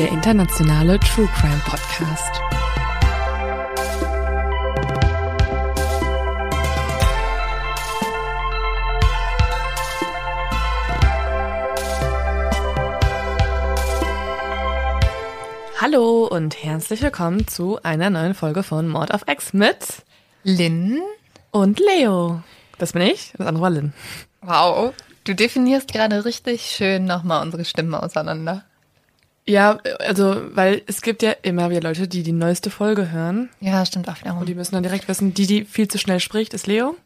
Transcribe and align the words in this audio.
Der 0.00 0.08
internationale 0.08 0.98
True 0.98 1.28
Crime 1.38 1.60
Podcast. 1.66 2.40
Hallo 15.78 16.28
und 16.28 16.64
herzlich 16.64 17.02
willkommen 17.02 17.46
zu 17.46 17.78
einer 17.82 18.08
neuen 18.08 18.32
Folge 18.32 18.62
von 18.62 18.88
Mord 18.88 19.12
auf 19.12 19.28
X 19.28 19.52
mit 19.52 19.76
Lynn? 20.44 21.02
und 21.50 21.78
Leo. 21.78 22.42
Das 22.78 22.94
bin 22.94 23.02
ich, 23.02 23.34
das 23.36 23.46
andere 23.46 23.62
war 23.64 23.70
Lynn. 23.70 23.92
Wow. 24.40 24.94
Du 25.24 25.34
definierst 25.34 25.92
gerade 25.92 26.24
richtig 26.24 26.62
schön 26.70 27.04
nochmal 27.04 27.42
unsere 27.42 27.66
Stimmen 27.66 27.94
auseinander. 27.94 28.64
Ja, 29.50 29.78
also, 29.98 30.40
weil 30.54 30.82
es 30.86 31.02
gibt 31.02 31.22
ja 31.22 31.32
immer 31.42 31.70
wieder 31.70 31.80
Leute, 31.82 32.06
die 32.08 32.22
die 32.22 32.32
neueste 32.32 32.70
Folge 32.70 33.10
hören 33.10 33.48
Ja, 33.60 33.84
stimmt 33.84 34.08
auch 34.08 34.18
wiederum. 34.20 34.38
und 34.40 34.48
die 34.48 34.54
müssen 34.54 34.74
dann 34.74 34.82
direkt 34.82 35.08
wissen, 35.08 35.34
die, 35.34 35.46
die 35.46 35.64
viel 35.64 35.88
zu 35.88 35.98
schnell 35.98 36.20
spricht, 36.20 36.54
ist 36.54 36.66
Leo, 36.66 36.96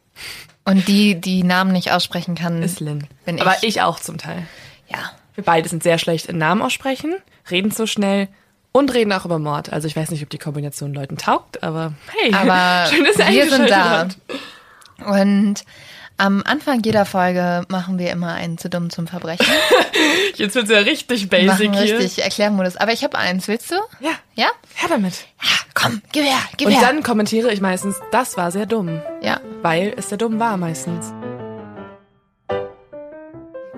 Und 0.64 0.86
die, 0.88 1.14
die 1.20 1.42
Namen 1.42 1.72
nicht 1.72 1.90
aussprechen 1.92 2.34
kann. 2.34 2.62
ist 2.62 2.80
Lynn. 2.80 3.06
Bin 3.24 3.40
Aber 3.40 3.56
ich. 3.62 3.80
auch 3.82 3.98
zum 3.98 4.18
Teil. 4.18 4.46
Ja. 4.88 4.98
Wir 5.34 5.42
beide 5.44 5.68
sind 5.68 5.82
sehr 5.82 5.98
schlecht 5.98 6.26
in 6.26 6.38
Namen 6.38 6.62
aussprechen, 6.62 7.14
reden 7.50 7.72
zu 7.72 7.86
schnell 7.88 8.28
und 8.72 8.92
reden 8.94 9.12
auch 9.12 9.24
über 9.24 9.38
Mord. 9.40 9.72
Also 9.72 9.88
ich 9.88 9.96
weiß 9.96 10.10
nicht, 10.10 10.22
ob 10.22 10.30
die 10.30 10.38
Kombination 10.38 10.94
Leuten 10.94 11.16
taugt, 11.16 11.62
aber 11.62 11.94
hey, 12.22 12.32
Aber 12.34 12.86
schön, 12.90 13.04
dass 13.04 13.16
ihr 13.30 13.44
wir 13.44 13.50
sind 13.50 13.68
da. 13.70 13.98
habt. 14.00 14.18
Und 15.04 15.64
am 16.16 16.42
Anfang 16.46 16.80
jeder 16.84 17.04
Folge 17.04 17.64
machen 17.68 17.98
wir 17.98 18.10
immer 18.10 18.32
einen 18.34 18.56
zu 18.58 18.68
dumm 18.70 18.90
zum 18.90 19.06
Verbrechen. 19.06 19.46
Jetzt 20.36 20.54
wird's 20.54 20.70
ja 20.70 20.78
richtig 20.78 21.28
basic 21.28 21.70
machen 21.70 21.72
hier. 21.84 21.98
richtig 21.98 22.22
Erklärmodus. 22.24 22.76
Aber 22.76 22.92
ich 22.92 23.02
habe 23.04 23.18
eins, 23.18 23.48
willst 23.48 23.70
du? 23.70 23.76
Ja, 24.00 24.12
Ja? 24.34 24.46
her 24.74 24.88
damit. 24.88 25.14
Ja, 25.42 25.48
komm, 25.74 26.02
gib 26.12 26.24
her, 26.24 26.38
gib 26.56 26.68
Und 26.68 26.74
her. 26.74 26.82
dann 26.82 27.02
kommentiere 27.02 27.52
ich 27.52 27.60
meistens, 27.60 27.96
das 28.12 28.36
war 28.36 28.50
sehr 28.50 28.66
dumm, 28.66 29.02
ja. 29.22 29.40
weil 29.62 29.92
es 29.96 30.08
sehr 30.08 30.18
dumm 30.18 30.39
war 30.39 30.56
meistens. 30.56 31.12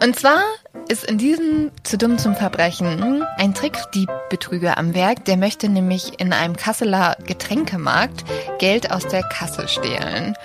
Und 0.02 0.14
zwar 0.18 0.42
ist 0.88 1.04
in 1.04 1.16
diesem 1.18 1.70
zu 1.82 1.96
dumm 1.96 2.18
zum 2.18 2.36
Verbrechen 2.36 3.24
ein 3.38 3.54
Trickdiebbetrüger 3.54 4.76
am 4.78 4.94
Werk, 4.94 5.24
der 5.24 5.36
möchte 5.36 5.68
nämlich 5.68 6.20
in 6.20 6.32
einem 6.32 6.54
Kasseler 6.54 7.16
Getränkemarkt 7.26 8.24
Geld 8.58 8.90
aus 8.92 9.06
der 9.08 9.22
Kasse 9.22 9.68
stehlen. 9.68 10.36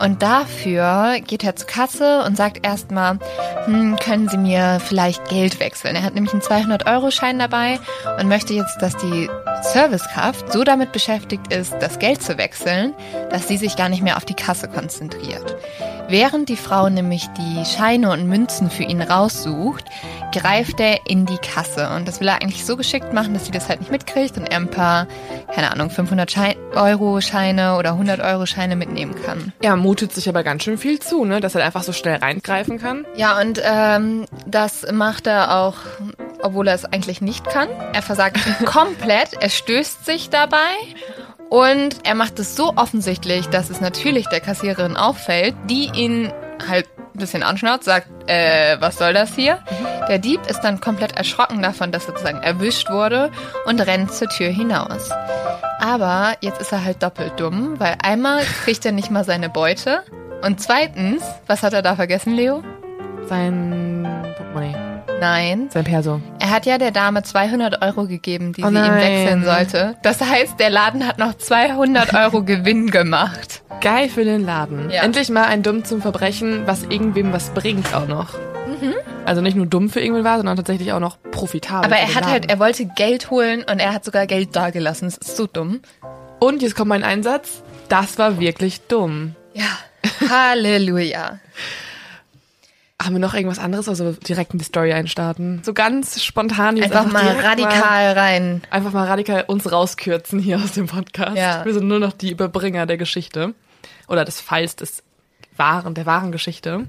Und 0.00 0.22
dafür 0.22 1.20
geht 1.20 1.44
er 1.44 1.56
zur 1.56 1.66
Kasse 1.66 2.24
und 2.24 2.36
sagt 2.36 2.64
erstmal, 2.64 3.18
hm, 3.66 3.96
können 3.96 4.28
Sie 4.28 4.38
mir 4.38 4.80
vielleicht 4.80 5.28
Geld 5.28 5.60
wechseln? 5.60 5.94
Er 5.94 6.02
hat 6.02 6.14
nämlich 6.14 6.32
einen 6.32 6.42
200-Euro-Schein 6.42 7.38
dabei 7.38 7.78
und 8.18 8.28
möchte 8.28 8.54
jetzt, 8.54 8.80
dass 8.80 8.96
die 8.96 9.28
Servicekraft 9.62 10.52
so 10.52 10.64
damit 10.64 10.92
beschäftigt 10.92 11.52
ist, 11.52 11.74
das 11.80 11.98
Geld 11.98 12.22
zu 12.22 12.38
wechseln, 12.38 12.94
dass 13.30 13.46
sie 13.46 13.58
sich 13.58 13.76
gar 13.76 13.88
nicht 13.88 14.02
mehr 14.02 14.16
auf 14.16 14.24
die 14.24 14.34
Kasse 14.34 14.68
konzentriert. 14.68 15.56
Während 16.08 16.48
die 16.48 16.56
Frau 16.56 16.88
nämlich 16.88 17.28
die 17.38 17.64
Scheine 17.64 18.10
und 18.10 18.26
Münzen 18.26 18.68
für 18.68 18.82
ihn 18.82 19.00
raussucht, 19.00 19.84
greift 20.32 20.80
er 20.80 21.06
in 21.06 21.24
die 21.24 21.38
Kasse. 21.38 21.88
Und 21.94 22.08
das 22.08 22.20
will 22.20 22.26
er 22.26 22.42
eigentlich 22.42 22.64
so 22.64 22.76
geschickt 22.76 23.12
machen, 23.12 23.32
dass 23.32 23.46
sie 23.46 23.52
das 23.52 23.68
halt 23.68 23.78
nicht 23.78 23.92
mitkriegt 23.92 24.36
und 24.36 24.50
er 24.50 24.56
ein 24.56 24.68
paar, 24.68 25.06
keine 25.54 25.70
Ahnung, 25.70 25.88
500 25.88 26.28
Schein 26.28 26.56
Euro 26.74 27.20
Scheine 27.20 27.76
oder 27.76 27.92
100 27.92 28.20
Euro 28.20 28.46
Scheine 28.46 28.74
mitnehmen 28.74 29.14
kann. 29.24 29.52
Er 29.62 29.76
mutet 29.90 30.12
sich 30.12 30.28
aber 30.28 30.44
ganz 30.44 30.62
schön 30.62 30.78
viel 30.78 31.00
zu, 31.00 31.24
ne? 31.24 31.40
dass 31.40 31.56
er 31.56 31.64
einfach 31.64 31.82
so 31.82 31.92
schnell 31.92 32.18
reingreifen 32.18 32.78
kann. 32.78 33.04
Ja, 33.16 33.40
und 33.40 33.60
ähm, 33.64 34.24
das 34.46 34.86
macht 34.92 35.26
er 35.26 35.56
auch, 35.58 35.78
obwohl 36.42 36.68
er 36.68 36.74
es 36.76 36.84
eigentlich 36.84 37.20
nicht 37.20 37.44
kann. 37.44 37.68
Er 37.92 38.00
versagt 38.00 38.38
komplett, 38.64 39.32
er 39.40 39.50
stößt 39.50 40.06
sich 40.06 40.30
dabei 40.30 40.76
und 41.48 41.96
er 42.04 42.14
macht 42.14 42.38
es 42.38 42.54
so 42.54 42.74
offensichtlich, 42.76 43.48
dass 43.48 43.68
es 43.68 43.80
natürlich 43.80 44.28
der 44.28 44.38
Kassiererin 44.38 44.96
auffällt, 44.96 45.56
die 45.68 45.90
ihn 45.92 46.32
halt 46.68 46.86
ein 47.12 47.18
bisschen 47.18 47.42
anschnauzt, 47.42 47.82
sagt, 47.82 48.06
äh, 48.30 48.76
was 48.80 48.96
soll 48.96 49.12
das 49.12 49.34
hier? 49.34 49.58
Der 50.08 50.18
Dieb 50.18 50.40
ist 50.46 50.60
dann 50.60 50.80
komplett 50.80 51.16
erschrocken 51.16 51.62
davon, 51.62 51.90
dass 51.90 52.04
er 52.04 52.12
sozusagen 52.12 52.38
erwischt 52.44 52.90
wurde 52.90 53.32
und 53.66 53.80
rennt 53.80 54.14
zur 54.14 54.28
Tür 54.28 54.50
hinaus. 54.50 55.10
Aber 55.80 56.34
jetzt 56.40 56.60
ist 56.60 56.72
er 56.72 56.84
halt 56.84 57.02
doppelt 57.02 57.32
dumm, 57.38 57.74
weil 57.78 57.96
einmal 58.02 58.42
kriegt 58.64 58.84
er 58.84 58.92
nicht 58.92 59.10
mal 59.10 59.24
seine 59.24 59.48
Beute 59.48 60.02
und 60.42 60.60
zweitens, 60.60 61.22
was 61.46 61.62
hat 61.62 61.72
er 61.72 61.82
da 61.82 61.96
vergessen, 61.96 62.34
Leo? 62.34 62.62
Sein 63.28 64.06
Portemonnaie, 64.36 64.74
Nein. 65.20 65.68
sein 65.70 65.84
Perso. 65.84 66.20
Er 66.38 66.50
hat 66.50 66.66
ja 66.66 66.78
der 66.78 66.90
Dame 66.90 67.22
200 67.22 67.82
Euro 67.82 68.06
gegeben, 68.06 68.52
die 68.52 68.62
Oh 68.64 68.68
sie 68.68 68.74
ihm 68.76 68.82
nein. 68.82 68.96
wechseln 68.96 69.44
sollte. 69.44 69.96
Das 70.02 70.20
heißt, 70.20 70.58
der 70.58 70.70
Laden 70.70 71.06
hat 71.06 71.18
noch 71.18 71.34
200 71.34 72.14
Euro 72.14 72.42
Gewinn 72.42 72.90
gemacht. 72.90 73.62
Geil 73.80 74.08
für 74.08 74.24
den 74.24 74.44
Laden. 74.44 74.90
Ja. 74.90 75.02
Endlich 75.02 75.30
mal 75.30 75.44
ein 75.44 75.62
Dumm 75.62 75.84
zum 75.84 76.02
Verbrechen, 76.02 76.66
was 76.66 76.84
irgendwem 76.84 77.32
was 77.32 77.50
bringt 77.50 77.94
auch 77.94 78.06
noch. 78.08 78.34
Mhm. 78.80 78.94
Also 79.24 79.40
nicht 79.40 79.56
nur 79.56 79.66
dumm 79.66 79.90
für 79.90 80.00
irgendwen 80.00 80.24
war, 80.24 80.36
sondern 80.36 80.56
tatsächlich 80.56 80.92
auch 80.92 81.00
noch 81.00 81.18
profitabel. 81.30 81.84
Aber 81.84 81.96
er 81.96 82.14
hat 82.14 82.26
halt, 82.26 82.50
er 82.50 82.58
wollte 82.58 82.86
Geld 82.86 83.30
holen 83.30 83.64
und 83.70 83.78
er 83.78 83.92
hat 83.92 84.04
sogar 84.04 84.26
Geld 84.26 84.56
dagelassen. 84.56 85.08
Das 85.08 85.18
ist 85.18 85.36
so 85.36 85.46
dumm. 85.46 85.80
Und 86.38 86.62
jetzt 86.62 86.74
kommt 86.74 86.88
mein 86.88 87.04
Einsatz. 87.04 87.62
Das 87.88 88.18
war 88.18 88.40
wirklich 88.40 88.80
dumm. 88.82 89.34
Ja. 89.52 89.66
Halleluja. 90.28 91.38
Haben 93.02 93.14
wir 93.14 93.20
noch 93.20 93.32
irgendwas 93.32 93.58
anderes, 93.58 93.88
also 93.88 94.12
direkt 94.12 94.52
in 94.52 94.58
die 94.58 94.64
Story 94.64 94.92
einstarten? 94.92 95.62
So 95.64 95.72
ganz 95.72 96.22
spontan 96.22 96.76
jetzt 96.76 96.92
Einfach 96.92 97.10
mal 97.10 97.22
direkt 97.22 97.44
radikal 97.44 98.12
rein. 98.12 98.62
einfach 98.70 98.92
mal 98.92 99.06
radikal 99.06 99.44
uns 99.46 99.72
rauskürzen 99.72 100.38
hier 100.38 100.58
aus 100.58 100.72
dem 100.72 100.86
Podcast. 100.86 101.36
Ja. 101.38 101.64
Wir 101.64 101.72
sind 101.72 101.88
nur 101.88 101.98
noch 101.98 102.12
die 102.12 102.30
Überbringer 102.30 102.84
der 102.84 102.98
Geschichte. 102.98 103.54
Oder 104.06 104.26
des 104.26 104.40
Falls 104.42 104.76
des 104.76 105.02
wahren, 105.60 105.94
der 105.94 106.06
wahren 106.06 106.32
Geschichte. 106.32 106.86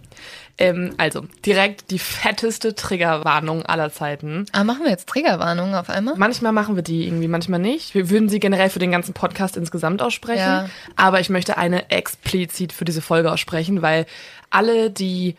Ähm, 0.58 0.94
also, 0.98 1.26
direkt 1.46 1.92
die 1.92 2.00
fetteste 2.00 2.74
Triggerwarnung 2.74 3.64
aller 3.66 3.92
Zeiten. 3.92 4.46
Aber 4.52 4.64
machen 4.64 4.84
wir 4.84 4.90
jetzt 4.90 5.08
Triggerwarnungen 5.08 5.76
auf 5.76 5.90
einmal? 5.90 6.16
Manchmal 6.18 6.52
machen 6.52 6.76
wir 6.76 6.84
die 6.84 7.06
irgendwie, 7.06 7.28
manchmal 7.28 7.60
nicht. 7.60 7.94
Wir 7.94 8.10
würden 8.10 8.30
sie 8.30 8.40
generell 8.40 8.70
für 8.70 8.80
den 8.80 8.92
ganzen 8.92 9.14
Podcast 9.14 9.58
insgesamt 9.58 10.02
aussprechen. 10.02 10.40
Ja. 10.40 10.70
Aber 10.96 11.20
ich 11.20 11.30
möchte 11.30 11.58
eine 11.58 11.90
explizit 11.92 12.74
für 12.74 12.86
diese 12.86 13.02
Folge 13.02 13.32
aussprechen, 13.32 13.82
weil 13.82 14.06
alle, 14.50 14.90
die. 14.90 15.36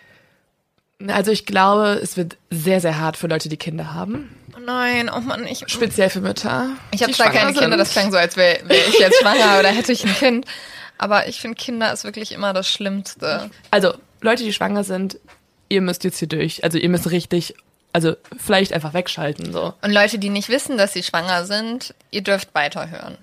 Also 1.08 1.32
ich 1.32 1.46
glaube, 1.46 1.98
es 2.00 2.16
wird 2.16 2.36
sehr, 2.50 2.80
sehr 2.80 3.00
hart 3.00 3.16
für 3.16 3.26
Leute, 3.26 3.48
die 3.48 3.56
Kinder 3.56 3.92
haben. 3.92 4.28
Oh 4.56 4.60
nein, 4.64 5.10
oh 5.12 5.20
Mann, 5.20 5.46
ich, 5.46 5.64
Speziell 5.66 6.10
für 6.10 6.20
Mütter. 6.20 6.70
ich 6.92 7.02
habe 7.02 7.12
zwar 7.12 7.30
keine 7.30 7.52
Kinder, 7.52 7.70
sind. 7.70 7.78
das 7.78 7.90
klang 7.90 8.12
so, 8.12 8.18
als 8.18 8.36
wäre 8.36 8.60
wär 8.68 8.76
ich 8.88 8.98
jetzt 8.98 9.18
schwanger 9.20 9.58
oder 9.58 9.68
hätte 9.68 9.92
ich 9.92 10.04
ein 10.04 10.14
Kind. 10.14 10.46
Aber 11.02 11.26
ich 11.26 11.40
finde, 11.40 11.56
Kinder 11.56 11.92
ist 11.92 12.04
wirklich 12.04 12.30
immer 12.30 12.52
das 12.52 12.68
Schlimmste. 12.68 13.50
Also, 13.72 13.92
Leute, 14.20 14.44
die 14.44 14.52
schwanger 14.52 14.84
sind, 14.84 15.18
ihr 15.68 15.80
müsst 15.80 16.04
jetzt 16.04 16.18
hier 16.20 16.28
durch. 16.28 16.62
Also 16.62 16.78
ihr 16.78 16.88
müsst 16.88 17.10
richtig, 17.10 17.54
also 17.92 18.14
vielleicht 18.38 18.72
einfach 18.72 18.94
wegschalten. 18.94 19.52
So. 19.52 19.74
Und 19.82 19.90
Leute, 19.90 20.20
die 20.20 20.28
nicht 20.30 20.48
wissen, 20.48 20.78
dass 20.78 20.92
sie 20.92 21.02
schwanger 21.02 21.44
sind, 21.44 21.92
ihr 22.12 22.22
dürft 22.22 22.54
weiterhören. 22.54 23.18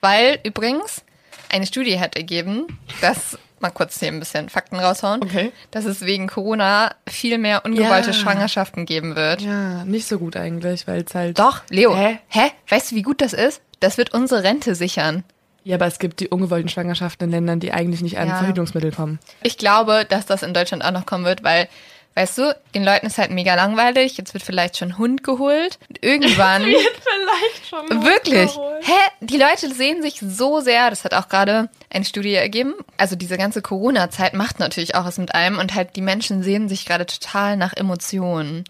Weil 0.00 0.38
übrigens 0.44 1.02
eine 1.50 1.66
Studie 1.66 1.98
hat 1.98 2.14
ergeben, 2.16 2.78
dass 3.00 3.38
mal 3.58 3.70
kurz 3.70 3.98
hier 3.98 4.08
ein 4.08 4.18
bisschen 4.18 4.48
Fakten 4.48 4.76
raushauen, 4.76 5.22
Okay. 5.22 5.52
dass 5.70 5.84
es 5.84 6.02
wegen 6.02 6.26
Corona 6.28 6.94
viel 7.08 7.38
mehr 7.38 7.64
ungewollte 7.64 8.08
Ja. 8.10 8.12
Schwangerschaften 8.14 8.86
geben 8.86 9.16
wird. 9.16 9.42
Ja, 9.42 9.84
nicht 9.84 10.06
so 10.08 10.18
gut 10.18 10.36
eigentlich, 10.36 10.86
weil 10.86 11.02
es 11.06 11.14
halt. 11.14 11.38
Doch, 11.38 11.62
Leo. 11.70 11.94
Hä? 11.96 12.18
Hä? 12.28 12.50
Weißt 12.68 12.90
du, 12.92 12.96
wie 12.96 13.02
gut 13.02 13.20
das 13.20 13.32
ist? 13.32 13.60
Das 13.80 13.96
wird 13.98 14.12
unsere 14.14 14.42
Rente 14.42 14.74
sichern. 14.74 15.24
Ja, 15.64 15.76
aber 15.76 15.86
es 15.86 15.98
gibt 15.98 16.20
die 16.20 16.28
ungewollten 16.28 16.68
Schwangerschaften 16.68 17.24
in 17.26 17.30
Ländern, 17.30 17.60
die 17.60 17.72
eigentlich 17.72 18.00
nicht 18.00 18.18
an 18.18 18.28
Ja. 18.28 18.36
Verhütungsmittel 18.36 18.92
kommen. 18.92 19.18
Ich 19.42 19.58
glaube, 19.58 20.06
dass 20.08 20.26
das 20.26 20.42
in 20.42 20.54
Deutschland 20.54 20.84
auch 20.84 20.90
noch 20.90 21.04
kommen 21.04 21.24
wird, 21.26 21.44
weil, 21.44 21.68
weißt 22.14 22.38
du, 22.38 22.56
den 22.74 22.82
Leuten 22.82 23.06
ist 23.06 23.18
halt 23.18 23.30
mega 23.30 23.54
langweilig. 23.54 24.16
Jetzt 24.16 24.32
wird 24.32 24.42
vielleicht 24.42 24.78
schon 24.78 24.96
Hund 24.96 25.22
geholt. 25.22 25.78
Und 25.88 26.02
irgendwann. 26.02 26.62
Vielleicht 26.64 27.68
schon. 27.68 28.04
Wirklich? 28.04 28.50
Hä? 28.82 28.92
Die 29.20 29.36
Leute 29.36 29.72
sehen 29.72 30.00
sich 30.02 30.20
so 30.20 30.60
sehr, 30.60 30.88
das 30.90 31.04
hat 31.04 31.12
auch 31.14 31.28
gerade 31.28 31.68
eine 31.90 32.04
Studie 32.06 32.34
ergeben. 32.34 32.74
Also 32.96 33.14
diese 33.16 33.36
ganze 33.36 33.60
Corona-Zeit 33.60 34.32
macht 34.34 34.58
natürlich 34.60 34.94
auch 34.94 35.04
was 35.04 35.18
mit 35.18 35.34
einem 35.34 35.58
und 35.58 35.74
halt 35.74 35.94
die 35.96 36.00
Menschen 36.02 36.42
sehen 36.42 36.68
sich 36.70 36.86
gerade 36.86 37.04
total 37.04 37.56
nach 37.58 37.74
Emotionen. 37.76 38.60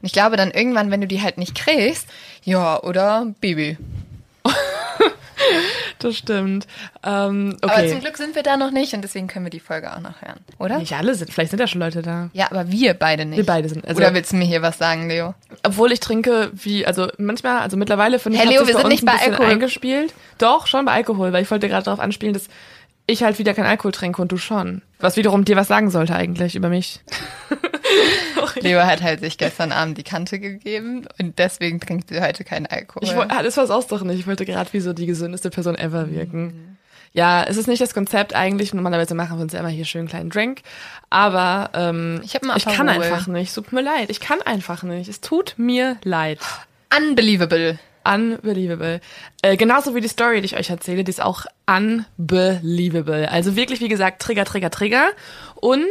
Und 0.00 0.06
ich 0.06 0.12
glaube 0.12 0.36
dann 0.36 0.50
irgendwann, 0.52 0.90
wenn 0.90 1.00
du 1.00 1.06
die 1.06 1.20
halt 1.22 1.38
nicht 1.38 1.54
kriegst, 1.54 2.06
ja, 2.44 2.80
oder 2.82 3.26
Baby. 3.40 3.76
Das 6.00 6.16
stimmt. 6.16 6.66
Ähm, 7.04 7.56
Aber 7.60 7.72
okay. 7.72 7.90
zum 7.90 8.00
Glück 8.00 8.16
sind 8.16 8.36
wir 8.36 8.42
da 8.44 8.56
noch 8.56 8.70
nicht 8.70 8.94
und 8.94 9.02
deswegen 9.02 9.26
können 9.26 9.44
wir 9.46 9.50
die 9.50 9.58
Folge 9.58 9.92
auch 9.92 10.00
noch 10.00 10.22
hören, 10.22 10.38
oder? 10.58 10.78
Nicht 10.78 10.92
alle 10.94 11.14
sind, 11.14 11.32
vielleicht 11.32 11.50
sind 11.50 11.58
ja 11.58 11.66
schon 11.66 11.80
Leute 11.80 12.02
da. 12.02 12.30
Ja, 12.32 12.46
aber 12.50 12.70
wir 12.70 12.94
beide 12.94 13.24
nicht. 13.24 13.36
Wir 13.38 13.46
beide 13.46 13.68
sind. 13.68 13.86
Also, 13.86 14.00
oder 14.00 14.14
willst 14.14 14.32
du 14.32 14.36
mir 14.36 14.44
hier 14.44 14.62
was 14.62 14.78
sagen, 14.78 15.08
Leo? 15.08 15.34
obwohl 15.64 15.90
ich 15.92 16.00
trinke, 16.00 16.50
wie, 16.52 16.86
also 16.86 17.08
manchmal, 17.18 17.60
also 17.60 17.76
mittlerweile 17.76 18.18
finde 18.18 18.38
ich, 18.38 18.44
Hey, 18.44 18.50
Leo, 18.52 18.66
wir 18.66 18.76
sind 18.76 18.88
nicht 18.88 19.04
bei 19.04 19.12
Alkohol. 19.12 19.46
eingespielt. 19.46 20.14
Doch, 20.38 20.66
schon 20.66 20.84
bei 20.84 20.92
Alkohol, 20.92 21.32
weil 21.32 21.42
ich 21.42 21.50
wollte 21.50 21.68
gerade 21.68 21.84
darauf 21.84 22.00
anspielen, 22.00 22.32
dass 22.34 22.48
ich 23.06 23.22
halt 23.22 23.38
wieder 23.38 23.54
keinen 23.54 23.66
Alkohol 23.66 23.92
trinke 23.92 24.22
und 24.22 24.30
du 24.30 24.36
schon. 24.36 24.82
Was 25.00 25.16
wiederum 25.16 25.44
dir 25.44 25.56
was 25.56 25.66
sagen 25.68 25.90
sollte 25.90 26.14
eigentlich 26.14 26.54
über 26.54 26.68
mich. 26.68 27.00
Leo 28.62 28.80
hat 28.80 29.02
halt 29.02 29.20
sich 29.20 29.38
gestern 29.38 29.72
Abend 29.72 29.98
die 29.98 30.02
Kante 30.02 30.38
gegeben 30.38 31.06
und 31.20 31.38
deswegen 31.38 31.80
trinkt 31.80 32.08
sie 32.10 32.20
heute 32.20 32.44
keinen 32.44 32.66
Alkohol. 32.66 33.06
Ich 33.06 33.14
wollte, 33.14 33.34
ah, 33.34 33.42
das 33.42 33.56
war 33.56 33.64
es 33.64 33.70
auch 33.70 33.84
doch 33.84 34.02
nicht. 34.02 34.20
Ich 34.20 34.26
wollte 34.26 34.44
gerade 34.44 34.72
wie 34.72 34.80
so 34.80 34.92
die 34.92 35.06
gesündeste 35.06 35.50
Person 35.50 35.76
ever 35.76 36.10
wirken. 36.10 36.78
Ja, 37.12 37.42
es 37.44 37.56
ist 37.56 37.68
nicht 37.68 37.80
das 37.80 37.94
Konzept 37.94 38.34
eigentlich. 38.34 38.74
Normalerweise 38.74 39.14
machen 39.14 39.38
wir 39.38 39.42
uns 39.42 39.52
ja 39.52 39.60
immer 39.60 39.68
hier 39.68 39.84
schön 39.84 40.00
einen 40.00 40.08
kleinen 40.08 40.30
Drink. 40.30 40.60
Aber 41.10 41.70
ähm, 41.74 42.20
Ich 42.22 42.34
ich 42.34 42.64
kann 42.66 42.88
einfach 42.88 43.26
nicht. 43.26 43.48
Es 43.48 43.54
tut 43.54 43.72
mir 43.72 43.80
leid. 43.82 44.10
Ich 44.10 44.20
kann 44.20 44.42
einfach 44.42 44.82
nicht. 44.82 45.08
Es 45.08 45.20
tut 45.20 45.54
mir 45.56 45.96
leid. 46.04 46.38
Unbelievable. 46.96 47.78
Unbelievable. 48.04 49.00
Äh, 49.42 49.56
genauso 49.56 49.94
wie 49.94 50.00
die 50.00 50.08
Story, 50.08 50.40
die 50.40 50.46
ich 50.46 50.56
euch 50.56 50.70
erzähle, 50.70 51.04
die 51.04 51.10
ist 51.10 51.22
auch 51.22 51.44
unbelievable. 51.66 53.30
Also 53.30 53.56
wirklich, 53.56 53.80
wie 53.80 53.88
gesagt, 53.88 54.22
Trigger, 54.22 54.44
Trigger, 54.44 54.70
Trigger. 54.70 55.08
Und 55.56 55.86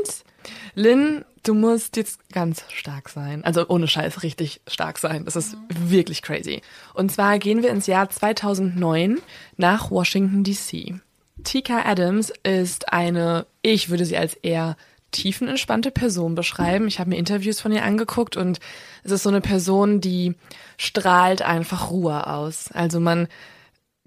Lynn, 0.75 1.25
du 1.47 1.53
musst 1.53 1.97
jetzt 1.97 2.29
ganz 2.31 2.63
stark 2.73 3.09
sein. 3.09 3.43
Also 3.43 3.67
ohne 3.67 3.87
Scheiß 3.87 4.23
richtig 4.23 4.61
stark 4.67 4.97
sein. 4.97 5.25
Das 5.25 5.35
ist 5.35 5.55
wirklich 5.69 6.21
crazy. 6.21 6.61
Und 6.93 7.11
zwar 7.11 7.39
gehen 7.39 7.63
wir 7.63 7.69
ins 7.69 7.87
Jahr 7.87 8.09
2009 8.09 9.19
nach 9.55 9.89
Washington, 9.89 10.43
D.C. 10.43 10.95
Tika 11.43 11.83
Adams 11.85 12.33
ist 12.43 12.91
eine, 12.91 13.45
ich 13.61 13.89
würde 13.89 14.05
sie 14.05 14.17
als 14.17 14.33
eher 14.33 14.75
tiefenentspannte 15.11 15.91
Person 15.91 16.35
beschreiben. 16.35 16.87
Ich 16.87 16.99
habe 16.99 17.11
mir 17.11 17.17
Interviews 17.17 17.61
von 17.61 17.71
ihr 17.71 17.83
angeguckt 17.83 18.35
und 18.35 18.59
es 19.03 19.11
ist 19.11 19.23
so 19.23 19.29
eine 19.29 19.41
Person, 19.41 20.01
die 20.01 20.35
strahlt 20.77 21.41
einfach 21.41 21.91
Ruhe 21.91 22.27
aus. 22.27 22.69
Also 22.73 22.99
man 22.99 23.27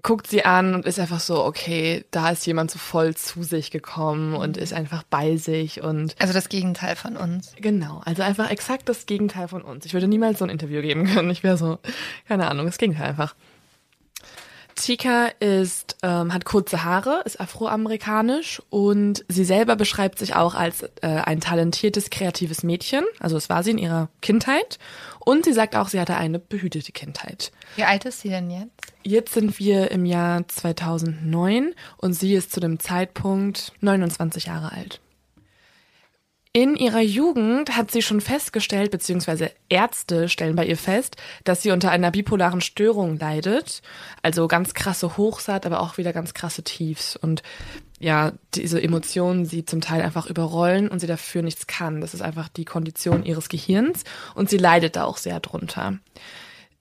guckt 0.03 0.27
sie 0.27 0.45
an 0.45 0.73
und 0.73 0.85
ist 0.85 0.99
einfach 0.99 1.19
so, 1.19 1.43
okay, 1.43 2.05
da 2.11 2.29
ist 2.29 2.45
jemand 2.45 2.71
so 2.71 2.79
voll 2.79 3.15
zu 3.15 3.43
sich 3.43 3.71
gekommen 3.71 4.35
und 4.35 4.57
ist 4.57 4.73
einfach 4.73 5.03
bei 5.03 5.37
sich 5.37 5.81
und 5.81 6.15
Also 6.19 6.33
das 6.33 6.49
Gegenteil 6.49 6.95
von 6.95 7.17
uns. 7.17 7.53
Genau, 7.57 8.01
also 8.05 8.23
einfach 8.23 8.49
exakt 8.49 8.89
das 8.89 9.05
Gegenteil 9.05 9.47
von 9.47 9.61
uns. 9.61 9.85
Ich 9.85 9.93
würde 9.93 10.07
niemals 10.07 10.39
so 10.39 10.45
ein 10.45 10.49
Interview 10.49 10.81
geben 10.81 11.05
können. 11.05 11.29
Ich 11.29 11.43
wäre 11.43 11.57
so, 11.57 11.79
keine 12.27 12.49
Ahnung, 12.49 12.65
das 12.65 12.77
Gegenteil 12.77 13.09
einfach. 13.09 13.35
Tika 14.75 15.27
ist, 15.39 15.97
ähm, 16.01 16.33
hat 16.33 16.45
kurze 16.45 16.83
Haare, 16.83 17.21
ist 17.25 17.39
afroamerikanisch 17.39 18.61
und 18.69 19.23
sie 19.27 19.45
selber 19.45 19.75
beschreibt 19.75 20.17
sich 20.17 20.35
auch 20.35 20.55
als 20.55 20.83
äh, 21.01 21.07
ein 21.07 21.39
talentiertes, 21.39 22.09
kreatives 22.09 22.63
Mädchen. 22.63 23.03
Also 23.19 23.35
das 23.35 23.49
war 23.49 23.63
sie 23.63 23.71
in 23.71 23.77
ihrer 23.77 24.09
Kindheit. 24.21 24.79
Und 25.23 25.45
sie 25.45 25.53
sagt 25.53 25.75
auch, 25.75 25.87
sie 25.87 25.99
hatte 25.99 26.15
eine 26.15 26.39
behütete 26.39 26.91
Kindheit. 26.91 27.51
Wie 27.75 27.83
alt 27.83 28.05
ist 28.05 28.21
sie 28.21 28.29
denn 28.29 28.49
jetzt? 28.49 28.93
Jetzt 29.03 29.33
sind 29.33 29.59
wir 29.59 29.91
im 29.91 30.05
Jahr 30.05 30.47
2009 30.47 31.73
und 31.97 32.13
sie 32.13 32.33
ist 32.33 32.51
zu 32.51 32.59
dem 32.59 32.79
Zeitpunkt 32.79 33.73
29 33.81 34.45
Jahre 34.45 34.71
alt. 34.71 35.00
In 36.53 36.75
ihrer 36.75 36.99
Jugend 36.99 37.77
hat 37.77 37.91
sie 37.91 38.01
schon 38.01 38.19
festgestellt, 38.19 38.91
beziehungsweise 38.91 39.51
Ärzte 39.69 40.27
stellen 40.27 40.57
bei 40.57 40.65
ihr 40.65 40.75
fest, 40.75 41.15
dass 41.45 41.61
sie 41.61 41.71
unter 41.71 41.91
einer 41.91 42.11
bipolaren 42.11 42.59
Störung 42.59 43.17
leidet. 43.17 43.81
Also 44.21 44.49
ganz 44.49 44.73
krasse 44.73 45.15
Hochs 45.15 45.47
hat, 45.47 45.65
aber 45.65 45.79
auch 45.79 45.97
wieder 45.97 46.11
ganz 46.11 46.33
krasse 46.33 46.61
Tiefs. 46.61 47.15
Und 47.15 47.41
ja, 47.99 48.33
diese 48.53 48.81
Emotionen 48.81 49.45
sie 49.45 49.63
zum 49.63 49.79
Teil 49.79 50.01
einfach 50.01 50.25
überrollen 50.25 50.89
und 50.89 50.99
sie 50.99 51.07
dafür 51.07 51.41
nichts 51.41 51.67
kann. 51.67 52.01
Das 52.01 52.13
ist 52.13 52.21
einfach 52.21 52.49
die 52.49 52.65
Kondition 52.65 53.23
ihres 53.23 53.47
Gehirns 53.47 54.03
und 54.35 54.49
sie 54.49 54.57
leidet 54.57 54.97
da 54.97 55.05
auch 55.05 55.17
sehr 55.17 55.39
drunter. 55.39 55.99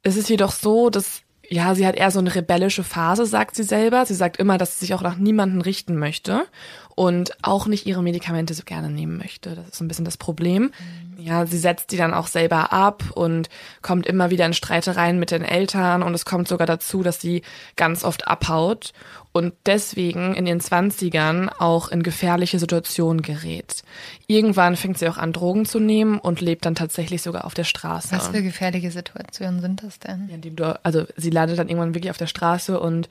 Es 0.03 0.17
ist 0.17 0.29
jedoch 0.29 0.51
so, 0.51 0.91
dass 0.91 1.23
ja, 1.53 1.75
sie 1.75 1.85
hat 1.85 1.97
eher 1.97 2.13
so 2.13 2.21
eine 2.21 2.33
rebellische 2.33 2.85
Phase, 2.85 3.27
sagt 3.27 3.57
sie 3.57 3.65
selber. 3.65 4.07
Sie 4.07 4.15
sagt 4.15 4.37
immer, 4.37 4.57
dass 4.57 4.79
sie 4.79 4.87
sich 4.87 4.95
auch 4.95 5.03
nach 5.03 5.17
niemanden 5.17 5.61
richten 5.61 5.99
möchte 5.99 6.47
und 6.95 7.37
auch 7.43 7.67
nicht 7.67 7.87
ihre 7.87 8.05
Medikamente 8.05 8.55
so 8.55 8.63
gerne 8.65 8.89
nehmen 8.89 9.19
möchte. 9.19 9.57
Das 9.57 9.67
ist 9.67 9.77
so 9.77 9.85
ein 9.85 9.89
bisschen 9.89 10.05
das 10.05 10.17
Problem. 10.17 10.71
Ja, 11.19 11.47
sie 11.47 11.59
setzt 11.59 11.91
die 11.91 11.97
dann 11.97 12.15
auch 12.15 12.29
selber 12.29 12.73
ab 12.73 13.03
und 13.15 13.49
kommt 13.83 14.07
immer 14.07 14.31
wieder 14.31 14.47
in 14.47 14.53
Streitereien 14.53 15.19
mit 15.19 15.33
den 15.33 15.43
Eltern 15.43 16.05
und 16.05 16.15
es 16.15 16.25
kommt 16.25 16.47
sogar 16.47 16.69
dazu, 16.69 17.03
dass 17.03 17.21
sie 17.21 17.43
ganz 17.75 18.05
oft 18.05 18.29
abhaut 18.29 18.93
und 19.33 19.55
deswegen 19.67 20.35
in 20.35 20.47
ihren 20.47 20.61
Zwanzigern 20.61 21.49
auch 21.49 21.89
in 21.89 22.03
gefährliche 22.03 22.59
Situationen 22.59 23.23
gerät. 23.23 23.83
Irgendwann 24.27 24.77
fängt 24.77 24.99
sie 24.99 25.09
auch 25.09 25.19
an, 25.19 25.33
Drogen 25.33 25.67
zu 25.67 25.79
nehmen 25.79 26.19
und 26.19 26.41
lebt 26.41 26.67
dann 26.67 26.75
tatsächlich 26.75 27.23
sogar 27.23 27.45
auf 27.45 27.55
der 27.55 27.65
Straße. 27.65 28.13
Was 28.13 28.29
für 28.29 28.43
gefährliche 28.43 28.91
Situationen 28.91 29.61
sind 29.61 29.83
das 29.85 29.99
denn? 30.01 30.29
Ja, 30.31 30.37
die, 30.37 30.53
also 30.83 31.05
sie 31.17 31.31
landet 31.31 31.59
dann 31.59 31.69
irgendwann 31.69 31.95
wirklich 31.95 32.11
auf 32.11 32.19
der 32.19 32.27
Straße 32.27 32.81
und 32.81 33.09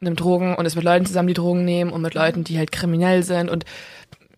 nimmt 0.00 0.20
Drogen 0.20 0.54
und 0.54 0.66
ist 0.66 0.76
mit 0.76 0.84
Leuten 0.84 1.06
zusammen, 1.06 1.28
die 1.28 1.34
Drogen 1.34 1.64
nehmen 1.64 1.90
und 1.90 2.02
mit 2.02 2.14
Leuten, 2.14 2.44
die 2.44 2.58
halt 2.58 2.70
kriminell 2.70 3.22
sind 3.22 3.48
und 3.48 3.64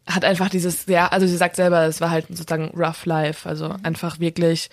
hat 0.06 0.24
einfach 0.24 0.48
dieses, 0.48 0.86
ja, 0.86 1.08
also 1.08 1.26
sie 1.26 1.36
sagt 1.36 1.56
selber, 1.56 1.82
es 1.82 2.00
war 2.00 2.10
halt 2.10 2.28
sozusagen 2.28 2.70
rough 2.76 3.04
life, 3.04 3.48
also 3.48 3.74
einfach 3.82 4.20
wirklich 4.20 4.70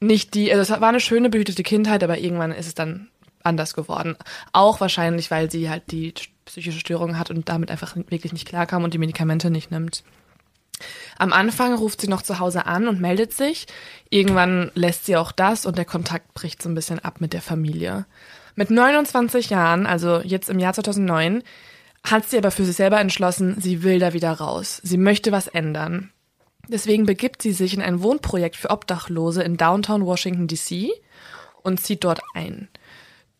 nicht 0.00 0.34
die, 0.34 0.50
also 0.50 0.62
es 0.62 0.80
war 0.80 0.88
eine 0.88 1.00
schöne, 1.00 1.28
behütete 1.28 1.62
Kindheit, 1.62 2.02
aber 2.02 2.18
irgendwann 2.18 2.52
ist 2.52 2.66
es 2.66 2.74
dann 2.74 3.08
anders 3.42 3.74
geworden. 3.74 4.16
Auch 4.52 4.80
wahrscheinlich, 4.80 5.30
weil 5.30 5.50
sie 5.50 5.70
halt 5.70 5.90
die 5.90 6.14
psychische 6.44 6.80
Störung 6.80 7.18
hat 7.18 7.30
und 7.30 7.48
damit 7.48 7.70
einfach 7.70 7.96
wirklich 7.96 8.32
nicht 8.32 8.48
klarkam 8.48 8.84
und 8.84 8.94
die 8.94 8.98
Medikamente 8.98 9.50
nicht 9.50 9.70
nimmt. 9.70 10.02
Am 11.18 11.32
Anfang 11.32 11.74
ruft 11.74 12.00
sie 12.00 12.08
noch 12.08 12.22
zu 12.22 12.38
Hause 12.38 12.66
an 12.66 12.88
und 12.88 13.00
meldet 13.00 13.32
sich. 13.32 13.66
Irgendwann 14.08 14.70
lässt 14.74 15.06
sie 15.06 15.16
auch 15.16 15.32
das 15.32 15.66
und 15.66 15.76
der 15.76 15.84
Kontakt 15.84 16.32
bricht 16.34 16.62
so 16.62 16.68
ein 16.68 16.74
bisschen 16.74 16.98
ab 16.98 17.20
mit 17.20 17.32
der 17.32 17.42
Familie. 17.42 18.06
Mit 18.54 18.70
29 18.70 19.50
Jahren, 19.50 19.86
also 19.86 20.20
jetzt 20.20 20.48
im 20.48 20.58
Jahr 20.58 20.72
2009, 20.72 21.42
hat 22.02 22.28
sie 22.28 22.38
aber 22.38 22.50
für 22.50 22.64
sich 22.64 22.76
selber 22.76 22.98
entschlossen, 23.00 23.60
sie 23.60 23.82
will 23.82 23.98
da 23.98 24.12
wieder 24.12 24.32
raus. 24.32 24.80
Sie 24.82 24.96
möchte 24.96 25.32
was 25.32 25.48
ändern. 25.48 26.10
Deswegen 26.68 27.04
begibt 27.04 27.42
sie 27.42 27.52
sich 27.52 27.74
in 27.74 27.82
ein 27.82 28.02
Wohnprojekt 28.02 28.56
für 28.56 28.70
Obdachlose 28.70 29.42
in 29.42 29.56
Downtown 29.56 30.06
Washington, 30.06 30.46
D.C. 30.46 30.90
und 31.62 31.80
zieht 31.80 32.04
dort 32.04 32.20
ein. 32.34 32.68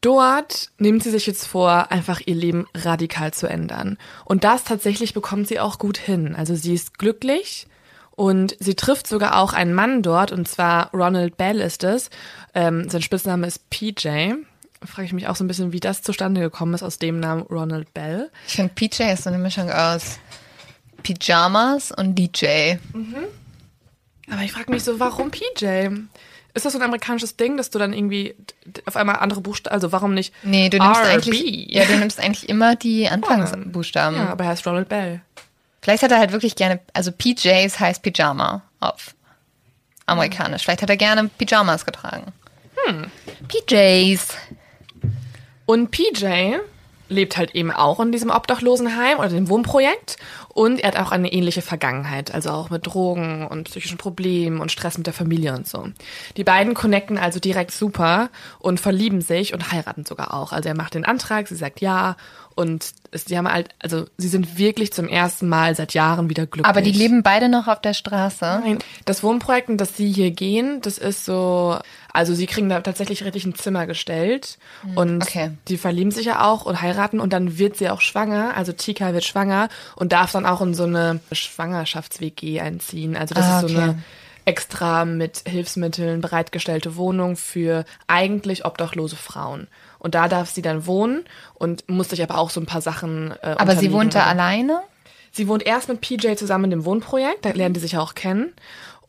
Dort 0.01 0.71
nimmt 0.79 1.03
sie 1.03 1.11
sich 1.11 1.27
jetzt 1.27 1.47
vor, 1.47 1.93
einfach 1.93 2.21
ihr 2.25 2.35
Leben 2.35 2.67
radikal 2.75 3.35
zu 3.35 3.47
ändern. 3.47 3.99
Und 4.25 4.45
das 4.45 4.65
tatsächlich 4.65 5.13
bekommt 5.13 5.49
sie 5.49 5.61
auch 5.61 5.79
gut 5.79 5.99
hin. 5.99 6.35
Also 6.35 6.55
sie 6.55 6.75
ist 6.75 6.99
glücklich 6.99 7.67
und 8.13 8.57
sie 8.61 8.75
trifft 8.75 9.07
sogar 9.07 9.37
auch 9.37 9.53
einen 9.53 9.75
Mann 9.75 10.03
dort, 10.03 10.33
und 10.33 10.49
zwar 10.49 10.91
Ronald 10.93 11.37
Bell 11.37 11.61
ist 11.61 11.85
es. 11.85 12.09
Ähm, 12.55 12.89
sein 12.89 13.03
Spitzname 13.03 13.47
ist 13.47 13.69
PJ. 13.69 14.35
Frage 14.83 15.05
ich 15.05 15.13
mich 15.13 15.29
auch 15.29 15.37
so 15.37 15.45
ein 15.45 15.49
bisschen, 15.49 15.73
wie 15.73 15.81
das 15.81 16.01
zustande 16.01 16.41
gekommen 16.41 16.73
ist 16.73 16.83
aus 16.83 16.99
dem 16.99 17.21
Namen 17.21 17.43
Ronald 17.43 17.93
Bell. 17.93 18.31
Ich 18.47 18.55
finde, 18.55 18.73
PJ 18.75 19.03
ist 19.13 19.25
so 19.25 19.29
eine 19.31 19.39
Mischung 19.39 19.71
aus 19.71 20.19
Pyjamas 21.03 21.93
und 21.93 22.15
DJ. 22.15 22.77
Aber 24.31 24.43
ich 24.43 24.53
frage 24.53 24.71
mich 24.71 24.85
so, 24.85 24.99
warum 24.99 25.31
PJ? 25.31 25.89
Ist 26.55 26.65
das 26.65 26.73
so 26.73 26.79
ein 26.79 26.83
amerikanisches 26.83 27.37
Ding, 27.37 27.57
dass 27.57 27.71
du 27.71 27.79
dann 27.79 27.93
irgendwie 27.93 28.35
auf 28.87 28.97
einmal 28.97 29.17
andere 29.17 29.41
Buchstaben, 29.41 29.75
also 29.75 29.93
warum 29.93 30.15
nicht? 30.15 30.35
Nee, 30.43 30.69
du 30.69 30.79
nimmst 30.79 31.01
eigentlich, 31.03 31.73
ja, 31.73 31.85
du 31.85 31.97
nimmst 31.97 32.21
eigentlich 32.21 32.49
immer 32.49 32.77
die 32.77 33.09
Anfangsbuchstaben. 33.11 34.17
Ja, 34.17 34.31
aber 34.31 34.45
er 34.45 34.51
heißt 34.51 34.67
Ronald 34.67 34.89
Bell. 34.89 35.21
Vielleicht 35.83 36.03
hat 36.03 36.11
er 36.11 36.19
halt 36.19 36.33
wirklich 36.33 36.57
gerne, 36.57 36.81
also 36.93 37.13
PJs 37.13 37.79
heißt 37.79 38.03
Pyjama 38.03 38.63
auf 38.81 39.15
amerikanisch. 40.07 40.63
Vielleicht 40.63 40.83
hat 40.83 40.91
er 40.91 40.97
gerne 40.97 41.31
Pyjamas 41.39 41.87
getragen. 41.87 42.33
Hm. 42.85 43.07
PJs. 43.49 44.37
Und 45.67 45.91
PJ 45.91 46.57
lebt 47.09 47.37
halt 47.37 47.55
eben 47.55 47.71
auch 47.71 48.01
in 48.01 48.13
diesem 48.13 48.31
Obdachlosenheim 48.31 49.19
oder 49.19 49.29
dem 49.29 49.49
Wohnprojekt 49.49 50.17
Und 50.53 50.81
er 50.81 50.89
hat 50.89 50.99
auch 50.99 51.13
eine 51.13 51.33
ähnliche 51.33 51.63
Vergangenheit, 51.63 52.35
also 52.35 52.51
auch 52.51 52.71
mit 52.71 52.87
Drogen 52.87 53.47
und 53.47 53.65
psychischen 53.65 53.99
Problemen 53.99 54.61
und 54.61 54.73
Stress 54.73 54.99
mit 54.99 55.07
der 55.07 55.15
Familie 55.15 55.55
und 55.55 55.67
so. 55.67 55.89
Die 56.37 56.45
beiden 56.45 56.75
connecten 56.75 57.19
also 57.19 57.39
direkt 57.39 57.71
super 57.71 58.31
und 58.59 58.81
verlieben 58.81 59.21
sich 59.21 59.55
und 59.55 59.71
heiraten 59.73 60.05
sogar 60.05 60.35
auch. 60.35 60.53
Also 60.53 60.69
er 60.69 60.77
macht 60.77 60.95
den 60.95 61.05
Antrag, 61.05 61.49
sie 61.49 61.57
sagt 61.57 61.81
ja 61.81 62.17
und 62.55 62.93
es, 63.11 63.25
die 63.25 63.37
haben 63.37 63.51
halt, 63.51 63.71
also 63.79 64.05
sie 64.19 64.29
sind 64.29 64.59
wirklich 64.59 64.93
zum 64.93 65.09
ersten 65.09 65.49
Mal 65.49 65.75
seit 65.75 65.95
Jahren 65.95 66.29
wieder 66.29 66.47
glücklich. 66.47 66.67
Aber 66.67 66.83
die 66.83 66.93
leben 66.93 67.23
beide 67.23 67.49
noch 67.49 67.69
auf 67.69 67.81
der 67.81 67.95
Straße. 67.95 68.61
Nein, 68.65 68.79
das 69.05 69.23
Wohnprojekt, 69.23 69.69
in 69.69 69.77
das 69.77 69.97
sie 69.97 70.13
hier 70.13 70.31
gehen, 70.31 70.81
das 70.83 70.99
ist 70.99 71.25
so, 71.25 71.79
also 72.13 72.35
sie 72.35 72.47
kriegen 72.47 72.69
da 72.69 72.81
tatsächlich 72.81 73.25
richtig 73.25 73.45
ein 73.47 73.55
Zimmer 73.55 73.87
gestellt 73.87 74.59
und 74.95 75.23
okay. 75.23 75.53
die 75.69 75.79
verlieben 75.79 76.11
sich 76.11 76.27
ja 76.27 76.45
auch 76.45 76.67
und 76.67 76.83
heiraten 76.83 77.21
und 77.21 77.33
dann 77.33 77.59
wird 77.59 77.77
sie 77.77 77.89
auch 77.89 78.01
schwanger, 78.01 78.57
also 78.57 78.73
Tika 78.73 79.13
wird 79.13 79.25
schwanger 79.25 79.69
und 79.97 80.13
darf 80.13 80.33
dann 80.33 80.47
auch 80.47 80.61
in 80.61 80.75
so 80.75 80.85
eine 80.85 81.21
Schwangerschafts-WG 81.33 82.61
einziehen. 82.61 83.17
Also 83.17 83.35
das 83.35 83.45
Ah, 83.47 83.61
ist 83.61 83.69
so 83.69 83.75
okay. 83.75 83.83
eine 83.83 84.03
extra 84.45 85.05
mit 85.05 85.43
Hilfsmitteln 85.47 86.21
bereitgestellte 86.21 86.97
Wohnung 86.97 87.37
für 87.37 87.85
eigentlich 88.07 88.65
obdachlose 88.65 89.17
Frauen. 89.17 89.69
Und 90.01 90.17
da 90.17 90.27
darf 90.27 90.51
sie 90.51 90.63
dann 90.63 90.87
wohnen 90.87 91.25
und 91.55 91.89
muss 91.89 92.09
sich 92.09 92.23
aber 92.23 92.39
auch 92.39 92.51
so 92.51 92.61
ein 92.61 92.67
paar 92.67 92.81
Sachen. 92.81 93.33
Äh, 93.43 93.55
Aber 93.59 93.77
sie 93.77 93.93
wohnt 93.93 94.15
da 94.15 94.25
alleine? 94.25 94.81
Sie 95.31 95.47
wohnt 95.47 95.65
erst 95.65 95.89
mit 95.89 96.01
PJ 96.01 96.35
zusammen 96.35 96.65
in 96.65 96.71
dem 96.71 96.85
Wohnprojekt, 96.85 97.45
da 97.45 97.51
lernen 97.51 97.75
die 97.75 97.81
sich 97.81 97.93
ja 97.93 98.01
auch 98.01 98.15
kennen. 98.15 98.53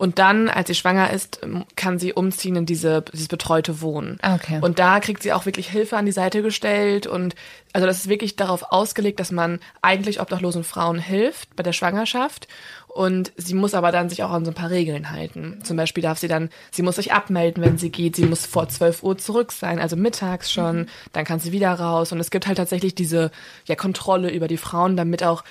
Und 0.01 0.17
dann, 0.17 0.49
als 0.49 0.67
sie 0.67 0.73
schwanger 0.73 1.11
ist, 1.11 1.41
ähm, 1.43 1.63
kann 1.75 1.99
sie 1.99 2.11
umziehen 2.13 2.55
in 2.55 2.65
diese, 2.65 3.03
dieses 3.13 3.27
betreute 3.27 3.81
Wohnen. 3.81 4.17
Ah, 4.23 4.33
okay. 4.33 4.57
Und 4.59 4.79
da 4.79 4.99
kriegt 4.99 5.21
sie 5.21 5.31
auch 5.31 5.45
wirklich 5.45 5.69
Hilfe 5.69 5.95
an 5.95 6.07
die 6.07 6.11
Seite 6.11 6.41
gestellt. 6.41 7.05
Und 7.05 7.35
also 7.71 7.85
das 7.85 7.97
ist 7.97 8.09
wirklich 8.09 8.35
darauf 8.35 8.63
ausgelegt, 8.71 9.19
dass 9.19 9.31
man 9.31 9.59
eigentlich 9.83 10.19
obdachlosen 10.19 10.63
Frauen 10.63 10.97
hilft 10.97 11.55
bei 11.55 11.61
der 11.61 11.73
Schwangerschaft. 11.73 12.47
Und 12.93 13.31
sie 13.37 13.53
muss 13.53 13.73
aber 13.73 13.93
dann 13.93 14.09
sich 14.09 14.21
auch 14.21 14.31
an 14.31 14.43
so 14.43 14.51
ein 14.51 14.55
paar 14.55 14.69
Regeln 14.69 15.11
halten. 15.11 15.59
Zum 15.63 15.77
Beispiel 15.77 16.03
darf 16.03 16.19
sie 16.19 16.27
dann, 16.27 16.49
sie 16.71 16.81
muss 16.81 16.97
sich 16.97 17.13
abmelden, 17.13 17.63
wenn 17.63 17.77
sie 17.77 17.89
geht. 17.89 18.17
Sie 18.17 18.25
muss 18.25 18.45
vor 18.45 18.67
12 18.67 19.01
Uhr 19.03 19.17
zurück 19.17 19.53
sein, 19.53 19.79
also 19.79 19.95
mittags 19.95 20.51
schon. 20.51 20.87
Dann 21.13 21.23
kann 21.23 21.39
sie 21.39 21.53
wieder 21.53 21.71
raus. 21.71 22.11
Und 22.11 22.19
es 22.19 22.31
gibt 22.31 22.47
halt 22.47 22.57
tatsächlich 22.57 22.93
diese 22.93 23.31
ja, 23.65 23.75
Kontrolle 23.75 24.29
über 24.29 24.49
die 24.49 24.57
Frauen, 24.57 24.97
damit 24.97 25.23
auch 25.23 25.45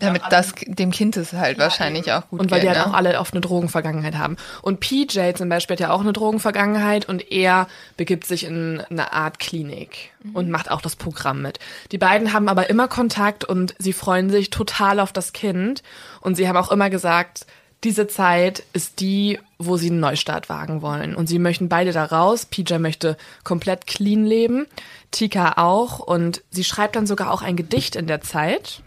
Damit 0.00 0.22
das 0.30 0.54
dem 0.66 0.90
Kind 0.90 1.16
es 1.16 1.32
halt 1.32 1.58
wahrscheinlich 1.58 2.12
auch 2.12 2.28
gut 2.28 2.40
und 2.40 2.50
weil 2.50 2.60
geht. 2.60 2.70
die 2.70 2.74
halt 2.74 2.86
ne? 2.86 2.92
auch 2.92 2.96
alle 2.96 3.18
oft 3.20 3.34
eine 3.34 3.40
Drogenvergangenheit 3.40 4.16
haben. 4.16 4.36
Und 4.62 4.80
PJ 4.80 5.34
zum 5.34 5.48
Beispiel 5.48 5.74
hat 5.74 5.80
ja 5.80 5.90
auch 5.90 6.00
eine 6.00 6.12
Drogenvergangenheit 6.12 7.08
und 7.08 7.30
er 7.30 7.68
begibt 7.96 8.26
sich 8.26 8.44
in 8.44 8.82
eine 8.90 9.12
Art 9.12 9.38
Klinik 9.38 10.10
und 10.32 10.50
macht 10.50 10.70
auch 10.70 10.80
das 10.80 10.96
Programm 10.96 11.42
mit. 11.42 11.58
Die 11.92 11.98
beiden 11.98 12.32
haben 12.32 12.48
aber 12.48 12.68
immer 12.68 12.88
Kontakt 12.88 13.44
und 13.44 13.74
sie 13.78 13.92
freuen 13.92 14.30
sich 14.30 14.50
total 14.50 15.00
auf 15.00 15.12
das 15.12 15.32
Kind. 15.32 15.82
Und 16.20 16.34
sie 16.34 16.48
haben 16.48 16.56
auch 16.56 16.70
immer 16.70 16.90
gesagt, 16.90 17.46
diese 17.84 18.06
Zeit 18.06 18.62
ist 18.74 19.00
die, 19.00 19.38
wo 19.58 19.76
sie 19.76 19.88
einen 19.88 20.00
Neustart 20.00 20.48
wagen 20.48 20.82
wollen. 20.82 21.14
Und 21.14 21.28
sie 21.28 21.38
möchten 21.38 21.68
beide 21.68 21.92
da 21.92 22.04
raus. 22.04 22.46
PJ 22.46 22.74
möchte 22.74 23.16
komplett 23.42 23.86
clean 23.86 24.26
leben, 24.26 24.66
Tika 25.10 25.54
auch. 25.56 25.98
Und 25.98 26.42
sie 26.50 26.64
schreibt 26.64 26.96
dann 26.96 27.06
sogar 27.06 27.30
auch 27.30 27.42
ein 27.42 27.56
Gedicht 27.56 27.96
in 27.96 28.06
der 28.06 28.20
Zeit. 28.20 28.82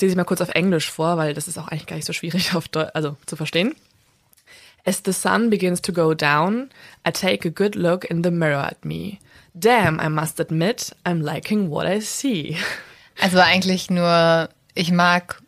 Ich 0.00 0.02
lese 0.02 0.12
sie 0.12 0.16
mal 0.16 0.24
kurz 0.24 0.40
auf 0.40 0.48
Englisch 0.54 0.90
vor, 0.90 1.18
weil 1.18 1.34
das 1.34 1.46
ist 1.46 1.58
auch 1.58 1.68
eigentlich 1.68 1.84
gar 1.84 1.96
nicht 1.96 2.06
so 2.06 2.14
schwierig 2.14 2.54
auf 2.54 2.68
Deu 2.68 2.86
also 2.94 3.18
zu 3.26 3.36
verstehen. 3.36 3.74
As 4.86 5.02
the 5.04 5.12
sun 5.12 5.50
begins 5.50 5.82
to 5.82 5.92
go 5.92 6.14
down, 6.14 6.70
I 7.06 7.12
take 7.12 7.46
a 7.46 7.50
good 7.50 7.74
look 7.74 8.06
in 8.06 8.24
the 8.24 8.30
mirror 8.30 8.64
at 8.64 8.82
me. 8.82 9.18
Damn, 9.52 10.00
I 10.00 10.08
must 10.08 10.40
admit, 10.40 10.96
I'm 11.04 11.20
liking 11.20 11.68
what 11.68 11.86
I 11.86 12.00
see. 12.00 12.56
Also 13.20 13.40
eigentlich 13.40 13.90
nur, 13.90 14.48
ich 14.74 14.90
mag 14.90 15.42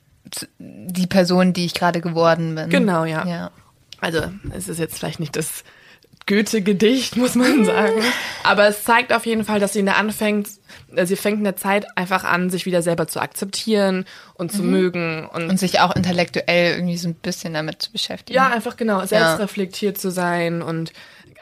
die 0.59 1.06
Person, 1.06 1.54
die 1.54 1.64
ich 1.64 1.73
gerade 1.73 2.02
geworden 2.02 2.54
bin. 2.54 2.68
Genau, 2.68 3.06
ja. 3.06 3.26
Ja. 3.26 3.50
Also, 4.02 4.30
es 4.54 4.68
ist 4.68 4.78
jetzt 4.78 4.99
vielleicht 4.99 5.18
nicht 5.18 5.35
das 5.35 5.64
Goethe-Gedicht, 6.26 7.17
muss 7.17 7.35
man 7.35 7.64
sagen. 7.64 8.02
Aber 8.45 8.67
es 8.69 8.85
zeigt 8.85 9.12
auf 9.12 9.26
jeden 9.26 9.45
Fall, 9.45 9.61
dass 9.61 9.73
sie 9.73 9.81
in 9.81 9.87
der 9.87 9.97
anfängt, 9.97 10.49
äh, 10.95 11.07
sie 11.07 11.17
fängt 11.17 11.38
in 11.38 11.45
der 11.45 11.57
Zeit 11.57 11.87
einfach 11.97 12.25
an, 12.25 12.50
sich 12.50 12.67
wieder 12.67 12.83
selber 12.83 13.09
zu 13.09 13.21
akzeptieren 13.21 14.05
und 14.35 14.52
zu 14.52 14.62
mögen 14.62 15.26
und, 15.26 15.49
Und 15.50 15.59
sich 15.59 15.81
auch 15.81 15.95
intellektuell 15.95 16.76
irgendwie 16.76 16.97
so 16.97 17.09
ein 17.09 17.14
bisschen 17.14 17.55
damit 17.55 17.83
zu 17.83 17.93
beschäftigen. 17.93 18.37
ja, 18.37 18.49
einfach 18.49 18.76
genau, 18.76 19.05
selbstreflektiert 19.05 19.99
zu 19.99 20.11
sein 20.11 20.62
und 20.62 20.93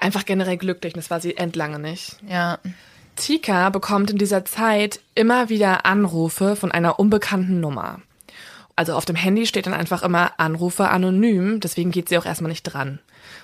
einfach 0.01 0.25
generell 0.25 0.57
glücklich. 0.57 0.95
Das 0.95 1.11
war 1.11 1.21
sie 1.21 1.37
entlange 1.37 1.79
nicht. 1.79 2.17
Ja. 2.29 2.59
Tika 3.17 3.69
bekommt 3.71 4.11
in 4.11 4.19
dieser 4.19 4.45
Zeit 4.45 5.01
immer 5.15 5.49
wieder 5.49 5.85
Anrufe 5.85 6.57
von 6.57 6.73
einer 6.73 6.99
unbekannten 6.99 7.61
Nummer. 7.61 8.01
Also 8.77 8.95
auf 8.95 9.05
dem 9.05 9.17
Handy 9.17 9.47
steht 9.47 9.67
dann 9.67 9.75
einfach 9.75 10.03
immer 10.03 10.33
Anrufe 10.39 10.89
anonym, 10.89 11.61
deswegen 11.61 11.91
geht 11.91 12.09
sie 12.09 12.17
auch 12.17 12.25
erstmal 12.25 12.51
nicht 12.51 12.63
dran. 12.63 12.99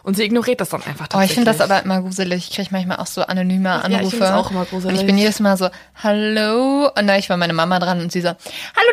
Und 0.06 0.14
sie 0.16 0.22
ignoriert 0.22 0.60
das 0.60 0.68
dann 0.68 0.82
einfach 0.84 1.06
Oh, 1.06 1.08
tatsächlich. 1.08 1.30
ich 1.30 1.34
finde 1.34 1.50
das 1.50 1.60
aber 1.60 1.82
immer 1.82 2.00
gruselig. 2.00 2.48
Ich 2.48 2.54
kriege 2.54 2.68
manchmal 2.70 2.98
auch 2.98 3.06
so 3.08 3.22
anonyme 3.22 3.76
ich 3.80 3.84
Anrufe. 3.96 4.16
find's 4.16 4.30
auch 4.30 4.50
immer 4.52 4.64
gruselig. 4.64 4.94
Und 4.94 5.00
ich 5.00 5.06
bin 5.06 5.18
jedes 5.18 5.40
Mal 5.40 5.56
so, 5.56 5.68
hallo. 6.02 6.88
Und 6.96 7.06
da 7.08 7.16
ich 7.16 7.28
war 7.28 7.36
meine 7.36 7.52
Mama 7.52 7.78
dran 7.80 8.00
und 8.00 8.12
sie 8.12 8.20
so, 8.20 8.28
hallo 8.28 8.36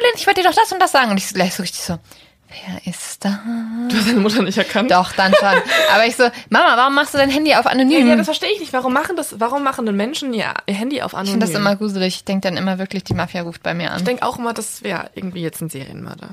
Lynn, 0.01 0.12
ich 0.15 0.25
wollte 0.25 0.41
dir 0.41 0.50
doch 0.50 0.55
das 0.55 0.72
und 0.72 0.79
das 0.82 0.91
sagen. 0.91 1.12
Und 1.12 1.17
ich 1.17 1.27
so 1.27 1.36
gleich 1.36 1.53
so 1.53 1.62
richtig 1.62 1.82
so, 1.82 2.00
wer 2.50 2.91
ist 2.91 3.24
da? 3.24 3.41
Du 3.89 3.96
hast 3.96 4.08
deine 4.10 4.22
Mutter 4.22 4.41
nicht 4.41 4.58
erkannt. 4.58 4.89
Doch, 4.89 5.12
dann 5.13 5.34
schon. 5.36 5.48
aber 5.93 6.05
ich 6.08 6.15
so, 6.15 6.24
Mama, 6.50 6.77
warum 6.77 6.96
machst 6.96 7.13
du 7.13 7.20
dein 7.20 7.29
Handy 7.29 7.53
auf 7.53 7.67
anonym? 7.67 8.08
Ja, 8.08 8.15
das 8.15 8.25
verstehe 8.25 8.50
ich 8.51 8.60
nicht. 8.60 8.74
Warum 8.74 8.93
machen 8.93 9.15
das, 9.15 9.39
warum 9.39 9.63
machen 9.63 9.86
denn 9.86 9.96
Menschen 9.96 10.34
ihr, 10.34 10.51
ihr 10.65 10.74
Handy 10.74 11.03
auf 11.03 11.13
anonym? 11.13 11.27
ich 11.27 11.32
finde 11.34 11.46
das 11.46 11.55
immer 11.60 11.75
gruselig. 11.75 12.15
Ich 12.15 12.24
denke 12.25 12.48
dann 12.48 12.58
immer 12.58 12.79
wirklich, 12.79 13.03
die 13.03 13.13
Mafia 13.13 13.43
ruft 13.43 13.62
bei 13.62 13.75
mir 13.75 13.91
an. 13.91 13.98
Ich 14.00 14.03
denke 14.03 14.25
auch 14.25 14.39
immer, 14.39 14.53
das 14.53 14.82
wäre 14.82 15.12
irgendwie 15.13 15.41
jetzt 15.41 15.62
ein 15.62 15.70
Serienmörder. 15.70 16.29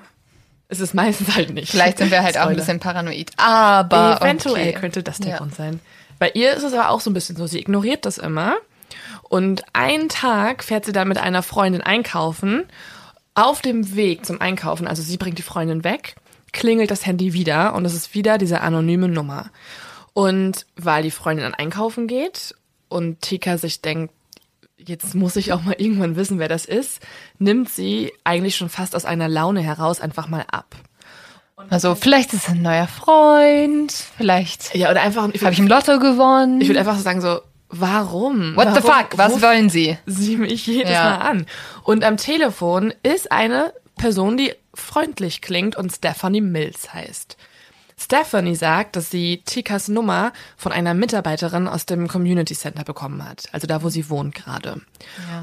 Es 0.70 0.80
ist 0.80 0.94
meistens 0.94 1.34
halt 1.34 1.50
nicht. 1.50 1.70
Vielleicht 1.70 1.98
sind 1.98 2.10
wir 2.10 2.22
halt 2.22 2.36
auch 2.36 2.42
ein 2.42 2.46
Spoiler. 2.50 2.56
bisschen 2.58 2.80
paranoid. 2.80 3.30
Aber 3.36 4.18
Eventuell 4.20 4.68
okay. 4.70 4.72
könnte 4.80 5.02
das 5.02 5.18
der 5.18 5.32
Ja. 5.32 5.36
Grund 5.38 5.54
sein. 5.54 5.80
Bei 6.18 6.30
ihr 6.30 6.52
ist 6.54 6.62
es 6.62 6.72
aber 6.72 6.90
auch 6.90 7.00
so 7.00 7.10
ein 7.10 7.14
bisschen 7.14 7.36
so, 7.36 7.46
sie 7.46 7.58
ignoriert 7.58 8.06
das 8.06 8.18
immer. 8.18 8.54
Und 9.28 9.64
einen 9.72 10.08
Tag 10.08 10.62
fährt 10.64 10.84
sie 10.84 10.92
dann 10.92 11.08
mit 11.08 11.18
einer 11.18 11.42
Freundin 11.42 11.82
einkaufen. 11.82 12.64
Auf 13.34 13.62
dem 13.62 13.94
Weg 13.94 14.26
zum 14.26 14.40
Einkaufen, 14.40 14.86
also 14.88 15.02
sie 15.02 15.16
bringt 15.16 15.38
die 15.38 15.42
Freundin 15.42 15.84
weg, 15.84 16.16
klingelt 16.52 16.90
das 16.90 17.06
Handy 17.06 17.32
wieder 17.32 17.74
und 17.74 17.84
es 17.84 17.94
ist 17.94 18.12
wieder 18.14 18.38
diese 18.38 18.60
anonyme 18.60 19.08
Nummer. 19.08 19.50
Und 20.12 20.66
weil 20.76 21.04
die 21.04 21.12
Freundin 21.12 21.44
dann 21.44 21.54
einkaufen 21.54 22.06
geht 22.08 22.54
und 22.88 23.22
Tika 23.22 23.56
sich 23.56 23.80
denkt, 23.82 24.12
jetzt 24.86 25.14
muss 25.14 25.36
ich 25.36 25.52
auch 25.52 25.62
mal 25.62 25.74
irgendwann 25.78 26.16
wissen, 26.16 26.38
wer 26.38 26.48
das 26.48 26.64
ist, 26.64 27.00
nimmt 27.38 27.68
sie 27.68 28.12
eigentlich 28.24 28.56
schon 28.56 28.68
fast 28.68 28.96
aus 28.96 29.04
einer 29.04 29.28
Laune 29.28 29.60
heraus 29.60 30.00
einfach 30.00 30.28
mal 30.28 30.44
ab. 30.50 30.76
Also 31.68 31.94
vielleicht 31.94 32.32
ist 32.32 32.44
es 32.44 32.48
ein 32.48 32.62
neuer 32.62 32.86
Freund, 32.86 33.92
vielleicht 34.16 34.74
Ja, 34.74 34.90
oder 34.90 35.02
einfach, 35.02 35.28
ich 35.32 35.42
habe 35.42 35.52
ich 35.52 35.58
im 35.58 35.68
Lotto 35.68 35.98
gewonnen. 35.98 36.60
Ich 36.60 36.68
würde 36.68 36.80
einfach 36.80 36.96
so 36.96 37.02
sagen 37.02 37.20
so, 37.20 37.40
warum? 37.68 38.56
What 38.56 38.74
the 38.74 38.82
warum 38.82 39.08
fuck? 39.08 39.18
Was 39.18 39.42
wollen 39.42 39.68
Sie? 39.68 39.98
Sie 40.06 40.36
mich 40.36 40.66
jedes 40.66 40.92
Ja. 40.92 41.04
Mal 41.04 41.16
an. 41.16 41.46
Und 41.82 42.02
am 42.04 42.16
Telefon 42.16 42.94
ist 43.02 43.30
eine 43.30 43.74
Person, 43.96 44.38
die 44.38 44.54
freundlich 44.74 45.42
klingt 45.42 45.76
und 45.76 45.92
Stephanie 45.92 46.40
Mills 46.40 46.94
heißt. 46.94 47.36
Stephanie 48.02 48.54
sagt, 48.54 48.96
dass 48.96 49.10
sie 49.10 49.42
Tikas 49.44 49.88
Nummer 49.88 50.32
von 50.56 50.72
einer 50.72 50.94
Mitarbeiterin 50.94 51.68
aus 51.68 51.84
dem 51.84 52.08
Community 52.08 52.54
Center 52.54 52.82
bekommen 52.82 53.28
hat, 53.28 53.44
also 53.52 53.66
da, 53.66 53.82
wo 53.82 53.90
sie 53.90 54.08
wohnt 54.08 54.34
gerade. 54.34 54.80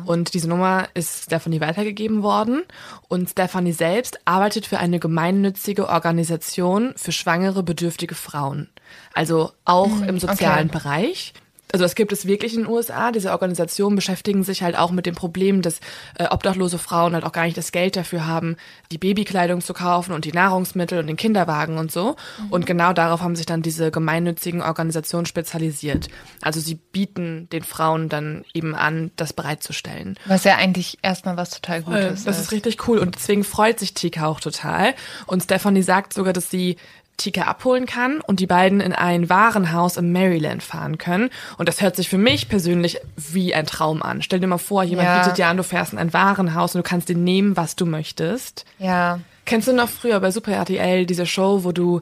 Und 0.06 0.34
diese 0.34 0.50
Nummer 0.50 0.88
ist 0.96 1.26
Stephanie 1.26 1.62
weitergegeben 1.62 2.24
worden 2.24 2.64
und 3.08 3.30
Stephanie 3.30 3.74
selbst 3.74 4.20
arbeitet 4.26 4.66
für 4.66 4.80
eine 4.80 5.00
gemeinnützige 5.00 5.88
Organisation 5.88 6.94
für 6.96 7.12
schwangere, 7.12 7.62
bedürftige 7.62 8.16
Frauen. 8.16 8.70
Also 9.14 9.52
auch 9.66 10.02
im 10.02 10.20
sozialen 10.20 10.70
Bereich. 10.70 11.34
Also 11.72 11.84
das 11.84 11.96
gibt 11.96 12.14
es 12.14 12.26
wirklich 12.26 12.54
in 12.54 12.62
den 12.62 12.70
USA. 12.70 13.12
Diese 13.12 13.32
Organisationen 13.32 13.96
beschäftigen 13.96 14.44
sich 14.44 14.64
halt 14.64 14.78
auch 14.78 14.92
mit 14.92 15.06
dem 15.06 15.16
Problem, 15.16 15.62
dass 15.62 15.80
äh, 16.18 16.26
obdachlose 16.30 16.78
Frauen 16.78 17.14
halt 17.14 17.26
auch 17.26 17.32
gar 17.32 17.44
nicht 17.44 17.58
das 17.58 17.72
Geld 17.72 17.96
dafür 17.96 18.26
haben, 18.26 18.56
die 18.92 18.98
Babykleidung 18.98 19.62
zu 19.62 19.74
kaufen 19.74 20.14
und 20.14 20.26
die 20.26 20.32
Nahrungsmittel 20.32 21.00
und 21.00 21.08
den 21.08 21.18
Kinderwagen 21.18 21.78
und 21.78 21.92
so. 21.92 22.16
Und 22.50 22.66
genau 22.66 22.94
darauf 22.94 23.22
haben 23.22 23.36
sich 23.36 23.46
dann 23.46 23.62
diese 23.62 23.92
gemeinnützigen 23.92 24.62
Organisationen 24.62 25.26
spezialisiert. 25.26 26.08
Also 26.42 26.60
sie 26.60 26.76
bieten 26.76 27.50
den 27.52 27.64
Frauen 27.64 28.10
dann 28.10 28.46
eben 28.54 28.74
an, 28.74 29.12
das 29.16 29.34
bereitzustellen. 29.34 30.18
Was 30.26 30.44
ja 30.46 30.56
eigentlich 30.56 31.00
erstmal 31.02 31.38
was 31.38 31.50
total 31.50 31.82
Gutes 31.82 32.24
Das 32.24 32.40
ist 32.40 32.52
richtig 32.52 32.88
cool 32.88 33.00
und 33.00 33.16
deswegen 33.16 33.44
freut 33.44 33.80
sich 33.80 33.94
Tika 33.94 34.28
auch 34.28 34.40
total. 34.40 34.94
Und 35.26 35.44
Stephanie 35.44 35.84
sagt 35.84 36.14
sogar, 36.14 36.34
dass 36.34 36.50
sie 36.50 36.78
Tika 37.18 37.42
abholen 37.44 37.86
kann 37.88 38.22
und 38.22 38.40
die 38.40 38.46
beiden 38.48 38.80
in 38.80 38.94
ein 38.94 39.28
Warenhaus 39.30 39.98
im 39.98 40.12
Maryland 40.12 40.62
fahren 40.62 40.98
können. 41.00 41.30
Und 41.58 41.68
das 41.68 41.82
hört 41.82 41.96
sich 41.96 42.10
für 42.10 42.20
mich 42.20 42.48
persönlich 42.48 43.00
wie 43.16 43.56
ein 43.56 43.66
Traum 43.66 44.04
an. 44.04 44.22
Stell 44.22 44.40
dir 44.40 44.46
mal 44.48 44.60
vor, 44.60 44.84
jemand 44.84 45.08
Ja. 45.08 45.20
bietet 45.20 45.38
dir 45.40 45.48
an, 45.48 45.58
du 45.58 45.64
fährst 45.64 45.94
in 45.94 46.00
ein 46.00 46.14
Warenhaus 46.14 46.76
und 46.76 46.80
du 46.86 46.90
kannst 46.90 47.10
dir 47.10 47.18
nehmen, 47.18 47.58
was 47.58 47.76
du 47.76 47.86
möchtest. 47.88 48.66
Ja. 48.78 49.20
Kennst 49.46 49.68
du 49.68 49.74
noch 49.74 49.90
früher 49.90 50.20
bei 50.20 50.30
Super 50.30 50.52
RTL 50.54 51.06
diese 51.08 51.26
Show, 51.26 51.64
wo 51.64 51.72
du, 51.72 52.02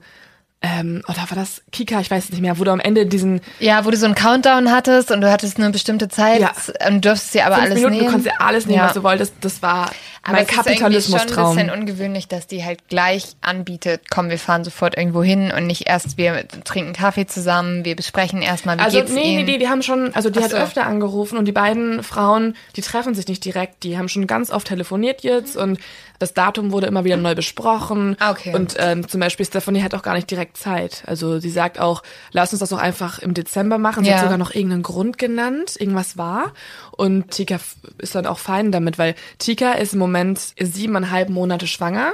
ähm, 0.62 1.02
oder 1.08 1.18
war 1.30 1.36
das 1.36 1.62
Kika, 1.72 2.00
ich 2.02 2.10
weiß 2.12 2.26
es 2.26 2.30
nicht 2.32 2.42
mehr, 2.42 2.58
wo 2.60 2.64
du 2.64 2.72
am 2.72 2.80
Ende 2.80 3.06
diesen 3.06 3.40
Ja, 3.60 3.86
wo 3.86 3.92
du 3.92 3.98
so 3.98 4.06
einen 4.08 4.16
Countdown 4.16 4.72
hattest 4.72 5.12
und 5.12 5.22
du 5.22 5.32
hattest 5.32 5.60
nur 5.60 5.66
eine 5.66 5.74
bestimmte 5.74 6.10
Zeit 6.10 6.42
Ja. 6.42 6.52
und 6.88 7.06
durftest 7.06 7.36
dir 7.36 7.46
aber 7.46 7.56
fünf 7.56 7.66
alles 7.68 7.76
Minuten, 7.76 7.94
nehmen. 7.96 8.06
du 8.08 8.12
konntest 8.12 8.36
dir 8.36 8.42
alles 8.42 8.66
nehmen, 8.66 8.80
Ja. 8.80 8.86
was 8.88 8.94
du 8.94 9.04
wolltest, 9.04 9.34
das 9.42 9.62
war 9.62 9.92
Aber 10.26 10.38
mein 10.38 10.46
es 10.46 11.08
ist 11.08 11.12
schon 11.12 11.38
ein 11.38 11.56
bisschen 11.56 11.70
ungewöhnlich, 11.70 12.28
dass 12.28 12.48
die 12.48 12.64
halt 12.66 12.88
gleich 12.90 13.36
anbietet, 13.42 14.10
komm, 14.10 14.30
wir 14.30 14.40
fahren 14.40 14.64
sofort 14.64 14.98
irgendwo 14.98 15.24
hin 15.24 15.52
und 15.56 15.68
nicht 15.68 15.88
erst, 15.88 16.18
wir 16.18 16.48
trinken 16.64 16.94
Kaffee 16.94 17.28
zusammen, 17.28 17.86
wir 17.86 17.96
besprechen 17.96 18.42
erstmal, 18.42 18.78
wie 18.78 18.82
Also 18.82 18.98
geht's 18.98 19.12
nee, 19.12 19.22
nee, 19.22 19.36
ihnen. 19.38 19.46
nee, 19.46 19.58
die 19.60 19.70
haben 19.70 19.84
schon, 19.84 20.14
also 20.16 20.32
die 20.32 20.40
Ach 20.40 20.44
hat 20.46 20.52
so. 20.52 20.58
öfter 20.58 20.86
angerufen 20.88 21.38
und 21.38 21.46
die 21.46 21.52
beiden 21.52 22.02
Frauen, 22.02 22.56
die 22.76 22.82
treffen 22.82 23.14
sich 23.14 23.28
nicht 23.28 23.46
direkt, 23.46 23.84
die 23.84 23.98
haben 24.00 24.10
schon 24.10 24.26
ganz 24.26 24.50
oft 24.50 24.68
telefoniert 24.68 25.22
jetzt 25.22 25.56
und 25.56 25.80
das 26.18 26.34
Datum 26.34 26.72
wurde 26.72 26.88
immer 26.88 27.04
wieder 27.04 27.18
neu 27.18 27.36
besprochen. 27.36 28.16
Ah, 28.20 28.32
okay. 28.32 28.56
Und 28.56 28.76
ähm, 28.80 29.06
zum 29.08 29.20
Beispiel 29.20 29.46
Stephanie 29.46 29.84
hat 29.84 29.94
auch 29.94 30.02
gar 30.02 30.14
nicht 30.16 30.32
direkt 30.32 30.56
Zeit. 30.56 31.04
Also 31.06 31.40
sie 31.40 31.50
sagt 31.50 31.78
auch, 31.78 32.04
lass 32.32 32.54
uns 32.54 32.62
das 32.62 32.70
doch 32.70 32.78
einfach 32.78 33.20
im 33.20 33.34
Dezember 33.34 33.78
machen. 33.78 34.06
Sie 34.06 34.10
Ja. 34.10 34.16
hat 34.16 34.24
sogar 34.24 34.38
noch 34.38 34.56
irgendeinen 34.56 34.82
Grund 34.82 35.18
genannt, 35.18 35.76
irgendwas 35.78 36.18
war. 36.18 36.54
Und 36.92 37.32
Tika 37.32 37.60
ist 37.98 38.16
dann 38.16 38.26
auch 38.28 38.40
fein 38.40 38.72
damit, 38.72 38.98
weil 38.98 39.14
Tika 39.40 39.74
ist 39.74 39.92
im 39.92 40.00
Moment 40.00 40.15
siebeneinhalb 40.58 41.30
Monate 41.30 41.68
schwanger. 41.68 42.14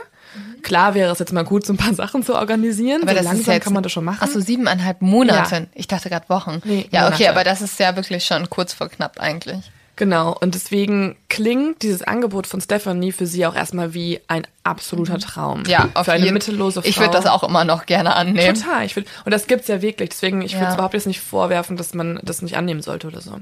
Klar 0.63 0.93
wäre 0.93 1.12
es 1.12 1.20
jetzt 1.20 1.34
mal 1.34 1.43
gut, 1.43 1.65
so 1.65 1.74
ein 1.74 1.77
paar 1.77 1.93
Sachen 1.93 2.24
zu 2.24 2.36
organisieren. 2.36 3.01
Aber 3.01 3.12
so 3.12 3.17
das 3.17 3.25
langsam 3.25 3.41
ist 3.41 3.48
ja 3.48 3.53
jetzt, 3.55 3.63
kann 3.63 3.74
man 3.74 3.84
das 3.84 3.91
schon 3.91 4.05
machen. 4.05 4.20
Ach 4.22 4.27
so, 4.27 4.39
siebeneinhalb 4.39 5.01
Monate. 5.01 5.55
Ja. 5.55 5.62
Ich 5.74 5.88
dachte 5.88 6.10
gerade 6.10 6.29
Wochen. 6.29 6.62
Nee, 6.63 6.88
ja, 6.91 7.08
okay, 7.08 7.24
Monate. 7.24 7.29
aber 7.31 7.43
das 7.43 7.62
ist 7.62 7.79
ja 7.79 7.96
wirklich 7.96 8.24
schon 8.24 8.50
kurz 8.50 8.74
vor 8.74 8.88
knapp 8.89 9.20
eigentlich. 9.20 9.60
Genau, 9.98 10.36
und 10.39 10.55
deswegen 10.55 11.17
klingt 11.29 11.81
dieses 11.84 12.01
Angebot 12.01 12.48
von 12.48 12.62
Stephanie 12.62 13.12
für 13.12 13.27
sie 13.27 13.46
auch 13.46 13.55
erstmal 13.55 13.93
wie 13.93 14.20
ein 14.27 14.48
absoluter 14.63 15.20
Traum. 15.20 15.60
Mhm. 15.60 15.65
Ja, 15.65 15.89
auf 15.93 16.05
für 16.05 16.13
eine 16.13 16.24
jeden 16.24 16.34
mittellose 16.34 16.81
Frau. 16.81 16.89
Ich 16.89 16.98
würde 17.00 17.12
das 17.12 17.25
auch 17.25 17.43
immer 17.43 17.65
noch 17.65 17.86
gerne 17.86 18.15
annehmen. 18.15 18.55
Total. 18.55 18.86
Ich 18.86 18.96
würd, 18.96 19.05
und 19.25 19.31
das 19.31 19.48
gibt's 19.48 19.67
ja 19.67 19.81
wirklich. 19.81 20.10
Deswegen, 20.10 20.41
ich 20.41 20.53
würde 20.53 20.63
Ja. 20.63 20.70
es 20.70 20.75
überhaupt 20.75 20.93
jetzt 20.93 21.08
nicht 21.08 21.20
vorwerfen, 21.20 21.75
dass 21.77 21.93
man 21.93 22.20
das 22.24 22.41
nicht 22.41 22.55
annehmen 22.55 22.81
sollte 22.81 23.08
oder 23.08 23.22
so. 23.22 23.41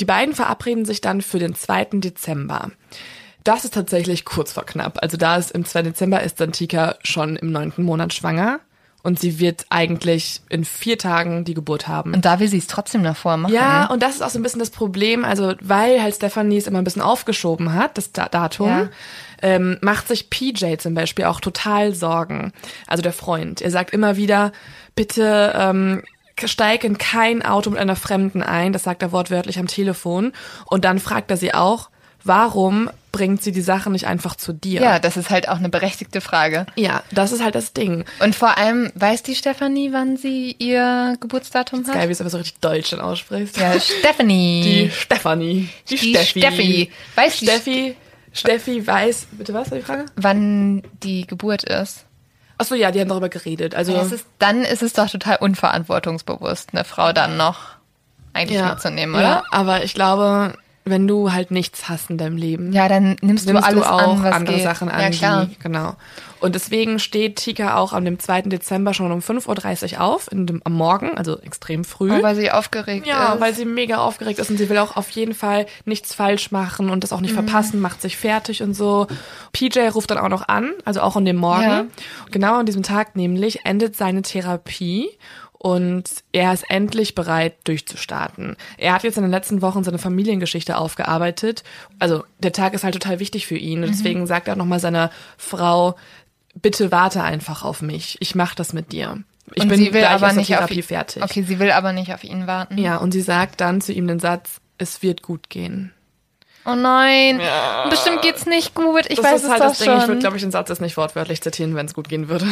Die 0.00 0.04
beiden 0.04 0.34
verabreden 0.34 0.84
sich 0.84 1.00
dann 1.00 1.22
für 1.22 1.38
den 1.38 1.54
2. 1.54 2.00
Dezember. 2.00 2.70
Das 3.48 3.64
ist 3.64 3.74
tatsächlich 3.74 4.24
kurz 4.24 4.52
vor 4.52 4.66
knapp. 4.66 4.98
Also 5.02 5.16
da 5.16 5.36
ist 5.36 5.50
im 5.52 5.64
2. 5.64 5.82
Dezember 5.82 6.22
ist 6.22 6.40
dann 6.40 6.52
Tika 6.52 6.96
schon 7.02 7.36
im 7.36 7.50
neunten 7.50 7.82
Monat 7.82 8.12
schwanger. 8.12 8.60
Und 9.04 9.20
sie 9.20 9.38
wird 9.38 9.64
eigentlich 9.70 10.42
in 10.50 10.64
vier 10.64 10.98
Tagen 10.98 11.44
die 11.44 11.54
Geburt 11.54 11.86
haben. 11.86 12.12
Und 12.14 12.24
da 12.24 12.40
will 12.40 12.48
sie 12.48 12.58
es 12.58 12.66
trotzdem 12.66 13.04
davor 13.04 13.36
machen. 13.36 13.54
Ja, 13.54 13.86
und 13.86 14.02
das 14.02 14.16
ist 14.16 14.22
auch 14.22 14.28
so 14.28 14.38
ein 14.40 14.42
bisschen 14.42 14.58
das 14.58 14.70
Problem, 14.70 15.24
also 15.24 15.54
weil 15.62 16.02
halt 16.02 16.16
Stephanie 16.16 16.56
es 16.58 16.66
immer 16.66 16.78
ein 16.78 16.84
bisschen 16.84 17.00
aufgeschoben 17.00 17.72
hat, 17.74 17.96
das 17.96 18.10
Da- 18.12 18.28
Datum, 18.28 18.68
Ja. 18.68 18.88
ähm, 19.40 19.78
macht 19.82 20.08
sich 20.08 20.28
PJ 20.30 20.76
zum 20.78 20.94
Beispiel 20.94 21.26
auch 21.26 21.40
total 21.40 21.94
Sorgen. 21.94 22.52
Also 22.88 23.02
der 23.02 23.12
Freund. 23.12 23.62
Er 23.62 23.70
sagt 23.70 23.92
immer 23.94 24.16
wieder, 24.16 24.52
bitte 24.96 25.54
ähm, 25.56 26.02
steig 26.44 26.82
in 26.84 26.98
kein 26.98 27.42
Auto 27.44 27.70
mit 27.70 27.78
einer 27.78 27.96
Fremden 27.96 28.42
ein, 28.42 28.72
das 28.72 28.82
sagt 28.82 29.00
er 29.02 29.12
wortwörtlich 29.12 29.58
am 29.60 29.68
Telefon. 29.68 30.32
Und 30.66 30.84
dann 30.84 30.98
fragt 30.98 31.30
er 31.30 31.36
sie 31.36 31.54
auch, 31.54 31.88
warum 32.24 32.90
bringt 33.12 33.42
sie 33.42 33.52
die 33.52 33.60
Sachen 33.60 33.92
nicht 33.92 34.06
einfach 34.06 34.36
zu 34.36 34.52
dir? 34.52 34.80
Ja, 34.80 34.98
das 34.98 35.16
ist 35.16 35.30
halt 35.30 35.48
auch 35.48 35.56
eine 35.56 35.68
berechtigte 35.68 36.20
Frage. 36.20 36.66
Ja, 36.76 37.02
das 37.10 37.32
ist 37.32 37.42
halt 37.42 37.54
das 37.54 37.72
Ding. 37.72 38.04
Und 38.20 38.34
vor 38.34 38.58
allem, 38.58 38.90
weiß 38.94 39.22
die 39.22 39.34
Stefanie, 39.34 39.92
wann 39.92 40.16
sie 40.16 40.54
ihr 40.58 41.16
Geburtsdatum 41.20 41.86
hat? 41.86 41.94
Geil, 41.94 42.02
wie 42.02 42.06
du 42.08 42.12
es 42.12 42.20
aber 42.20 42.30
so 42.30 42.38
richtig 42.38 42.60
deutsch 42.60 42.90
dann 42.90 43.00
aussprichst. 43.00 43.56
Ja, 43.56 43.78
Stephanie. 43.80 44.62
Die 44.62 44.90
Stefanie. 44.90 45.68
Die, 45.88 45.96
Die 45.96 46.14
Steffi. 46.14 46.40
Steffi. 46.40 46.92
Weiß 47.14 47.38
die 47.38 47.46
Steffi. 47.46 47.96
Steffi 48.32 48.86
weiß. 48.86 49.26
Bitte 49.32 49.54
was, 49.54 49.70
war 49.70 49.78
die 49.78 49.84
Frage? 49.84 50.06
wann 50.16 50.82
die 51.02 51.26
Geburt 51.26 51.64
ist. 51.64 52.04
Achso, 52.58 52.74
ja, 52.74 52.90
die 52.90 53.00
haben 53.00 53.08
darüber 53.08 53.28
geredet. 53.28 53.74
Also, 53.74 53.94
Es 53.94 54.12
ist, 54.12 54.26
dann 54.38 54.62
ist 54.62 54.82
es 54.82 54.92
doch 54.92 55.08
total 55.08 55.36
unverantwortungsbewusst, 55.36 56.70
eine 56.72 56.84
Frau 56.84 57.12
dann 57.12 57.36
noch 57.36 57.78
eigentlich 58.32 58.58
ja, 58.58 58.70
mitzunehmen, 58.70 59.14
ja, 59.20 59.38
oder? 59.38 59.44
aber 59.50 59.84
ich 59.84 59.94
glaube, 59.94 60.54
wenn 60.90 61.06
du 61.08 61.32
halt 61.32 61.50
nichts 61.50 61.88
hast 61.88 62.10
in 62.10 62.18
deinem 62.18 62.36
Leben, 62.36 62.72
Ja, 62.72 62.88
dann 62.88 63.16
nimmst, 63.22 63.46
nimmst 63.46 63.48
du 63.48 63.66
alles 63.66 63.84
du 63.84 63.90
auch 63.90 64.12
an, 64.16 64.22
was 64.22 64.34
andere 64.34 64.54
geht. 64.56 64.64
Sachen 64.64 64.88
an. 64.88 65.00
Ja, 65.00 65.10
klar. 65.10 65.46
Die, 65.46 65.58
genau. 65.58 65.94
Und 66.40 66.54
deswegen 66.54 67.00
steht 67.00 67.36
Tika 67.36 67.76
auch 67.78 67.92
am 67.92 68.04
dem 68.04 68.20
2. 68.20 68.42
Dezember 68.42 68.94
schon 68.94 69.10
um 69.10 69.18
5.30 69.18 69.94
Uhr 69.94 70.00
auf, 70.02 70.30
in 70.30 70.46
dem, 70.46 70.60
am 70.64 70.72
Morgen, 70.72 71.16
also 71.18 71.36
extrem 71.40 71.82
früh. 71.84 72.12
Und 72.12 72.22
weil 72.22 72.36
sie 72.36 72.52
aufgeregt 72.52 73.08
Ja, 73.08 73.32
ist. 73.34 73.40
weil 73.40 73.54
sie 73.54 73.64
mega 73.64 73.96
aufgeregt 73.98 74.38
ist 74.38 74.48
und 74.48 74.56
sie 74.56 74.68
will 74.68 74.78
auch 74.78 74.96
auf 74.96 75.10
jeden 75.10 75.34
Fall 75.34 75.66
nichts 75.84 76.14
falsch 76.14 76.52
machen 76.52 76.90
und 76.90 77.02
das 77.02 77.12
auch 77.12 77.20
nicht 77.20 77.32
Mhm. 77.32 77.46
verpassen, 77.48 77.80
macht 77.80 78.00
sich 78.02 78.16
fertig 78.16 78.62
und 78.62 78.74
so. 78.74 79.08
PJ 79.52 79.80
ruft 79.88 80.12
dann 80.12 80.18
auch 80.18 80.28
noch 80.28 80.46
an, 80.46 80.70
also 80.84 81.00
auch 81.00 81.16
an 81.16 81.24
dem 81.24 81.36
Morgen. 81.36 81.62
Ja. 81.64 81.84
Genau 82.30 82.58
an 82.60 82.66
diesem 82.66 82.84
Tag 82.84 83.16
nämlich 83.16 83.64
endet 83.66 83.96
seine 83.96 84.22
Therapie 84.22 85.08
und 85.58 86.04
er 86.32 86.52
ist 86.52 86.70
endlich 86.70 87.14
bereit 87.14 87.54
durchzustarten. 87.64 88.56
Er 88.76 88.92
hat 88.94 89.02
jetzt 89.02 89.16
in 89.16 89.22
den 89.24 89.30
letzten 89.32 89.60
Wochen 89.60 89.82
seine 89.84 89.98
Familiengeschichte 89.98 90.78
aufgearbeitet. 90.78 91.64
Also 91.98 92.24
der 92.38 92.52
Tag 92.52 92.74
ist 92.74 92.84
halt 92.84 92.94
total 92.94 93.18
wichtig 93.18 93.46
für 93.46 93.56
ihn 93.56 93.78
Mhm. 93.78 93.84
und 93.84 93.90
deswegen 93.90 94.26
sagt 94.26 94.46
er 94.48 94.56
nochmal 94.56 94.78
seiner 94.80 95.10
Frau, 95.36 95.96
bitte 96.54 96.92
warte 96.92 97.22
einfach 97.22 97.64
auf 97.64 97.82
mich. 97.82 98.16
Ich 98.20 98.34
mach 98.34 98.54
das 98.54 98.72
mit 98.72 98.92
dir. 98.92 99.22
Ich 99.54 99.62
und 99.62 99.68
bin 99.70 99.78
sie 99.78 99.92
will 99.92 100.00
gleich 100.00 100.10
aber 100.10 100.26
aus 100.26 100.32
der 100.34 100.38
nicht 100.40 100.52
auf 100.52 100.58
Therapie 100.58 100.74
ihn, 100.76 100.82
fertig. 100.82 101.22
Okay, 101.22 101.42
sie 101.42 101.58
will 101.58 101.70
aber 101.72 101.92
nicht 101.92 102.12
auf 102.12 102.22
ihn 102.22 102.46
warten. 102.46 102.78
Ja, 102.78 102.98
und 102.98 103.12
sie 103.12 103.22
sagt 103.22 103.60
dann 103.60 103.80
zu 103.80 103.92
ihm 103.92 104.06
den 104.06 104.20
Satz, 104.20 104.60
es 104.76 105.02
wird 105.02 105.22
gut 105.22 105.48
gehen. 105.50 105.92
Oh 106.66 106.74
nein, 106.74 107.40
bestimmt 107.88 108.20
geht's 108.20 108.44
nicht 108.44 108.74
gut. 108.74 109.06
Ich 109.08 109.16
das 109.16 109.24
weiß 109.24 109.34
ist 109.36 109.44
es 109.44 109.50
halt 109.50 109.60
doch 109.62 109.68
das 109.68 109.78
Ding, 109.78 109.88
schon. 109.88 110.00
ich 110.02 110.06
würde, 110.08 110.20
glaube 110.20 110.36
ich, 110.36 110.42
den 110.42 110.50
Satz 110.50 110.68
jetzt 110.68 110.82
nicht 110.82 110.98
wortwörtlich 110.98 111.40
zitieren, 111.40 111.74
wenn 111.74 111.86
es 111.86 111.94
gut 111.94 112.08
gehen 112.10 112.28
würde. 112.28 112.46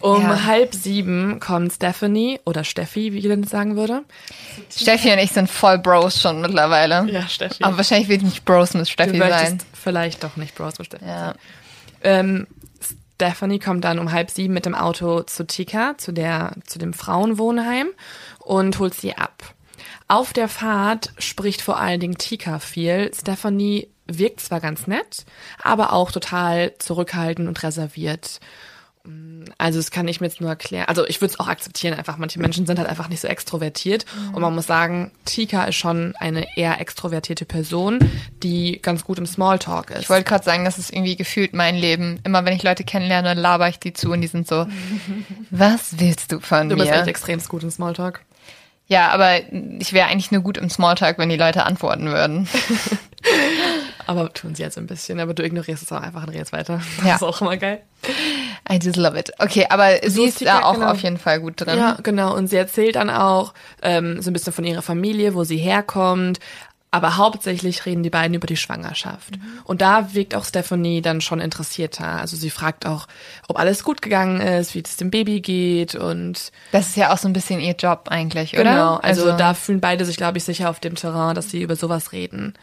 Um 0.00 0.20
Ja. 0.22 0.44
halb 0.44 0.74
sieben 0.74 1.40
kommt 1.40 1.72
Stephanie 1.72 2.38
oder 2.44 2.64
Steffi, 2.64 3.12
wie 3.12 3.18
Jelen 3.18 3.44
sagen 3.44 3.76
würde. 3.76 4.02
Steffi 4.74 5.10
und 5.10 5.18
ich 5.18 5.32
sind 5.32 5.48
voll 5.50 5.78
Bros 5.78 6.20
schon 6.20 6.40
mittlerweile. 6.42 7.06
Ja, 7.10 7.26
Steffi. 7.28 7.62
Aber 7.64 7.78
wahrscheinlich 7.78 8.08
will 8.08 8.18
ich 8.18 8.22
nicht 8.22 8.44
Bros 8.44 8.74
mit 8.74 8.82
du 8.86 8.90
Steffi 8.90 9.16
möchtest 9.16 9.42
sein. 9.42 9.58
vielleicht 9.72 10.22
doch 10.22 10.36
nicht 10.36 10.54
Bros 10.54 10.78
mit 10.78 10.86
Steffi 10.88 11.04
Ja. 11.06 11.34
Ähm, 12.02 12.46
Stephanie 13.14 13.58
kommt 13.58 13.84
dann 13.84 13.98
um 13.98 14.12
halb 14.12 14.30
sieben 14.30 14.52
mit 14.52 14.66
dem 14.66 14.74
Auto 14.74 15.22
zu 15.22 15.46
Tika, 15.46 15.94
zu 15.96 16.12
der, 16.12 16.52
zu 16.66 16.78
dem 16.78 16.92
Frauenwohnheim 16.92 17.88
und 18.40 18.78
holt 18.78 18.92
sie 18.94 19.16
ab. 19.16 19.54
Auf 20.08 20.34
der 20.34 20.48
Fahrt 20.48 21.12
spricht 21.18 21.62
vor 21.62 21.80
allen 21.80 21.98
Dingen 22.00 22.18
Tika 22.18 22.58
viel. 22.58 23.10
Stephanie 23.18 23.88
wirkt 24.06 24.40
zwar 24.40 24.60
ganz 24.60 24.86
nett, 24.86 25.24
aber 25.62 25.92
auch 25.94 26.12
total 26.12 26.74
zurückhaltend 26.78 27.48
und 27.48 27.62
reserviert. 27.62 28.40
Also 29.58 29.78
das 29.78 29.90
kann 29.90 30.06
ich 30.08 30.20
mir 30.20 30.26
jetzt 30.26 30.40
nur 30.40 30.50
erklären. 30.50 30.86
Also 30.88 31.06
ich 31.06 31.20
würde 31.20 31.32
es 31.32 31.40
auch 31.40 31.48
akzeptieren 31.48 31.94
einfach. 31.94 32.18
Manche 32.18 32.38
Menschen 32.40 32.66
sind 32.66 32.78
halt 32.78 32.88
einfach 32.88 33.08
nicht 33.08 33.20
so 33.20 33.28
extrovertiert. 33.28 34.04
Und 34.32 34.42
man 34.42 34.54
muss 34.54 34.66
sagen, 34.66 35.12
Tika 35.24 35.64
ist 35.64 35.76
schon 35.76 36.14
eine 36.16 36.46
eher 36.56 36.80
extrovertierte 36.80 37.44
Person, 37.44 37.98
die 38.42 38.80
ganz 38.82 39.04
gut 39.04 39.18
im 39.18 39.26
Smalltalk 39.26 39.90
ist. 39.90 40.02
Ich 40.02 40.10
wollte 40.10 40.24
gerade 40.24 40.44
sagen, 40.44 40.64
das 40.64 40.78
ist 40.78 40.92
irgendwie 40.92 41.16
gefühlt 41.16 41.54
mein 41.54 41.76
Leben. 41.76 42.20
Immer 42.24 42.44
wenn 42.44 42.54
ich 42.54 42.62
Leute 42.62 42.84
kennenlerne, 42.84 43.34
laber 43.34 43.68
ich 43.68 43.78
die 43.78 43.92
zu 43.92 44.10
und 44.10 44.20
die 44.20 44.26
sind 44.26 44.46
so, 44.46 44.66
was 45.50 45.98
willst 46.00 46.32
du 46.32 46.40
von 46.40 46.68
du 46.68 46.76
bist 46.76 46.90
echt 46.90 47.04
mir? 47.04 47.08
extremst 47.08 47.48
gut 47.48 47.62
im 47.62 47.70
Smalltalk. 47.70 48.20
Ja, 48.88 49.08
aber 49.08 49.40
ich 49.80 49.92
wäre 49.92 50.06
eigentlich 50.06 50.30
nur 50.30 50.42
gut 50.42 50.58
im 50.58 50.70
Smalltalk, 50.70 51.18
wenn 51.18 51.28
die 51.28 51.36
Leute 51.36 51.64
antworten 51.64 52.06
würden. 52.06 52.48
Aber 54.06 54.32
tun 54.32 54.54
sie 54.54 54.62
jetzt 54.62 54.78
ein 54.78 54.86
bisschen. 54.86 55.20
Aber 55.20 55.34
du 55.34 55.44
ignorierst 55.44 55.82
es 55.82 55.92
auch 55.92 56.00
einfach 56.00 56.22
und 56.22 56.30
redest 56.30 56.52
weiter. 56.52 56.80
Ja. 57.04 57.12
Das 57.12 57.16
ist 57.16 57.22
auch 57.22 57.40
immer 57.40 57.56
geil. 57.56 57.82
I 58.70 58.78
just 58.82 58.96
love 58.96 59.18
it. 59.18 59.32
Okay, 59.38 59.66
aber 59.68 59.96
sie 60.08 60.22
ist 60.22 60.28
ist 60.28 60.38
Tika, 60.38 60.60
da 60.60 60.66
auch 60.66 60.74
genau. 60.74 60.90
auf 60.90 61.02
jeden 61.02 61.18
Fall 61.18 61.40
gut 61.40 61.60
drin. 61.60 61.78
Ja, 61.78 61.98
genau. 62.02 62.34
Und 62.34 62.48
sie 62.48 62.56
erzählt 62.56 62.96
dann 62.96 63.10
auch 63.10 63.52
ähm, 63.82 64.22
so 64.22 64.30
ein 64.30 64.32
bisschen 64.32 64.52
von 64.52 64.64
ihrer 64.64 64.82
Familie, 64.82 65.34
wo 65.34 65.44
sie 65.44 65.56
herkommt. 65.56 66.40
Aber 66.92 67.16
hauptsächlich 67.16 67.84
reden 67.84 68.02
die 68.02 68.10
beiden 68.10 68.34
über 68.34 68.46
die 68.46 68.56
Schwangerschaft. 68.56 69.34
Und 69.64 69.82
da 69.82 70.14
wirkt 70.14 70.34
auch 70.34 70.44
Stephanie 70.44 71.02
dann 71.02 71.20
schon 71.20 71.40
interessierter. 71.40 72.06
Also 72.06 72.36
sie 72.36 72.48
fragt 72.48 72.86
auch, 72.86 73.06
ob 73.48 73.58
alles 73.58 73.84
gut 73.84 74.00
gegangen 74.00 74.40
ist, 74.40 74.74
wie 74.74 74.82
es 74.82 74.96
dem 74.96 75.10
Baby 75.10 75.40
geht 75.40 75.94
und 75.94 76.52
Das 76.72 76.86
ist 76.86 76.96
ja 76.96 77.12
auch 77.12 77.18
so 77.18 77.28
ein 77.28 77.34
bisschen 77.34 77.60
ihr 77.60 77.74
Job 77.74 78.06
eigentlich, 78.08 78.54
oder? 78.54 78.62
Genau, 78.62 78.94
also, 78.96 79.36
da 79.36 79.52
fühlen 79.52 79.80
beide 79.80 80.04
sich, 80.06 80.16
glaube 80.16 80.38
ich, 80.38 80.44
sicher 80.44 80.70
auf 80.70 80.80
dem 80.80 80.94
Terrain, 80.94 81.34
dass 81.34 81.50
sie 81.50 81.60
über 81.60 81.76
sowas 81.76 82.12
reden. 82.12 82.54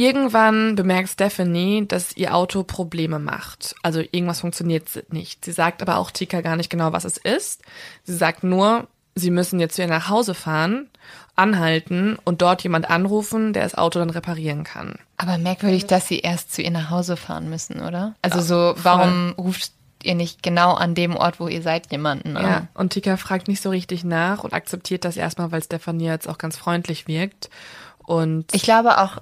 Irgendwann 0.00 0.76
bemerkt 0.76 1.08
Stephanie, 1.08 1.84
dass 1.88 2.16
ihr 2.16 2.32
Auto 2.32 2.62
Probleme 2.62 3.18
macht. 3.18 3.74
Also 3.82 3.98
irgendwas 3.98 4.40
funktioniert 4.40 4.84
nicht. 5.12 5.44
Sie 5.44 5.50
sagt 5.50 5.82
aber 5.82 5.96
auch 5.96 6.12
Tika 6.12 6.40
gar 6.40 6.54
nicht 6.54 6.70
genau, 6.70 6.92
was 6.92 7.04
es 7.04 7.16
ist. 7.16 7.62
Sie 8.04 8.14
sagt 8.14 8.44
nur, 8.44 8.86
sie 9.16 9.32
müssen 9.32 9.58
jetzt 9.58 9.74
zu 9.74 9.82
ihr 9.82 9.88
nach 9.88 10.08
Hause 10.08 10.34
fahren, 10.34 10.88
anhalten 11.34 12.16
und 12.24 12.42
dort 12.42 12.62
jemand 12.62 12.88
anrufen, 12.88 13.52
der 13.52 13.64
das 13.64 13.74
Auto 13.74 13.98
dann 13.98 14.10
reparieren 14.10 14.62
kann. 14.62 15.00
Aber 15.16 15.36
merkwürdig, 15.36 15.86
dass 15.86 16.06
sie 16.06 16.20
erst 16.20 16.54
zu 16.54 16.62
ihr 16.62 16.70
nach 16.70 16.90
Hause 16.90 17.16
fahren 17.16 17.50
müssen, 17.50 17.80
oder? 17.80 18.14
Also 18.22 18.40
so, 18.40 18.74
warum 18.80 19.32
ruft 19.36 19.72
ihr 20.04 20.14
nicht 20.14 20.44
genau 20.44 20.74
an 20.74 20.94
dem 20.94 21.16
Ort, 21.16 21.40
wo 21.40 21.48
ihr 21.48 21.62
seid, 21.62 21.90
jemanden 21.90 22.36
an? 22.36 22.44
Ja, 22.44 22.68
und 22.74 22.90
Tika 22.90 23.16
fragt 23.16 23.48
nicht 23.48 23.62
so 23.62 23.70
richtig 23.70 24.04
nach 24.04 24.44
und 24.44 24.52
akzeptiert 24.52 25.04
das 25.04 25.16
erstmal, 25.16 25.50
weil 25.50 25.62
Stephanie 25.64 26.06
jetzt 26.06 26.28
auch 26.28 26.38
ganz 26.38 26.56
freundlich 26.56 27.08
wirkt. 27.08 27.50
Und 27.98 28.54
Ich 28.54 28.62
glaube 28.62 28.98
auch, 28.98 29.18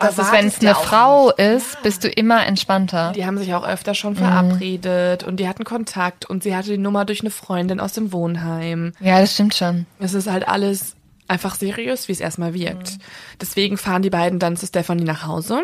dass 0.00 0.18
es, 0.18 0.32
wenn 0.32 0.46
es 0.46 0.58
eine 0.58 0.70
ja 0.70 0.74
Frau 0.74 1.30
ist, 1.30 1.82
bist 1.82 2.04
du 2.04 2.08
immer 2.08 2.44
entspannter. 2.46 3.12
Die 3.14 3.24
haben 3.24 3.38
sich 3.38 3.54
auch 3.54 3.66
öfter 3.66 3.94
schon 3.94 4.14
Mhm. 4.14 4.16
verabredet 4.18 5.22
und 5.24 5.38
die 5.38 5.48
hatten 5.48 5.64
Kontakt 5.64 6.24
und 6.26 6.42
sie 6.42 6.54
hatte 6.56 6.70
die 6.70 6.78
Nummer 6.78 7.04
durch 7.04 7.20
eine 7.20 7.30
Freundin 7.30 7.78
aus 7.80 7.92
dem 7.92 8.12
Wohnheim. 8.12 8.92
Ja, 9.00 9.20
das 9.20 9.34
stimmt 9.34 9.54
schon. 9.54 9.86
Es 9.98 10.14
ist 10.14 10.28
halt 10.28 10.48
alles 10.48 10.94
einfach 11.28 11.54
seriös, 11.54 12.08
wie 12.08 12.12
es 12.12 12.20
erstmal 12.20 12.54
wirkt. 12.54 12.98
Deswegen 13.40 13.76
fahren 13.76 14.02
die 14.02 14.10
beiden 14.10 14.38
dann 14.38 14.56
zu 14.56 14.66
Stephanie 14.66 15.04
nach 15.04 15.26
Hause. 15.26 15.62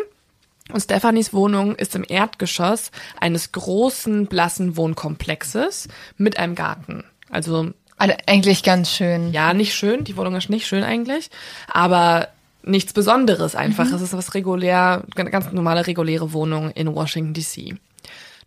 Und 0.73 0.81
Stephanies 0.81 1.33
Wohnung 1.35 1.75
ist 1.75 1.95
im 1.95 2.05
Erdgeschoss 2.09 2.91
eines 3.21 3.53
großen, 3.53 4.27
blassen 4.27 4.77
Wohnkomplexes 4.77 5.89
mit 6.17 6.39
einem 6.39 6.55
Garten. 6.55 7.05
Also 7.31 7.71
Also 7.99 8.15
eigentlich 8.27 8.63
ganz 8.63 8.91
schön. 8.91 9.33
ja, 9.33 9.53
nicht 9.55 9.75
schön. 9.75 10.05
Die 10.05 10.17
Wohnung 10.17 10.37
ist 10.37 10.49
nicht 10.51 10.67
schön 10.67 10.83
eigentlich, 10.85 11.31
aber 11.71 12.29
nichts 12.65 12.93
Besonderes 12.93 13.55
einfach. 13.55 13.91
Es 13.93 14.01
ist 14.01 14.13
was 14.17 14.35
regulär, 14.35 15.03
ganz 15.15 15.53
normale 15.53 15.87
reguläre 15.87 16.33
Wohnung 16.33 16.71
in 16.71 16.95
Washington 16.95 17.35
DC. 17.35 17.77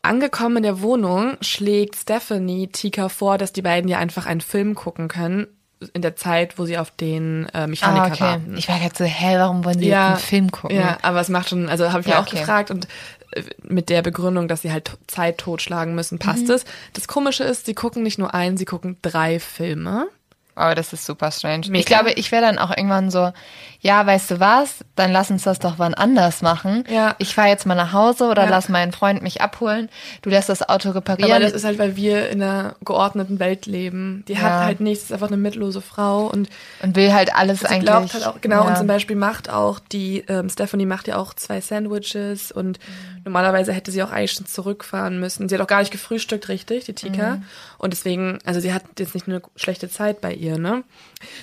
Angekommen 0.02 0.58
in 0.58 0.64
der 0.64 0.82
Wohnung 0.82 1.38
schlägt 1.42 1.96
Stephanie 1.96 2.68
Tika 2.68 3.10
vor, 3.10 3.38
dass 3.38 3.52
die 3.54 3.62
beiden 3.62 3.90
ja 3.90 3.98
einfach 3.98 4.26
einen 4.26 4.42
Film 4.42 4.76
gucken 4.76 5.08
können 5.08 5.48
in 5.94 6.02
der 6.02 6.16
Zeit, 6.16 6.58
wo 6.58 6.66
sie 6.66 6.78
auf 6.78 6.92
den 6.92 7.48
äh, 7.54 7.68
Mechaniker 7.68 8.06
Ah, 8.06 8.08
okay. 8.08 8.20
warten. 8.22 8.58
Ich 8.58 8.68
war 8.68 8.80
gerade 8.80 8.96
so, 8.96 9.04
hä, 9.04 9.36
warum 9.38 9.64
wollen 9.66 9.78
sie 9.80 9.88
jetzt 9.88 9.98
einen 9.98 10.18
Film 10.18 10.52
gucken? 10.52 10.76
Ja, 10.78 10.98
aber 11.02 11.20
es 11.22 11.30
macht 11.30 11.50
schon, 11.50 11.70
also 11.70 11.92
habe 11.92 12.02
ich 12.02 12.08
Ja, 12.08 12.14
ja 12.16 12.20
auch 12.22 12.28
okay. 12.28 12.40
gefragt 12.40 12.72
und 12.72 12.88
äh, 13.32 13.44
mit 13.64 13.90
der 13.90 14.02
Begründung, 14.02 14.48
dass 14.48 14.64
sie 14.64 14.72
halt 14.72 14.98
Zeit 15.08 15.38
totschlagen 15.38 15.94
müssen, 15.94 16.18
passt 16.20 16.46
Mhm. 16.48 16.52
es. 16.52 16.66
Das 16.94 17.08
Komische 17.08 17.44
ist, 17.44 17.66
sie 17.68 17.76
gucken 17.76 18.02
nicht 18.02 18.18
nur 18.18 18.34
einen, 18.34 18.58
sie 18.58 18.66
gucken 18.66 18.98
drei 19.04 19.40
Filme. 19.40 20.08
Aber 20.58 20.76
das 20.76 20.92
ist 20.94 21.06
super 21.06 21.32
strange. 21.32 21.68
Mega. 21.68 21.80
Ich 21.80 21.86
glaube, 21.86 22.12
ich 22.14 22.32
wäre 22.32 22.42
dann 22.42 22.58
auch 22.58 22.70
irgendwann 22.76 23.12
so, 23.12 23.32
ja, 23.80 24.06
weißt 24.06 24.32
du 24.32 24.40
was, 24.40 24.84
dann 24.96 25.12
lass 25.12 25.30
uns 25.30 25.44
das 25.44 25.60
doch 25.60 25.76
wann 25.78 25.94
anders 25.94 26.42
machen. 26.42 26.84
Ja. 26.90 27.16
Ich 27.20 27.36
fahre 27.36 27.50
jetzt 27.50 27.66
mal 27.68 27.76
nach 27.76 27.94
Hause 27.94 28.26
oder 28.26 28.46
Ja. 28.46 28.50
lass 28.50 28.68
meinen 28.70 28.92
Freund 28.92 29.22
mich 29.22 29.40
abholen. 29.42 29.88
Du 30.24 30.30
lässt 30.32 30.50
das 30.50 30.68
Auto 30.68 30.90
reparieren. 30.90 31.32
Aber 31.32 31.40
das 31.40 31.52
ist 31.54 31.64
halt, 31.64 31.78
weil 31.78 31.96
wir 31.96 32.30
in 32.30 32.42
einer 32.42 32.76
geordneten 32.84 33.40
Welt 33.40 33.68
leben. 33.68 34.24
Die 34.28 34.38
hat 34.40 34.52
Ja. 34.52 34.64
halt 34.66 34.80
nichts, 34.80 35.06
ist 35.06 35.14
einfach 35.14 35.28
eine 35.28 35.38
mittellose 35.38 35.82
Frau 35.82 36.26
und 36.26 36.50
und 36.82 36.96
will 36.96 37.14
halt 37.14 37.36
alles 37.36 37.60
sie 37.60 37.68
eigentlich. 37.68 37.84
glaubt 37.92 38.14
halt 38.14 38.26
auch, 38.26 38.42
genau, 38.42 38.64
ja. 38.64 38.70
und 38.70 38.78
zum 38.78 38.88
Beispiel 38.88 39.16
macht 39.16 39.50
auch 39.50 39.80
die, 39.80 40.26
ähm, 40.28 40.50
Stephanie 40.50 40.86
macht 40.88 41.08
ja 41.08 41.18
auch 41.18 41.34
zwei 41.36 41.62
Sandwiches 41.62 42.52
und 42.52 42.80
Mhm. 42.80 43.22
normalerweise 43.26 43.74
hätte 43.74 43.92
sie 43.92 44.02
auch 44.02 44.12
eigentlich 44.12 44.32
schon 44.34 44.48
zurückfahren 44.48 45.20
müssen. 45.20 45.48
Sie 45.50 45.56
hat 45.56 45.62
auch 45.62 45.68
gar 45.68 45.80
nicht 45.82 45.92
gefrühstückt, 45.92 46.50
richtig, 46.50 46.86
die 46.86 46.94
Tika. 46.94 47.36
Mhm. 47.36 47.44
Und 47.78 47.94
deswegen, 47.94 48.40
also 48.44 48.60
sie 48.60 48.74
hat 48.74 48.82
jetzt 48.98 49.14
nicht 49.14 49.28
eine 49.28 49.42
schlechte 49.56 49.88
Zeit 49.90 50.20
bei 50.22 50.34
ihr, 50.34 50.47
ne? 50.56 50.84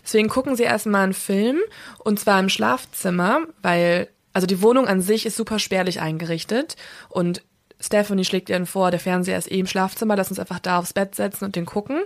Deswegen 0.03 0.29
gucken 0.29 0.57
sie 0.57 0.63
erstmal 0.63 1.05
einen 1.05 1.15
Film 1.15 1.59
und 1.99 2.19
zwar 2.19 2.41
im 2.41 2.49
Schlafzimmer, 2.49 3.41
weil, 3.61 4.09
also 4.33 4.47
die 4.47 4.63
Wohnung 4.63 4.87
an 4.87 5.01
sich 5.01 5.27
ist 5.27 5.37
super 5.37 5.59
spärlich 5.59 6.01
eingerichtet 6.01 6.77
und 7.09 7.43
Stephanie 7.81 8.25
schlägt 8.25 8.49
ihr 8.49 8.57
dann 8.57 8.67
vor, 8.67 8.91
der 8.91 9.01
Fernseher 9.01 9.37
ist 9.37 9.51
eh 9.51 9.59
im 9.59 9.67
Schlafzimmer, 9.67 10.17
lass 10.17 10.31
uns 10.31 10.39
einfach 10.39 10.59
da 10.61 10.79
aufs 10.79 10.93
Bett 10.95 11.15
setzen 11.15 11.45
und 11.45 11.57
den 11.57 11.67
gucken. 11.67 12.01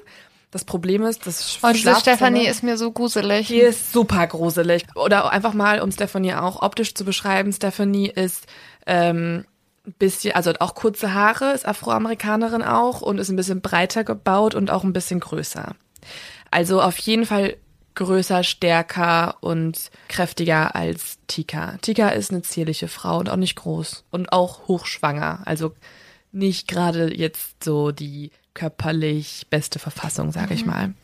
Das 0.50 0.64
Problem 0.64 1.04
ist, 1.04 1.26
das 1.26 1.58
Oh, 1.62 1.70
diese 1.72 1.94
Stefanie 1.96 2.46
ist 2.46 2.62
mir 2.62 2.78
so 2.78 2.90
gruselig. 2.90 3.48
die 3.48 3.60
ist 3.60 3.92
super 3.92 4.26
gruselig. 4.26 4.84
Oder 4.94 5.30
einfach 5.30 5.52
mal, 5.52 5.80
um 5.80 5.92
Stephanie 5.92 6.34
auch 6.34 6.62
optisch 6.62 6.94
zu 6.94 7.04
beschreiben, 7.04 7.52
Stephanie 7.52 8.08
ist 8.08 8.46
ähm, 8.86 9.44
ein 9.86 9.94
bisschen, 9.98 10.34
also 10.34 10.50
hat 10.50 10.62
auch 10.62 10.74
kurze 10.74 11.12
Haare, 11.12 11.52
ist 11.52 11.68
Afroamerikanerin 11.68 12.62
auch 12.62 13.02
und 13.02 13.18
ist 13.18 13.28
ein 13.28 13.36
bisschen 13.36 13.60
breiter 13.60 14.04
gebaut 14.04 14.54
und 14.54 14.70
auch 14.70 14.84
ein 14.84 14.94
bisschen 14.94 15.20
größer. 15.20 15.74
Also 16.50 16.80
auf 16.82 16.98
jeden 16.98 17.26
Fall 17.26 17.56
größer, 17.94 18.44
stärker 18.44 19.36
und 19.40 19.90
kräftiger 20.08 20.76
als 20.76 21.18
Tika. 21.26 21.78
Tika 21.82 22.10
ist 22.10 22.30
eine 22.30 22.42
zierliche 22.42 22.88
Frau 22.88 23.18
und 23.18 23.28
auch 23.28 23.36
nicht 23.36 23.56
groß 23.56 24.04
und 24.10 24.32
auch 24.32 24.68
hochschwanger. 24.68 25.40
Also 25.44 25.74
nicht 26.30 26.68
gerade 26.68 27.12
jetzt 27.14 27.64
so 27.64 27.90
die 27.90 28.30
körperlich 28.54 29.46
beste 29.50 29.78
Verfassung, 29.78 30.32
sage 30.32 30.54
ich 30.54 30.64
mal. 30.64 30.94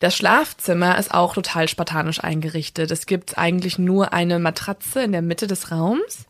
Das 0.00 0.16
Schlafzimmer 0.16 0.98
ist 0.98 1.12
auch 1.14 1.34
total 1.34 1.68
spartanisch 1.68 2.22
eingerichtet. 2.22 2.90
Es 2.90 3.06
gibt 3.06 3.38
eigentlich 3.38 3.78
nur 3.78 4.12
eine 4.12 4.38
Matratze 4.38 5.02
in 5.02 5.12
der 5.12 5.22
Mitte 5.22 5.46
des 5.46 5.70
Raums, 5.70 6.26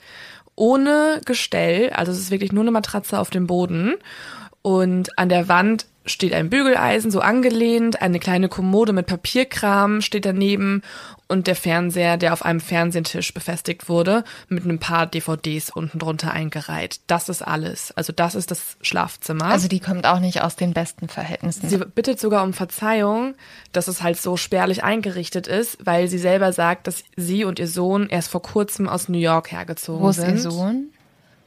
ohne 0.54 1.20
Gestell. 1.24 1.90
Also 1.90 2.12
es 2.12 2.18
ist 2.18 2.30
wirklich 2.30 2.52
nur 2.52 2.62
eine 2.62 2.70
Matratze 2.70 3.18
auf 3.18 3.30
dem 3.30 3.46
Boden. 3.46 3.94
Und 4.62 5.18
an 5.18 5.28
der 5.28 5.48
Wand 5.48 5.86
steht 6.06 6.34
ein 6.34 6.50
Bügeleisen, 6.50 7.10
so 7.10 7.20
angelehnt, 7.20 8.02
eine 8.02 8.18
kleine 8.18 8.48
Kommode 8.48 8.92
mit 8.92 9.06
Papierkram 9.06 10.02
steht 10.02 10.26
daneben 10.26 10.82
und 11.28 11.46
der 11.46 11.56
Fernseher, 11.56 12.16
der 12.18 12.32
auf 12.32 12.44
einem 12.44 12.60
Fernsehtisch 12.60 13.32
befestigt 13.32 13.88
wurde, 13.88 14.24
mit 14.48 14.66
ein 14.66 14.78
paar 14.78 15.06
DVDs 15.06 15.70
unten 15.70 15.98
drunter 15.98 16.32
eingereiht. 16.32 17.00
Das 17.06 17.28
ist 17.28 17.42
alles. 17.42 17.92
Also 17.96 18.12
das 18.12 18.34
ist 18.34 18.50
das 18.50 18.76
Schlafzimmer. 18.82 19.46
Also 19.46 19.66
die 19.68 19.80
kommt 19.80 20.06
auch 20.06 20.20
nicht 20.20 20.42
aus 20.42 20.56
den 20.56 20.74
besten 20.74 21.08
Verhältnissen. 21.08 21.68
Sie 21.68 21.78
bittet 21.78 22.20
sogar 22.20 22.44
um 22.44 22.52
Verzeihung, 22.52 23.34
dass 23.72 23.88
es 23.88 24.02
halt 24.02 24.18
so 24.20 24.36
spärlich 24.36 24.84
eingerichtet 24.84 25.46
ist, 25.46 25.78
weil 25.84 26.08
sie 26.08 26.18
selber 26.18 26.52
sagt, 26.52 26.86
dass 26.86 27.04
sie 27.16 27.44
und 27.44 27.58
ihr 27.58 27.68
Sohn 27.68 28.08
erst 28.08 28.28
vor 28.30 28.42
kurzem 28.42 28.88
aus 28.88 29.08
New 29.08 29.18
York 29.18 29.52
hergezogen 29.52 30.02
Wo 30.02 30.10
ist 30.10 30.16
sind. 30.16 30.34
ihr 30.36 30.40
Sohn? 30.40 30.90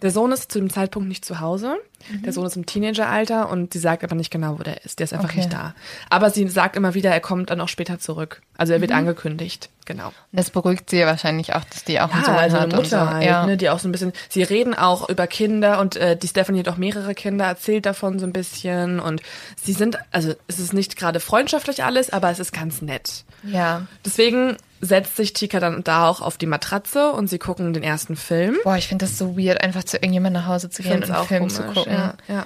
Der 0.01 0.11
Sohn 0.11 0.31
ist 0.31 0.51
zu 0.51 0.59
dem 0.59 0.69
Zeitpunkt 0.69 1.07
nicht 1.07 1.25
zu 1.25 1.39
Hause. 1.39 1.75
Der 2.23 2.31
Sohn 2.31 2.45
ist 2.45 2.55
im 2.55 2.65
Teenageralter 2.65 3.49
und 3.49 3.73
sie 3.73 3.79
sagt 3.79 4.03
aber 4.03 4.15
nicht 4.15 4.31
genau, 4.31 4.59
wo 4.59 4.63
der 4.63 4.85
ist. 4.85 4.99
Der 4.99 5.05
ist 5.05 5.13
einfach 5.13 5.29
Okay. 5.29 5.39
nicht 5.39 5.53
da. 5.53 5.73
Aber 6.09 6.29
sie 6.29 6.47
sagt 6.47 6.75
immer 6.75 6.93
wieder, 6.93 7.09
er 7.11 7.19
kommt 7.19 7.49
dann 7.49 7.59
auch 7.59 7.67
später 7.69 7.99
zurück. 7.99 8.41
Also 8.57 8.73
er 8.73 8.81
wird 8.81 8.91
angekündigt. 8.91 9.69
Genau. 9.85 10.07
Und 10.07 10.13
das 10.31 10.49
beruhigt 10.49 10.89
sie 10.89 11.01
wahrscheinlich 11.05 11.53
auch, 11.53 11.63
dass 11.63 11.83
die 11.85 11.99
auch 12.01 12.11
einen 12.11 12.21
Ja, 12.21 12.25
Sohn 12.25 12.35
also 12.35 12.57
eine 12.57 12.65
und 12.65 12.75
Mutter 12.75 13.05
so. 13.05 13.09
halt, 13.09 13.25
ja. 13.25 13.45
ne, 13.45 13.55
die 13.57 13.69
auch 13.69 13.79
so 13.79 13.87
ein 13.87 13.91
bisschen, 13.91 14.11
sie 14.29 14.43
reden 14.43 14.73
auch 14.73 15.07
über 15.09 15.27
Kinder 15.27 15.79
und 15.79 15.95
äh, 15.95 16.17
die 16.17 16.27
Stephanie 16.27 16.59
hat 16.59 16.67
auch 16.69 16.77
mehrere 16.77 17.13
Kinder, 17.15 17.45
erzählt 17.45 17.85
davon 17.85 18.19
so 18.19 18.25
ein 18.25 18.33
bisschen 18.33 18.99
und 18.99 19.21
sie 19.61 19.73
sind, 19.73 19.97
also 20.11 20.33
es 20.47 20.59
ist 20.59 20.73
nicht 20.73 20.97
gerade 20.97 21.19
freundschaftlich 21.19 21.83
alles, 21.83 22.09
aber 22.11 22.29
es 22.31 22.39
ist 22.39 22.51
ganz 22.51 22.81
nett. 22.81 23.23
ja. 23.43 23.85
Deswegen 24.05 24.57
setzt 24.79 25.15
sich 25.15 25.33
Tika 25.33 25.59
dann 25.59 25.83
da 25.83 26.07
auch 26.07 26.21
auf 26.21 26.37
die 26.37 26.45
Matratze 26.45 27.11
und 27.11 27.27
sie 27.27 27.39
gucken 27.39 27.73
den 27.73 27.81
ersten 27.81 28.15
Film. 28.15 28.57
Boah, 28.63 28.77
ich 28.77 28.87
finde 28.87 29.05
das 29.05 29.17
so 29.17 29.35
weird, 29.35 29.61
einfach 29.63 29.83
zu 29.83 29.97
irgendjemandem 29.97 30.43
nach 30.43 30.49
Hause 30.49 30.69
zu 30.69 30.83
gehen 30.83 31.01
und 31.03 31.09
einen 31.09 31.25
Film 31.25 31.49
zu 31.49 31.63
gucken. 31.63 31.86
Ja, 31.93 32.13
ja. 32.27 32.45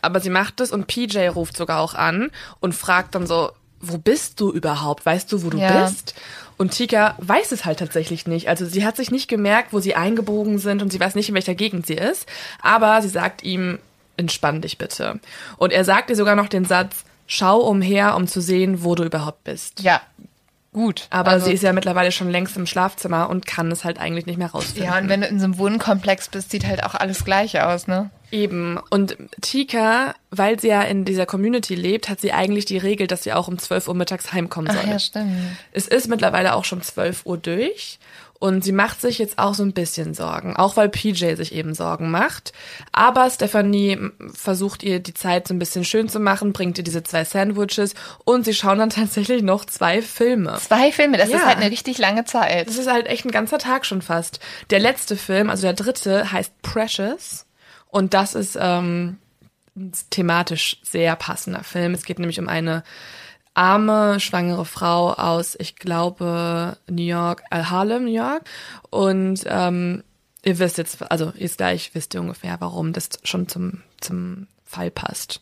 Aber 0.00 0.20
sie 0.20 0.30
macht 0.30 0.60
es 0.60 0.72
und 0.72 0.86
PJ 0.88 1.28
ruft 1.28 1.56
sogar 1.56 1.80
auch 1.80 1.94
an 1.94 2.30
und 2.60 2.74
fragt 2.74 3.14
dann 3.14 3.26
so, 3.26 3.50
wo 3.80 3.98
bist 3.98 4.40
du 4.40 4.50
überhaupt? 4.50 5.04
Weißt 5.06 5.30
du, 5.32 5.42
wo 5.44 5.50
du 5.50 5.58
Ja. 5.58 5.84
bist? 5.84 6.14
Und 6.56 6.70
Tika 6.72 7.16
weiß 7.18 7.50
es 7.52 7.64
halt 7.64 7.78
tatsächlich 7.80 8.26
nicht. 8.26 8.48
Also 8.48 8.64
sie 8.66 8.84
hat 8.84 8.96
sich 8.96 9.10
nicht 9.10 9.26
gemerkt, 9.28 9.72
wo 9.72 9.80
sie 9.80 9.94
eingebogen 9.96 10.58
sind 10.58 10.82
und 10.82 10.92
sie 10.92 11.00
weiß 11.00 11.14
nicht, 11.16 11.28
in 11.28 11.34
welcher 11.34 11.54
Gegend 11.54 11.86
sie 11.86 11.94
ist. 11.94 12.26
Aber 12.60 13.00
sie 13.02 13.08
sagt 13.08 13.42
ihm, 13.42 13.78
entspann 14.16 14.60
dich 14.60 14.78
bitte. 14.78 15.18
Und 15.56 15.72
er 15.72 15.84
sagt 15.84 16.10
ihr 16.10 16.16
sogar 16.16 16.36
noch 16.36 16.48
den 16.48 16.64
Satz, 16.64 17.04
schau 17.26 17.60
umher, 17.60 18.14
um 18.14 18.26
zu 18.28 18.40
sehen, 18.40 18.84
wo 18.84 18.94
du 18.94 19.02
überhaupt 19.04 19.42
bist. 19.44 19.80
Ja, 19.80 20.00
gut. 20.72 21.06
Aber 21.10 21.30
Also- 21.32 21.46
sie 21.46 21.52
ist 21.52 21.62
ja 21.62 21.72
mittlerweile 21.72 22.12
schon 22.12 22.30
längst 22.30 22.56
im 22.56 22.66
Schlafzimmer 22.66 23.28
und 23.30 23.46
kann 23.46 23.70
es 23.70 23.84
halt 23.84 23.98
eigentlich 24.00 24.26
nicht 24.26 24.38
mehr 24.38 24.50
rausfinden. 24.50 24.84
Ja, 24.90 24.98
und 24.98 25.08
wenn 25.08 25.20
du 25.20 25.26
in 25.26 25.38
so 25.38 25.44
einem 25.44 25.58
Wohnkomplex 25.58 26.28
bist, 26.28 26.50
sieht 26.50 26.66
halt 26.66 26.82
auch 26.84 26.94
alles 26.94 27.24
gleich 27.24 27.60
aus, 27.60 27.86
ne? 27.86 28.10
Eben. 28.30 28.78
Und 28.88 29.16
Tika, 29.42 30.14
weil 30.30 30.58
sie 30.58 30.68
ja 30.68 30.80
in 30.82 31.04
dieser 31.04 31.26
Community 31.26 31.74
lebt, 31.74 32.08
hat 32.08 32.20
sie 32.20 32.32
eigentlich 32.32 32.64
die 32.64 32.78
Regel, 32.78 33.06
dass 33.06 33.24
sie 33.24 33.32
auch 33.34 33.46
um 33.48 33.58
12 33.58 33.88
Uhr 33.88 33.94
mittags 33.94 34.32
heimkommen 34.32 34.70
Ach 34.74 34.80
soll. 34.80 34.90
ja, 34.90 34.98
stimmt. 34.98 35.30
Es 35.72 35.86
ist 35.86 36.08
mittlerweile 36.08 36.54
auch 36.54 36.64
schon 36.64 36.80
12 36.80 37.26
Uhr 37.26 37.36
durch. 37.36 37.98
Und 38.42 38.64
sie 38.64 38.72
macht 38.72 39.00
sich 39.00 39.18
jetzt 39.20 39.38
auch 39.38 39.54
so 39.54 39.62
ein 39.62 39.72
bisschen 39.72 40.14
Sorgen, 40.14 40.56
auch 40.56 40.76
weil 40.76 40.88
PJ 40.88 41.34
sich 41.36 41.54
eben 41.54 41.74
Sorgen 41.76 42.10
macht. 42.10 42.52
Aber 42.90 43.30
Stephanie 43.30 43.96
versucht 44.34 44.82
ihr 44.82 44.98
die 44.98 45.14
Zeit 45.14 45.46
so 45.46 45.54
ein 45.54 45.60
bisschen 45.60 45.84
schön 45.84 46.08
zu 46.08 46.18
machen, 46.18 46.52
bringt 46.52 46.76
ihr 46.76 46.82
diese 46.82 47.04
zwei 47.04 47.24
Sandwiches 47.24 47.94
und 48.24 48.44
sie 48.44 48.52
schauen 48.52 48.80
dann 48.80 48.90
tatsächlich 48.90 49.44
noch 49.44 49.64
zwei 49.64 50.02
Filme. 50.02 50.58
Zwei 50.58 50.90
Filme, 50.90 51.18
das 51.18 51.30
Ja. 51.30 51.36
ist 51.36 51.46
halt 51.46 51.58
eine 51.58 51.70
richtig 51.70 51.98
lange 51.98 52.24
Zeit. 52.24 52.66
Das 52.66 52.78
ist 52.78 52.90
halt 52.90 53.06
echt 53.06 53.24
ein 53.24 53.30
ganzer 53.30 53.58
Tag 53.58 53.86
schon 53.86 54.02
fast. 54.02 54.40
Der 54.70 54.80
letzte 54.80 55.16
Film, 55.16 55.48
also 55.48 55.62
der 55.62 55.74
dritte, 55.74 56.32
heißt 56.32 56.62
Precious. 56.62 57.46
Und 57.90 58.12
das 58.12 58.34
ist 58.34 58.58
ähm, 58.60 59.18
ein 59.76 59.92
thematisch 60.10 60.78
sehr 60.82 61.14
passender 61.14 61.62
Film. 61.62 61.94
Es 61.94 62.04
geht 62.04 62.18
nämlich 62.18 62.40
um 62.40 62.48
eine 62.48 62.82
arme, 63.54 64.18
schwangere 64.20 64.64
Frau 64.64 65.12
aus, 65.12 65.56
ich 65.58 65.76
glaube, 65.76 66.76
New 66.88 67.02
York, 67.02 67.42
äh, 67.50 67.64
Harlem, 67.64 68.04
New 68.04 68.12
York. 68.12 68.42
Und 68.90 69.44
ähm, 69.46 70.02
ihr 70.44 70.58
wisst 70.58 70.78
jetzt, 70.78 71.02
also 71.10 71.32
jetzt 71.36 71.58
gleich 71.58 71.94
wisst 71.94 72.14
ihr 72.14 72.20
ungefähr, 72.20 72.56
warum 72.60 72.92
das 72.92 73.10
schon 73.24 73.48
zum, 73.48 73.82
zum 74.00 74.46
Fall 74.64 74.90
passt. 74.90 75.40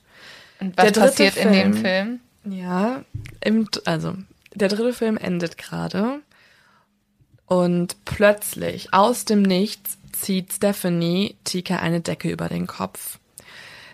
Und 0.60 0.76
was 0.76 0.84
der 0.84 0.92
dritte 0.92 1.24
passiert 1.24 1.36
in 1.36 1.52
dem 1.52 1.72
Film- 1.74 1.82
Film? 1.84 2.20
Ja, 2.44 3.04
im, 3.44 3.68
also 3.84 4.14
der 4.54 4.68
dritte 4.68 4.92
Film 4.94 5.16
endet 5.16 5.58
gerade 5.58 6.20
und 7.46 8.04
plötzlich 8.04 8.92
aus 8.94 9.24
dem 9.24 9.42
Nichts 9.42 9.98
zieht 10.12 10.52
Stephanie 10.52 11.36
Tika 11.44 11.76
eine 11.76 12.00
Decke 12.00 12.30
über 12.30 12.48
den 12.48 12.66
Kopf, 12.66 13.18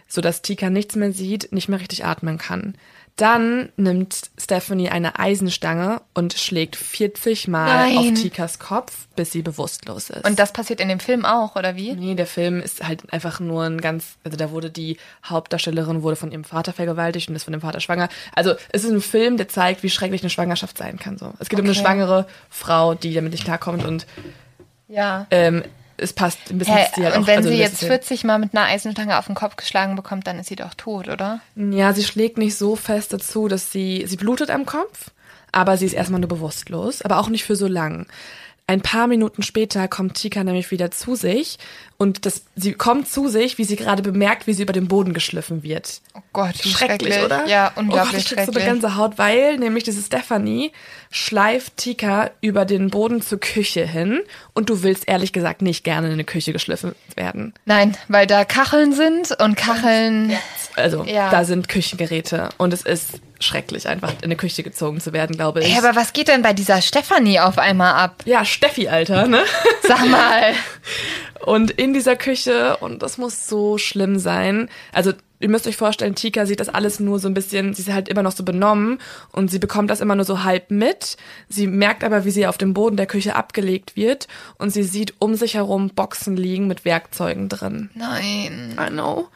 sodass 0.08 0.42
Tika 0.42 0.70
nichts 0.70 0.96
mehr 0.96 1.12
sieht, 1.12 1.52
nicht 1.52 1.68
mehr 1.68 1.80
richtig 1.80 2.04
atmen 2.04 2.38
kann. 2.38 2.76
Dann 3.16 3.70
nimmt 3.78 4.30
Stephanie 4.36 4.90
eine 4.90 5.18
Eisenstange 5.18 6.02
und 6.12 6.34
schlägt 6.34 6.76
40 6.76 7.48
Mal 7.48 7.88
Nein. 7.88 7.96
auf 7.96 8.12
Tikas 8.12 8.58
Kopf, 8.58 9.06
bis 9.16 9.32
sie 9.32 9.40
bewusstlos 9.40 10.10
ist. 10.10 10.22
Und 10.26 10.38
das 10.38 10.52
passiert 10.52 10.80
in 10.82 10.88
dem 10.90 11.00
Film 11.00 11.24
auch, 11.24 11.56
oder 11.56 11.76
wie? 11.76 11.94
Nee, 11.94 12.14
der 12.14 12.26
Film 12.26 12.60
ist 12.60 12.86
halt 12.86 13.10
einfach 13.14 13.40
nur 13.40 13.64
ein 13.64 13.80
ganz, 13.80 14.18
also 14.22 14.36
da 14.36 14.50
wurde 14.50 14.70
die 14.70 14.98
Hauptdarstellerin 15.24 16.02
wurde 16.02 16.16
von 16.16 16.30
ihrem 16.30 16.44
Vater 16.44 16.74
vergewaltigt 16.74 17.30
und 17.30 17.36
ist 17.36 17.44
von 17.44 17.52
dem 17.52 17.62
Vater 17.62 17.80
schwanger. 17.80 18.10
Also 18.34 18.52
es 18.70 18.84
ist 18.84 18.90
ein 18.90 19.00
Film, 19.00 19.38
der 19.38 19.48
zeigt, 19.48 19.82
wie 19.82 19.88
schrecklich 19.88 20.20
eine 20.20 20.28
Schwangerschaft 20.28 20.76
sein 20.76 20.98
kann. 20.98 21.16
So, 21.16 21.32
es 21.38 21.48
geht 21.48 21.58
um 21.58 21.64
eine 21.64 21.72
Okay. 21.72 21.80
schwangere 21.80 22.26
Frau, 22.50 22.92
die 22.94 23.14
damit 23.14 23.32
nicht 23.32 23.44
klarkommt 23.44 23.82
und 23.86 24.06
Ja. 24.88 25.26
ähm, 25.30 25.62
es 25.98 26.12
passt 26.12 26.38
ein 26.50 26.58
bisschen 26.58 26.76
Hä, 26.76 26.86
Stil 26.92 27.04
halt 27.04 27.16
und 27.16 27.22
auch. 27.22 27.26
wenn 27.26 27.36
also 27.38 27.48
sie 27.48 27.56
jetzt 27.56 27.74
ist 27.74 27.82
ja- 27.82 27.88
40 27.88 28.24
Mal 28.24 28.38
mit 28.38 28.54
einer 28.54 28.66
Eisenstange 28.66 29.18
auf 29.18 29.26
den 29.26 29.34
Kopf 29.34 29.56
geschlagen 29.56 29.96
bekommt, 29.96 30.26
dann 30.26 30.38
ist 30.38 30.48
sie 30.48 30.56
doch 30.56 30.74
tot, 30.74 31.08
oder? 31.08 31.40
Ja, 31.54 31.92
sie 31.92 32.04
schlägt 32.04 32.38
nicht 32.38 32.56
so 32.56 32.76
fest 32.76 33.12
dazu, 33.12 33.48
dass 33.48 33.72
sie, 33.72 34.04
sie 34.06 34.16
blutet 34.16 34.50
am 34.50 34.66
Kopf, 34.66 35.10
aber 35.52 35.76
sie 35.76 35.86
ist 35.86 35.94
erstmal 35.94 36.20
nur 36.20 36.28
bewusstlos, 36.28 37.02
aber 37.02 37.18
auch 37.18 37.28
nicht 37.28 37.44
für 37.44 37.56
so 37.56 37.66
lang. 37.66 38.06
Ein 38.68 38.80
paar 38.80 39.06
Minuten 39.06 39.44
später 39.44 39.86
kommt 39.86 40.14
Tika 40.14 40.42
nämlich 40.42 40.72
wieder 40.72 40.90
zu 40.90 41.14
sich 41.14 41.56
und 41.98 42.26
das, 42.26 42.42
sie 42.56 42.72
kommt 42.72 43.06
zu 43.06 43.28
sich, 43.28 43.58
wie 43.58 43.64
sie 43.64 43.76
gerade 43.76 44.02
bemerkt, 44.02 44.48
wie 44.48 44.54
sie 44.54 44.64
über 44.64 44.72
den 44.72 44.88
Boden 44.88 45.14
geschliffen 45.14 45.62
wird. 45.62 46.00
Oh 46.14 46.20
Gott, 46.32 46.56
Schrecklich, 46.56 46.76
schrecklich. 47.14 47.24
oder? 47.24 47.46
Ja, 47.46 47.68
oh 47.68 47.74
Gott, 47.76 47.84
unglaublich 47.84 48.16
ich 48.16 48.24
krieg 48.26 48.38
so 48.38 48.42
eine 48.42 48.44
schrecklich. 48.54 48.64
Gänsehaut, 48.64 49.18
weil 49.18 49.58
nämlich 49.58 49.84
diese 49.84 50.02
Stephanie 50.02 50.72
schleift 51.12 51.76
Tika 51.76 52.30
über 52.40 52.64
den 52.64 52.90
Boden 52.90 53.22
zur 53.22 53.38
Küche 53.38 53.86
hin 53.86 54.18
und 54.52 54.68
du 54.68 54.82
willst 54.82 55.06
ehrlich 55.06 55.32
gesagt 55.32 55.62
nicht 55.62 55.84
gerne 55.84 56.08
in 56.08 56.14
eine 56.14 56.24
Küche 56.24 56.52
geschliffen 56.52 56.96
werden. 57.14 57.54
Nein, 57.66 57.96
weil 58.08 58.26
da 58.26 58.44
Kacheln 58.44 58.92
sind 58.92 59.30
und 59.40 59.56
Kacheln. 59.56 60.32
Also 60.74 61.04
Ja. 61.04 61.30
da 61.30 61.44
sind 61.44 61.68
Küchengeräte 61.68 62.48
und 62.58 62.72
es 62.72 62.82
ist 62.82 63.20
schrecklich, 63.40 63.88
einfach 63.88 64.12
in 64.12 64.24
eine 64.24 64.36
Küche 64.36 64.62
gezogen 64.62 65.00
zu 65.00 65.12
werden, 65.12 65.36
glaube 65.36 65.60
ich. 65.60 65.72
Ey, 65.72 65.78
aber 65.78 65.96
was 65.96 66.12
geht 66.12 66.28
denn 66.28 66.42
bei 66.42 66.52
dieser 66.52 66.80
Stefanie 66.82 67.40
auf 67.40 67.58
einmal 67.58 67.94
ab? 67.94 68.22
ja, 68.24 68.44
Steffi, 68.44 68.88
Alter, 68.88 69.26
ne? 69.26 69.42
Sag 69.82 70.08
mal. 70.08 70.52
Und 71.44 71.70
in 71.70 71.92
dieser 71.92 72.16
Küche, 72.16 72.76
und 72.78 73.02
das 73.02 73.18
muss 73.18 73.46
so 73.46 73.78
schlimm 73.78 74.18
sein. 74.18 74.68
Also, 74.92 75.12
ihr 75.38 75.48
müsst 75.48 75.66
euch 75.66 75.76
vorstellen, 75.76 76.14
Tika 76.14 76.46
sieht 76.46 76.60
das 76.60 76.68
alles 76.68 76.98
nur 76.98 77.18
so 77.18 77.28
ein 77.28 77.34
bisschen, 77.34 77.74
sie 77.74 77.82
ist 77.82 77.92
halt 77.92 78.08
immer 78.08 78.22
noch 78.22 78.32
so 78.32 78.42
benommen 78.42 78.98
und 79.32 79.50
sie 79.50 79.58
bekommt 79.58 79.90
das 79.90 80.00
immer 80.00 80.16
nur 80.16 80.24
so 80.24 80.44
halb 80.44 80.70
mit. 80.70 81.16
Sie 81.48 81.66
merkt 81.66 82.04
aber, 82.04 82.24
wie 82.24 82.30
sie 82.30 82.46
auf 82.46 82.58
dem 82.58 82.74
Boden 82.74 82.96
der 82.96 83.06
Küche 83.06 83.36
abgelegt 83.36 83.96
wird 83.96 84.28
und 84.58 84.70
sie 84.70 84.82
sieht 84.82 85.14
um 85.18 85.34
sich 85.34 85.54
herum 85.54 85.90
Boxen 85.90 86.36
liegen 86.36 86.66
mit 86.66 86.84
Werkzeugen 86.84 87.48
drin. 87.48 87.90
Nein. 87.94 88.76
I 88.80 88.90
know. 88.90 89.28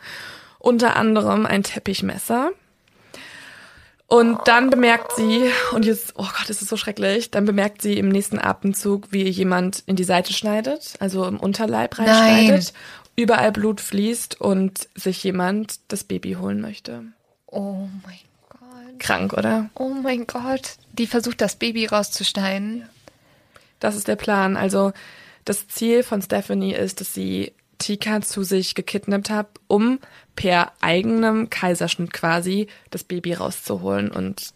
Unter 0.58 0.96
anderem 0.96 1.46
ein 1.46 1.62
Teppichmesser. 1.62 2.50
Und 4.10 4.40
dann 4.46 4.70
bemerkt 4.70 5.12
sie, 5.14 5.52
und 5.70 5.84
jetzt, 5.84 6.14
oh 6.16 6.26
Gott, 6.36 6.50
ist 6.50 6.60
es 6.60 6.68
so 6.68 6.76
schrecklich, 6.76 7.30
dann 7.30 7.44
bemerkt 7.44 7.80
sie 7.80 7.96
im 7.96 8.08
nächsten 8.08 8.40
Atemzug, 8.40 9.12
wie 9.12 9.28
jemand 9.28 9.84
in 9.86 9.94
die 9.94 10.02
Seite 10.02 10.32
schneidet, 10.32 10.94
also 10.98 11.24
im 11.26 11.38
Unterleib 11.38 11.96
reinschneidet, 11.96 12.72
überall 13.14 13.52
Blut 13.52 13.80
fließt 13.80 14.40
und 14.40 14.88
sich 14.96 15.22
jemand 15.22 15.78
das 15.86 16.02
Baby 16.02 16.32
holen 16.32 16.60
möchte. 16.60 17.04
Oh 17.46 17.86
mein 18.04 18.18
Gott. 18.48 18.98
Krank, 18.98 19.32
oder? 19.32 19.70
Oh 19.76 19.90
mein 19.90 20.26
Gott. 20.26 20.72
Die 20.92 21.06
versucht, 21.06 21.40
das 21.40 21.54
Baby 21.54 21.86
rauszuschneiden. 21.86 22.88
Das 23.78 23.94
ist 23.94 24.08
der 24.08 24.16
Plan. 24.16 24.56
Also 24.56 24.92
das 25.44 25.68
Ziel 25.68 26.02
von 26.02 26.20
Stephanie 26.20 26.74
ist, 26.74 27.00
dass 27.00 27.14
sie 27.14 27.52
Tika 27.80 28.20
zu 28.20 28.44
sich 28.44 28.76
gekidnappt 28.76 29.30
hat, 29.30 29.48
um 29.66 29.98
per 30.36 30.72
eigenem 30.80 31.50
Kaiserschnitt 31.50 32.12
quasi 32.12 32.68
das 32.90 33.02
Baby 33.02 33.34
rauszuholen 33.34 34.10
und 34.10 34.52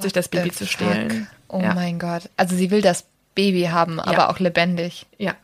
sich 0.00 0.12
das 0.12 0.28
Baby 0.28 0.50
zu 0.50 0.66
stehlen. 0.66 1.28
Oh 1.48 1.60
ja. 1.60 1.74
mein 1.74 1.98
Gott. 1.98 2.30
Also 2.36 2.56
sie 2.56 2.70
will 2.70 2.82
das 2.82 3.04
Baby 3.34 3.64
haben, 3.64 4.00
aber 4.00 4.30
auch 4.30 4.40
lebendig. 4.40 5.06
Ja. 5.18 5.34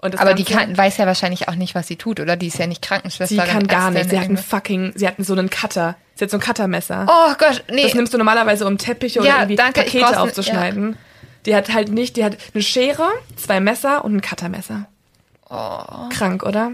Aber 0.00 0.34
die 0.34 0.44
kann, 0.44 0.76
weiß 0.76 0.98
ja 0.98 1.06
wahrscheinlich 1.06 1.48
auch 1.48 1.54
nicht, 1.54 1.74
was 1.74 1.86
sie 1.86 1.96
tut, 1.96 2.20
oder? 2.20 2.36
Die 2.36 2.48
ist 2.48 2.58
ja 2.58 2.66
nicht 2.66 2.84
sie 2.84 2.88
Krankenschwesterin. 2.88 3.48
kann 3.48 3.66
gar 3.66 3.90
nicht. 3.90 4.10
Sie 4.10 4.18
hat 4.18 4.26
einen 4.26 4.36
fucking, 4.36 4.92
sie 4.94 5.06
hat 5.06 5.14
so 5.18 5.32
einen 5.32 5.48
Cutter. 5.48 5.96
Sie 6.14 6.24
hat 6.24 6.30
so 6.30 6.36
ein 6.36 6.42
Cuttermesser. 6.42 7.06
Oh 7.08 7.34
Gott, 7.38 7.64
nee. 7.70 7.82
Das 7.82 7.94
nimmst 7.94 8.12
du 8.12 8.18
normalerweise, 8.18 8.66
um 8.66 8.76
Teppiche 8.76 9.20
oder 9.20 9.28
Ja, 9.28 9.36
irgendwie 9.38 9.56
danke, 9.56 9.80
Pakete 9.80 10.20
aufzuschneiden. 10.20 10.96
Die 11.46 11.54
hat 11.54 11.72
halt 11.72 11.90
nicht, 11.90 12.16
die 12.16 12.24
hat 12.24 12.36
eine 12.52 12.62
Schere, 12.62 13.08
zwei 13.36 13.60
Messer 13.60 14.04
und 14.04 14.16
ein 14.16 14.20
Cuttermesser. 14.20 14.86
Oh. 15.54 16.08
Krank, 16.10 16.42
oder? 16.42 16.72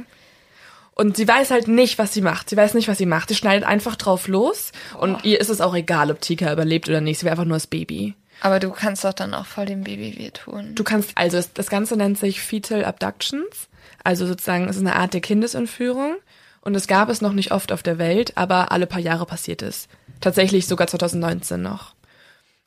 Und 0.94 1.16
sie 1.16 1.26
weiß 1.26 1.50
halt 1.50 1.68
nicht, 1.68 1.98
was 1.98 2.12
sie 2.12 2.20
macht. 2.20 2.50
Sie 2.50 2.56
weiß 2.56 2.74
nicht, 2.74 2.88
was 2.88 2.98
sie 2.98 3.06
macht. 3.06 3.28
Sie 3.28 3.34
schneidet 3.34 3.66
einfach 3.66 3.96
drauf 3.96 4.28
los. 4.28 4.72
Und 4.98 5.24
ihr 5.24 5.40
ist 5.40 5.48
es 5.48 5.60
auch 5.60 5.74
egal, 5.74 6.10
ob 6.10 6.20
Tika 6.20 6.52
überlebt 6.52 6.88
oder 6.88 7.00
nicht. 7.00 7.18
Sie 7.18 7.24
will 7.24 7.30
einfach 7.30 7.44
nur 7.44 7.56
das 7.56 7.66
Baby. 7.66 8.14
aber 8.42 8.58
du 8.58 8.70
kannst 8.70 9.04
doch 9.04 9.12
dann 9.12 9.34
auch 9.34 9.46
voll 9.46 9.66
dem 9.66 9.84
Baby 9.84 10.18
wehtun. 10.18 10.74
Du 10.74 10.84
kannst, 10.84 11.12
also 11.14 11.36
das, 11.36 11.52
das 11.52 11.68
Ganze 11.70 11.96
nennt 11.96 12.18
sich 12.18 12.40
Fetal 12.42 12.84
Abductions. 12.84 13.68
Also 14.04 14.26
sozusagen, 14.26 14.68
es 14.68 14.76
ist 14.76 14.82
eine 14.82 14.96
Art 14.96 15.14
der 15.14 15.20
Kindesentführung. 15.20 16.16
Und 16.62 16.74
es 16.74 16.86
gab 16.86 17.08
es 17.08 17.22
noch 17.22 17.32
nicht 17.32 17.52
oft 17.52 17.72
auf 17.72 17.82
der 17.82 17.96
Welt, 17.98 18.36
aber 18.36 18.70
alle 18.70 18.86
paar 18.86 19.00
Jahre 19.00 19.24
passiert 19.24 19.62
es. 19.62 19.88
Tatsächlich 20.20 20.66
sogar 20.66 20.86
2019 20.86 21.62
noch. 21.62 21.94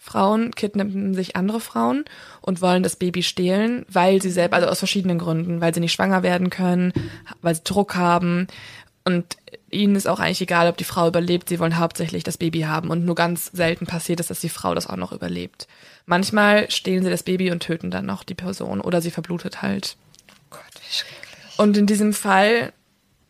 Frauen 0.04 0.54
kidnappen 0.54 1.14
sich 1.14 1.38
andere 1.38 1.62
Frauen 1.62 2.04
und 2.42 2.62
wollen 2.62 2.84
das 2.84 2.98
Baby 2.98 3.24
stehlen, 3.24 3.86
weil 3.88 4.22
sie 4.22 4.32
selber, 4.32 4.58
also 4.58 4.68
aus 4.68 4.80
verschiedenen 4.80 5.18
Gründen, 5.18 5.62
weil 5.62 5.74
sie 5.74 5.80
nicht 5.80 5.94
schwanger 5.94 6.24
werden 6.24 6.50
können, 6.50 6.92
weil 7.42 7.56
sie 7.56 7.64
Druck 7.64 7.96
haben. 7.96 8.48
Und 9.06 9.38
ihnen 9.72 9.96
ist 9.96 10.10
auch 10.10 10.20
eigentlich 10.20 10.42
egal, 10.42 10.68
ob 10.68 10.76
die 10.76 10.84
Frau 10.84 11.08
überlebt. 11.08 11.48
Sie 11.48 11.58
wollen 11.58 11.80
hauptsächlich 11.80 12.26
das 12.26 12.38
Baby 12.38 12.62
haben. 12.64 12.90
Und 12.90 13.06
nur 13.06 13.16
ganz 13.16 13.46
selten 13.54 13.86
passiert 13.86 14.20
es, 14.20 14.28
dass 14.28 14.42
die 14.42 14.50
Frau 14.50 14.76
das 14.76 14.88
auch 14.88 14.98
noch 14.98 15.14
überlebt. 15.14 15.70
Manchmal 16.06 16.70
stehlen 16.70 17.06
sie 17.06 17.10
das 17.10 17.24
Baby 17.24 17.50
und 17.52 17.62
töten 17.62 17.90
dann 17.90 18.06
noch 18.06 18.26
die 18.26 18.36
Person 18.36 18.82
oder 18.82 19.02
sie 19.02 19.12
verblutet 19.12 19.62
halt. 19.62 19.96
Gott, 20.50 20.62
wie 20.82 20.94
schrecklich. 20.94 21.58
Und 21.60 21.78
in 21.78 21.86
diesem 21.86 22.12
Fall 22.12 22.74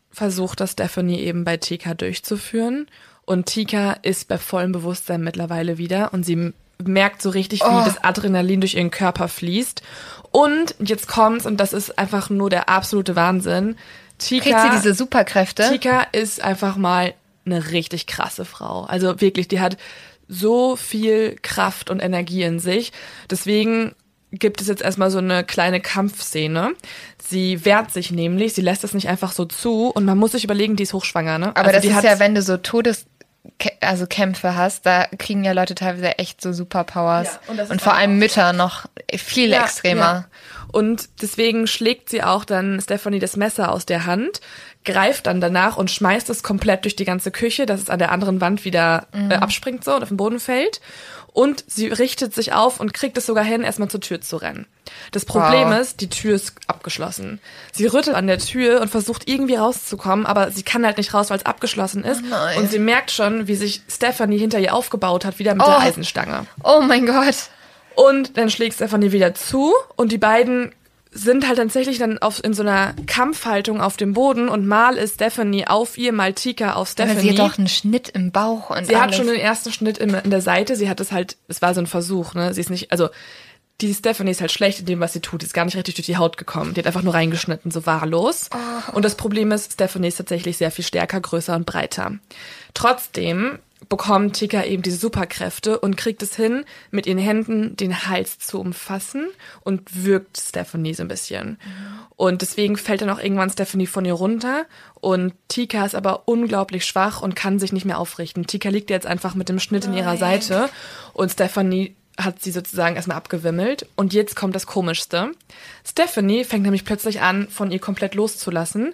versucht 0.09 0.59
das 0.59 0.71
Stephanie 0.71 1.19
eben 1.19 1.43
bei 1.43 1.57
Tika 1.57 1.93
durchzuführen. 1.93 2.87
Und 3.25 3.45
Tika 3.45 3.93
ist 4.01 4.27
bei 4.27 4.39
vollem 4.39 4.71
Bewusstsein 4.71 5.23
mittlerweile 5.23 5.77
wieder 5.77 6.13
und 6.13 6.25
sie 6.25 6.51
merkt 6.83 7.21
so 7.21 7.29
richtig, 7.29 7.61
wie 7.61 7.65
Oh. 7.65 7.83
das 7.85 8.03
Adrenalin 8.03 8.61
durch 8.61 8.75
ihren 8.75 8.91
Körper 8.91 9.27
fließt. 9.27 9.81
Und 10.31 10.75
jetzt 10.79 11.07
kommt's, 11.07 11.45
und 11.45 11.57
das 11.57 11.73
ist 11.73 11.97
einfach 11.99 12.29
nur 12.29 12.49
der 12.49 12.69
absolute 12.69 13.15
Wahnsinn. 13.15 13.75
Tika, 14.17 14.43
Kriegt 14.43 14.61
sie 14.61 14.69
diese 14.77 14.93
Superkräfte? 14.93 15.69
Tika 15.69 16.07
ist 16.11 16.43
einfach 16.43 16.75
mal 16.75 17.13
eine 17.45 17.71
richtig 17.71 18.07
krasse 18.07 18.45
Frau. 18.45 18.83
Also 18.85 19.19
wirklich, 19.21 19.47
die 19.47 19.59
hat 19.59 19.77
so 20.27 20.75
viel 20.75 21.35
Kraft 21.41 21.89
und 21.89 21.99
Energie 21.99 22.43
in 22.43 22.59
sich. 22.59 22.91
Deswegen 23.29 23.93
gibt 24.31 24.61
es 24.61 24.67
jetzt 24.67 24.81
erstmal 24.81 25.11
so 25.11 25.19
eine 25.19 25.43
kleine 25.43 25.79
Kampfszene. 25.79 26.71
Sie 27.23 27.65
wehrt 27.65 27.91
sich 27.91 28.09
nämlich, 28.11 28.53
sie 28.53 28.61
lässt 28.61 28.83
es 28.83 28.93
nicht 28.95 29.07
einfach 29.09 29.31
so 29.31 29.45
zu 29.45 29.89
und 29.89 30.05
man 30.05 30.17
muss 30.17 30.31
sich 30.31 30.43
überlegen, 30.43 30.75
die 30.75 30.83
ist 30.83 30.93
hochschwanger, 30.93 31.37
ne? 31.37 31.47
Aber 31.49 31.59
Also 31.67 31.71
das 31.73 31.85
ist 31.85 31.93
hat- 31.93 32.03
ja, 32.03 32.17
wenn 32.19 32.33
du 32.33 32.41
so 32.41 32.57
Todes 32.57 33.05
also 33.81 34.05
Kämpfe 34.07 34.55
hast, 34.55 34.85
da 34.85 35.07
kriegen 35.17 35.43
ja 35.43 35.51
Leute 35.51 35.75
teilweise 35.75 36.17
echt 36.17 36.41
so 36.41 36.53
Superpowers. 36.53 37.27
Ja, 37.33 37.39
und 37.63 37.71
und 37.71 37.81
vor 37.81 37.93
allem 37.95 38.17
Mütter 38.17 38.53
noch 38.53 38.85
viel 39.15 39.49
Ja, 39.49 39.63
extremer. 39.63 40.01
ja. 40.01 40.25
Und 40.71 41.09
deswegen 41.21 41.67
schlägt 41.67 42.09
sie 42.09 42.23
auch 42.23 42.45
dann 42.45 42.79
Stephanie 42.81 43.19
das 43.19 43.35
Messer 43.35 43.71
aus 43.71 43.85
der 43.85 44.05
Hand, 44.05 44.41
greift 44.85 45.27
dann 45.27 45.39
danach 45.39 45.77
und 45.77 45.91
schmeißt 45.91 46.29
es 46.29 46.41
komplett 46.41 46.85
durch 46.85 46.95
die 46.95 47.05
ganze 47.05 47.31
Küche, 47.31 47.65
dass 47.65 47.81
es 47.81 47.89
an 47.89 47.99
der 47.99 48.11
anderen 48.11 48.41
Wand 48.41 48.65
wieder 48.65 49.07
Mhm. 49.13 49.31
äh, 49.31 49.35
abspringt 49.35 49.83
so 49.83 49.93
und 49.95 50.01
auf 50.03 50.07
den 50.09 50.17
Boden 50.17 50.39
fällt. 50.39 50.81
Und 51.31 51.63
sie 51.67 51.87
richtet 51.87 52.33
sich 52.33 52.53
auf 52.53 52.79
und 52.79 52.93
kriegt 52.93 53.17
es 53.17 53.25
sogar 53.25 53.43
hin, 53.43 53.63
erstmal 53.63 53.89
zur 53.89 54.01
Tür 54.01 54.21
zu 54.21 54.37
rennen. 54.37 54.65
Das 55.11 55.25
Problem 55.25 55.69
Wow. 55.69 55.79
ist, 55.79 56.01
die 56.01 56.09
Tür 56.09 56.35
ist 56.35 56.53
abgeschlossen. 56.67 57.39
Sie 57.71 57.85
rüttelt 57.85 58.15
an 58.15 58.27
der 58.27 58.39
Tür 58.39 58.81
und 58.81 58.89
versucht 58.89 59.27
irgendwie 59.27 59.55
rauszukommen, 59.55 60.25
aber 60.25 60.51
sie 60.51 60.63
kann 60.63 60.85
halt 60.85 60.97
nicht 60.97 61.13
raus, 61.13 61.29
weil 61.29 61.37
es 61.37 61.45
abgeschlossen 61.45 62.03
ist. 62.03 62.21
Oh 62.31 62.59
und 62.59 62.69
sie 62.71 62.79
merkt 62.79 63.11
schon, 63.11 63.47
wie 63.47 63.55
sich 63.55 63.81
Stephanie 63.89 64.37
hinter 64.37 64.59
ihr 64.59 64.73
aufgebaut 64.73 65.25
hat, 65.25 65.39
wieder 65.39 65.53
mit 65.55 65.63
Oh. 65.63 65.69
der 65.69 65.79
Eisenstange. 65.79 66.45
Oh 66.63 66.81
mein 66.81 67.05
Gott. 67.05 67.35
Und 67.95 68.37
dann 68.37 68.49
schlägt 68.49 68.75
Stephanie 68.75 69.11
wieder 69.11 69.35
zu 69.35 69.73
und 69.95 70.11
die 70.11 70.17
beiden 70.17 70.73
sind 71.15 71.47
halt 71.47 71.59
tatsächlich 71.59 71.99
dann 71.99 72.17
auf, 72.17 72.43
in 72.43 72.55
so 72.55 72.63
einer 72.63 72.95
Kampfhaltung 73.05 73.81
auf 73.81 73.97
dem 73.97 74.13
Boden 74.13 74.49
und 74.49 74.65
mal 74.65 74.97
ist 74.97 75.13
Stephanie 75.13 75.67
auf 75.67 75.95
ihr, 75.95 76.11
mal 76.11 76.33
Tika 76.33 76.71
auf 76.73 76.77
Aber 76.97 77.03
Stephanie. 77.11 77.19
sie 77.21 77.29
hat 77.29 77.51
doch 77.51 77.57
einen 77.59 77.67
Schnitt 77.67 78.09
im 78.09 78.31
Bauch 78.31 78.71
und 78.71 78.87
Sie 78.87 78.95
hat 78.95 79.03
alles. 79.03 79.17
schon 79.17 79.27
den 79.27 79.35
ersten 79.39 79.71
Schnitt 79.71 79.99
in, 79.99 80.11
in 80.15 80.31
der 80.31 80.41
Seite. 80.41 80.75
Sie 80.75 80.89
hat 80.89 80.99
es 80.99 81.11
halt, 81.11 81.37
es 81.47 81.61
war 81.61 81.75
so 81.75 81.81
ein 81.81 81.85
Versuch, 81.85 82.33
ne? 82.33 82.51
Sie 82.55 82.61
ist 82.61 82.71
nicht, 82.71 82.91
also 82.91 83.09
die 83.81 83.93
Stephanie 83.93 84.31
ist 84.31 84.41
halt 84.41 84.51
schlecht 84.51 84.79
in 84.79 84.85
dem, 84.85 84.99
was 84.99 85.13
sie 85.13 85.19
tut. 85.19 85.41
Die 85.41 85.45
ist 85.45 85.53
gar 85.53 85.65
nicht 85.65 85.75
richtig 85.75 85.95
durch 85.95 86.05
die 86.05 86.17
Haut 86.17 86.37
gekommen. 86.37 86.73
Die 86.73 86.79
hat 86.79 86.87
einfach 86.87 87.01
nur 87.01 87.13
reingeschnitten, 87.13 87.71
so 87.71 87.85
wahllos. 87.85 88.49
Und 88.93 89.03
das 89.03 89.15
Problem 89.15 89.51
ist, 89.51 89.73
Stephanie 89.73 90.07
ist 90.07 90.17
tatsächlich 90.17 90.57
sehr 90.57 90.71
viel 90.71 90.85
stärker, 90.85 91.19
größer 91.19 91.55
und 91.55 91.65
breiter. 91.65 92.13
Trotzdem 92.73 93.59
bekommt 93.89 94.35
Tika 94.35 94.63
eben 94.63 94.81
diese 94.81 94.97
Superkräfte 94.97 95.79
und 95.79 95.97
kriegt 95.97 96.23
es 96.23 96.35
hin, 96.35 96.65
mit 96.91 97.05
ihren 97.05 97.17
Händen 97.17 97.75
den 97.75 98.07
Hals 98.07 98.39
zu 98.39 98.59
umfassen 98.59 99.27
und 99.61 100.05
wirkt 100.05 100.37
Stephanie 100.37 100.93
so 100.93 101.03
ein 101.03 101.09
bisschen. 101.09 101.57
Und 102.15 102.41
deswegen 102.41 102.77
fällt 102.77 103.01
dann 103.01 103.09
auch 103.09 103.19
irgendwann 103.19 103.49
Stephanie 103.49 103.87
von 103.87 104.05
ihr 104.05 104.13
runter 104.13 104.65
und 105.01 105.33
Tika 105.49 105.85
ist 105.85 105.95
aber 105.95 106.27
unglaublich 106.27 106.85
schwach 106.85 107.21
und 107.21 107.35
kann 107.35 107.59
sich 107.59 107.73
nicht 107.73 107.85
mehr 107.85 107.99
aufrichten. 107.99 108.47
Tika 108.47 108.69
liegt 108.69 108.89
jetzt 108.89 109.07
einfach 109.07 109.35
mit 109.35 109.49
dem 109.49 109.59
Schnitt 109.59 109.85
in 109.85 109.93
ihrer 109.93 110.17
Seite 110.17 110.69
und 111.13 111.31
Stephanie 111.31 111.95
hat 112.17 112.41
sie 112.41 112.51
sozusagen 112.51 112.95
erstmal 112.95 113.17
abgewimmelt. 113.17 113.87
Und 113.95 114.13
jetzt 114.13 114.35
kommt 114.35 114.55
das 114.55 114.67
Komischste. 114.67 115.31
Stephanie 115.85 116.43
fängt 116.43 116.63
nämlich 116.63 116.85
plötzlich 116.85 117.21
an, 117.21 117.47
von 117.47 117.71
ihr 117.71 117.79
komplett 117.79 118.15
loszulassen, 118.15 118.93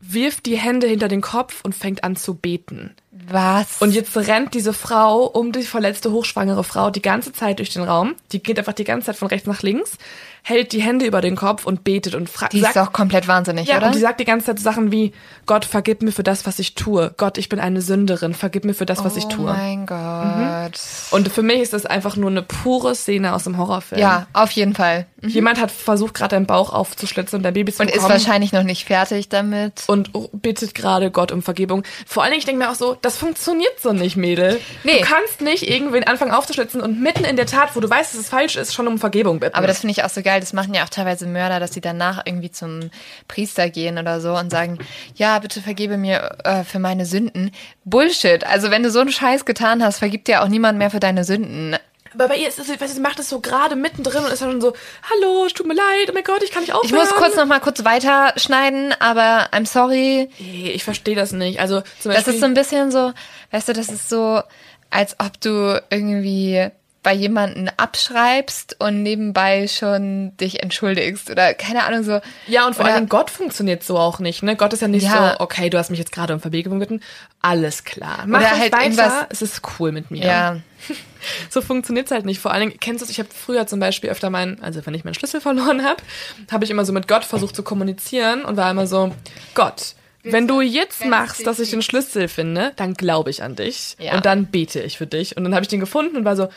wirft 0.00 0.46
die 0.46 0.56
Hände 0.56 0.86
hinter 0.86 1.08
den 1.08 1.20
Kopf 1.20 1.60
und 1.62 1.74
fängt 1.74 2.04
an 2.04 2.16
zu 2.16 2.34
beten. 2.34 2.94
Was? 3.10 3.82
Und 3.82 3.92
jetzt 3.92 4.16
rennt 4.16 4.54
diese 4.54 4.72
Frau 4.72 5.24
um 5.24 5.52
die 5.52 5.62
verletzte 5.62 6.12
hochschwangere 6.12 6.64
Frau 6.64 6.90
die 6.90 7.02
ganze 7.02 7.32
Zeit 7.32 7.58
durch 7.58 7.70
den 7.70 7.82
Raum. 7.82 8.14
Die 8.32 8.42
geht 8.42 8.58
einfach 8.58 8.72
die 8.72 8.84
ganze 8.84 9.06
Zeit 9.06 9.16
von 9.16 9.28
rechts 9.28 9.46
nach 9.46 9.62
links, 9.62 9.98
hält 10.42 10.72
die 10.72 10.80
Hände 10.80 11.04
über 11.06 11.20
den 11.20 11.36
Kopf 11.36 11.66
und 11.66 11.84
betet 11.84 12.14
und 12.14 12.28
fragt. 12.28 12.52
die 12.52 12.60
ist 12.60 12.76
doch 12.76 12.92
komplett 12.92 13.28
wahnsinnig, 13.28 13.68
ja, 13.68 13.76
oder? 13.76 13.86
und 13.86 13.94
die 13.94 14.00
sagt 14.00 14.20
die 14.20 14.24
ganze 14.24 14.46
Zeit 14.46 14.60
Sachen 14.60 14.92
wie, 14.92 15.12
Gott, 15.46 15.64
vergib 15.64 16.02
mir 16.02 16.12
für 16.12 16.22
das, 16.22 16.46
was 16.46 16.58
ich 16.58 16.74
tue. 16.74 17.12
Gott, 17.16 17.38
ich 17.38 17.48
bin 17.48 17.60
eine 17.60 17.82
Sünderin, 17.82 18.34
vergib 18.34 18.64
mir 18.64 18.74
für 18.74 18.86
das, 18.86 19.04
was 19.04 19.16
ich 19.16 19.24
oh 19.26 19.28
tue. 19.28 19.52
Mhm. 19.52 19.58
mein 19.58 19.86
Gott. 19.86 20.80
Und 21.10 21.28
für 21.28 21.42
mich 21.42 21.60
ist 21.60 21.72
das 21.72 21.86
einfach 21.86 22.16
nur 22.16 22.30
eine 22.30 22.42
pure 22.42 22.94
Szene 22.94 23.34
aus 23.34 23.44
dem 23.44 23.58
Horrorfilm. 23.58 24.00
Ja, 24.00 24.26
auf 24.32 24.50
jeden 24.52 24.74
Fall. 24.74 25.06
Jemand 25.22 25.60
hat 25.60 25.72
versucht, 25.72 26.14
gerade 26.14 26.36
den 26.36 26.46
Bauch 26.46 26.72
aufzuschlitzen 26.72 27.38
und 27.38 27.42
der 27.42 27.50
Baby 27.50 27.72
zu 27.72 27.82
Und 27.82 27.90
ist 27.90 28.08
wahrscheinlich 28.08 28.52
noch 28.52 28.62
nicht 28.62 28.86
fertig 28.86 29.28
damit. 29.28 29.82
und 29.88 30.10
bittet 30.32 30.74
gerade 30.74 31.10
Gott 31.10 31.32
um 31.32 31.42
Vergebung. 31.42 31.82
Vor 32.06 32.22
allen 32.22 32.32
Dingen, 32.32 32.40
ich 32.40 32.46
denke 32.46 32.64
mir 32.64 32.70
auch 32.70 32.76
so, 32.76 32.96
das 33.02 33.16
funktioniert 33.16 33.80
so 33.80 33.92
nicht, 33.92 34.16
Mädel. 34.16 34.60
Nee. 34.84 35.00
Du 35.00 35.06
kannst 35.06 35.40
nicht 35.40 35.68
irgendwen 35.68 36.04
anfangen 36.04 36.30
aufzuschlitzen 36.30 36.80
und 36.80 37.00
mitten 37.00 37.24
in 37.24 37.36
der 37.36 37.46
Tat, 37.46 37.74
wo 37.74 37.80
du 37.80 37.90
weißt, 37.90 38.14
dass 38.14 38.20
es 38.20 38.28
falsch 38.28 38.56
ist, 38.56 38.74
schon 38.74 38.86
um 38.86 38.98
Vergebung 38.98 39.40
bitten. 39.40 39.56
Aber 39.56 39.66
das 39.66 39.80
finde 39.80 39.92
ich 39.92 40.04
auch 40.04 40.10
so 40.10 40.22
geil. 40.28 40.40
Das 40.40 40.52
machen 40.52 40.74
ja 40.74 40.84
auch 40.84 40.90
teilweise 40.90 41.26
Mörder, 41.26 41.58
dass 41.58 41.72
sie 41.72 41.80
danach 41.80 42.20
irgendwie 42.26 42.50
zum 42.50 42.90
Priester 43.28 43.70
gehen 43.70 43.96
oder 43.96 44.20
so 44.20 44.36
und 44.36 44.50
sagen, 44.50 44.78
ja, 45.14 45.38
bitte 45.38 45.62
vergebe 45.62 45.96
mir 45.96 46.36
äh, 46.44 46.64
für 46.64 46.78
meine 46.78 47.06
Sünden. 47.06 47.50
Bullshit. 47.86 48.44
Also 48.44 48.70
wenn 48.70 48.82
du 48.82 48.90
so 48.90 49.00
einen 49.00 49.10
Scheiß 49.10 49.46
getan 49.46 49.82
hast, 49.82 50.00
vergibt 50.00 50.28
dir 50.28 50.42
auch 50.42 50.48
niemand 50.48 50.76
mehr 50.76 50.90
für 50.90 51.00
deine 51.00 51.24
Sünden. 51.24 51.76
Aber 52.12 52.28
bei 52.28 52.36
ihr 52.36 52.48
ist 52.48 52.58
es, 52.58 52.68
weißt 52.68 52.80
du, 52.82 52.88
sie 52.88 53.00
macht 53.00 53.18
es 53.18 53.30
so 53.30 53.40
gerade 53.40 53.74
mittendrin 53.74 54.22
und 54.24 54.30
ist 54.30 54.42
dann 54.42 54.50
schon 54.50 54.60
so, 54.60 54.74
hallo, 55.10 55.46
es 55.46 55.54
tut 55.54 55.66
mir 55.66 55.74
leid, 55.74 56.08
oh 56.08 56.12
mein 56.12 56.24
Gott, 56.24 56.42
ich 56.42 56.50
kann 56.50 56.60
nicht 56.62 56.74
aufhören. 56.74 56.86
Ich 56.86 56.92
muss 56.92 57.10
kurz 57.14 57.36
noch 57.36 57.46
mal 57.46 57.60
kurz 57.60 57.84
weiterschneiden, 57.84 58.94
aber 58.98 59.48
I'm 59.52 59.66
sorry. 59.66 60.28
Nee, 60.38 60.70
ich 60.74 60.84
verstehe 60.84 61.14
das 61.16 61.32
nicht. 61.32 61.60
Also 61.60 61.80
zum 62.00 62.12
Das 62.12 62.24
Beispiel, 62.24 62.34
ist 62.34 62.40
so 62.40 62.46
ein 62.46 62.54
bisschen 62.54 62.90
so, 62.90 63.12
weißt 63.50 63.68
du, 63.68 63.72
das 63.72 63.88
ist 63.88 64.08
so, 64.10 64.42
als 64.90 65.16
ob 65.20 65.40
du 65.40 65.82
irgendwie 65.90 66.70
bei 67.08 67.14
jemanden 67.14 67.70
abschreibst 67.78 68.76
und 68.80 69.02
nebenbei 69.02 69.66
schon 69.66 70.36
dich 70.36 70.62
entschuldigst 70.62 71.30
oder 71.30 71.54
keine 71.54 71.84
Ahnung 71.84 72.02
so. 72.04 72.20
ja, 72.46 72.66
und 72.66 72.74
vor 72.76 72.84
oder- 72.84 72.92
allem 72.96 73.08
Gott 73.08 73.30
funktioniert 73.30 73.82
so 73.82 73.96
auch 73.96 74.18
nicht. 74.18 74.42
Ne? 74.42 74.56
Gott 74.56 74.74
ist 74.74 74.82
ja 74.82 74.88
nicht 74.88 75.04
Ja. 75.04 75.36
so, 75.38 75.40
okay, 75.40 75.70
du 75.70 75.78
hast 75.78 75.88
mich 75.88 75.98
jetzt 75.98 76.12
gerade 76.12 76.34
um 76.34 76.40
Vergebung 76.40 76.78
gebeten, 76.80 77.02
alles 77.40 77.84
klar. 77.84 78.24
Mach 78.26 78.40
Oder 78.40 78.50
halt 78.58 78.72
weiter, 78.74 78.82
irgendwas- 78.84 79.26
es 79.30 79.40
ist 79.40 79.62
cool 79.78 79.90
mit 79.90 80.10
mir. 80.10 80.22
Ja, 80.26 80.56
So 81.48 81.62
funktioniert's 81.62 82.10
halt 82.10 82.26
nicht. 82.26 82.40
Vor 82.40 82.52
allen 82.52 82.68
Dingen, 82.68 82.78
kennst 82.80 83.00
du 83.00 83.04
es, 83.06 83.10
ich 83.10 83.18
habe 83.18 83.30
früher 83.34 83.66
zum 83.66 83.80
Beispiel 83.80 84.10
öfter 84.10 84.28
meinen, 84.28 84.62
also 84.62 84.84
wenn 84.84 84.92
ich 84.92 85.04
meinen 85.04 85.14
Schlüssel 85.14 85.40
verloren 85.48 85.82
habe, 85.82 86.02
habe 86.50 86.64
ich 86.66 86.70
immer 86.70 86.84
so 86.84 86.92
mit 86.92 87.08
Gott 87.08 87.24
versucht 87.24 87.56
zu 87.56 87.62
kommunizieren 87.62 88.44
und 88.44 88.58
war 88.58 88.70
immer 88.70 88.86
so, 88.86 89.14
Gott, 89.54 89.94
wenn 90.24 90.46
du 90.46 90.60
jetzt 90.60 91.06
machst, 91.06 91.46
dass 91.46 91.58
ich 91.58 91.70
den 91.70 91.80
Schlüssel 91.80 92.28
finde, 92.28 92.72
dann 92.76 92.92
glaube 92.94 93.30
ich 93.30 93.42
an 93.42 93.56
dich 93.56 93.96
Ja. 93.98 94.14
und 94.14 94.26
dann 94.26 94.46
bete 94.46 94.80
ich 94.82 94.98
für 94.98 95.06
dich. 95.06 95.36
Und 95.38 95.44
dann 95.44 95.54
habe 95.54 95.62
ich 95.62 95.68
den 95.68 95.80
gefunden 95.80 96.16
und 96.18 96.24
war 96.26 96.36
so, 96.36 96.48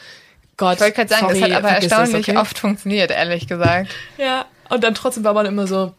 Gott, 0.62 0.76
ich 0.76 0.82
wollte 0.82 0.96
gerade 0.96 1.10
sagen, 1.10 1.22
sorry, 1.22 1.40
das 1.40 1.50
hat 1.50 1.58
aber 1.58 1.70
erstaunlich 1.70 2.30
okay? 2.30 2.38
oft 2.38 2.60
funktioniert, 2.60 3.10
ehrlich 3.10 3.48
gesagt. 3.48 3.90
Ja, 4.20 4.46
und 4.70 4.84
dann 4.84 4.94
trotzdem 4.94 5.24
war 5.24 5.34
man 5.34 5.48
immer 5.48 5.66
so, 5.66 5.92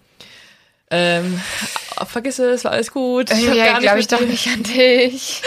ähm, 0.89 1.41
vergiss 2.07 2.39
es, 2.39 2.63
war 2.63 2.71
alles 2.71 2.93
gut. 2.93 3.31
hab 3.33 3.57
Ja, 3.57 3.73
gar 3.73 3.81
glaube 3.81 3.99
ich 3.99 4.07
doch 4.07 4.21
nicht 4.21 4.47
an 4.47 4.63
dich. 4.63 5.43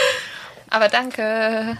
Aber 0.68 0.88
danke. 0.88 1.78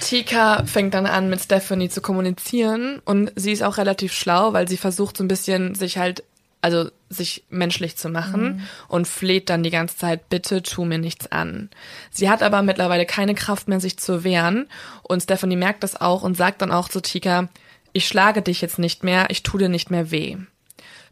Tika 0.00 0.64
fängt 0.64 0.94
dann 0.94 1.06
an, 1.06 1.28
mit 1.28 1.40
Stephanie 1.40 1.88
zu 1.88 2.00
kommunizieren 2.00 3.02
und 3.04 3.32
sie 3.34 3.50
ist 3.50 3.64
auch 3.64 3.78
relativ 3.78 4.12
schlau, 4.12 4.52
weil 4.52 4.68
sie 4.68 4.76
versucht 4.76 5.16
so 5.16 5.24
ein 5.24 5.28
bisschen 5.28 5.74
sich 5.74 5.98
halt, 5.98 6.22
also 6.66 6.90
sich 7.08 7.44
menschlich 7.48 7.96
zu 7.96 8.08
machen 8.08 8.66
und 8.88 9.06
fleht 9.06 9.48
dann 9.48 9.62
die 9.62 9.70
ganze 9.70 9.96
Zeit, 9.96 10.28
bitte 10.28 10.62
tu 10.62 10.84
mir 10.84 10.98
nichts 10.98 11.30
an. 11.30 11.70
Sie 12.10 12.28
hat 12.28 12.42
aber 12.42 12.62
mittlerweile 12.62 13.06
keine 13.06 13.36
Kraft 13.36 13.68
mehr, 13.68 13.78
sich 13.78 13.96
zu 13.98 14.24
wehren 14.24 14.68
und 15.04 15.22
Stephanie 15.22 15.54
merkt 15.54 15.84
das 15.84 16.00
auch 16.00 16.22
und 16.22 16.36
sagt 16.36 16.62
dann 16.62 16.72
auch 16.72 16.88
zu 16.88 17.00
Tika, 17.00 17.48
ich 17.92 18.08
schlage 18.08 18.42
dich 18.42 18.60
jetzt 18.60 18.80
nicht 18.80 19.04
mehr, 19.04 19.26
ich 19.30 19.44
tu 19.44 19.56
dir 19.58 19.68
nicht 19.68 19.90
mehr 19.90 20.10
weh. 20.10 20.36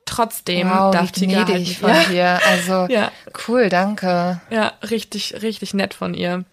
Trotzdem 0.05 0.69
Wow, 0.69 0.93
darf 0.93 1.13
Tika 1.13 1.47
halt 1.47 1.59
nicht, 1.61 1.79
von 1.79 1.91
ja, 1.91 2.03
dir. 2.11 2.41
Also, 2.47 2.87
Ja. 2.93 3.13
cool, 3.47 3.69
danke. 3.69 4.41
ja, 4.51 4.73
richtig, 4.91 5.41
richtig 5.43 5.73
nett 5.75 5.95
von 5.95 6.13
ihr. 6.15 6.45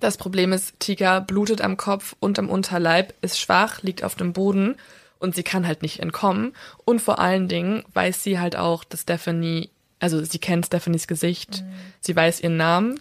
Das 0.00 0.16
Problem 0.16 0.52
ist, 0.52 0.80
Tika 0.80 1.20
blutet 1.20 1.60
am 1.60 1.76
Kopf 1.76 2.16
und 2.18 2.38
am 2.40 2.50
Unterleib, 2.50 3.14
ist 3.22 3.38
schwach, 3.38 3.82
liegt 3.82 4.02
auf 4.02 4.16
dem 4.16 4.32
Boden 4.32 4.74
und 5.22 5.34
sie 5.34 5.42
kann 5.42 5.66
halt 5.66 5.82
nicht 5.82 6.00
entkommen. 6.00 6.52
Und 6.84 7.00
vor 7.00 7.18
allen 7.18 7.48
Dingen 7.48 7.84
weiß 7.94 8.22
sie 8.22 8.38
halt 8.38 8.56
auch, 8.56 8.84
dass 8.84 9.02
Stephanie, 9.02 9.70
also 10.00 10.22
sie 10.22 10.38
kennt 10.38 10.66
Stephanies 10.66 11.06
Gesicht, 11.06 11.62
sie 12.00 12.14
weiß 12.14 12.40
ihren 12.40 12.56
Namen. 12.56 13.00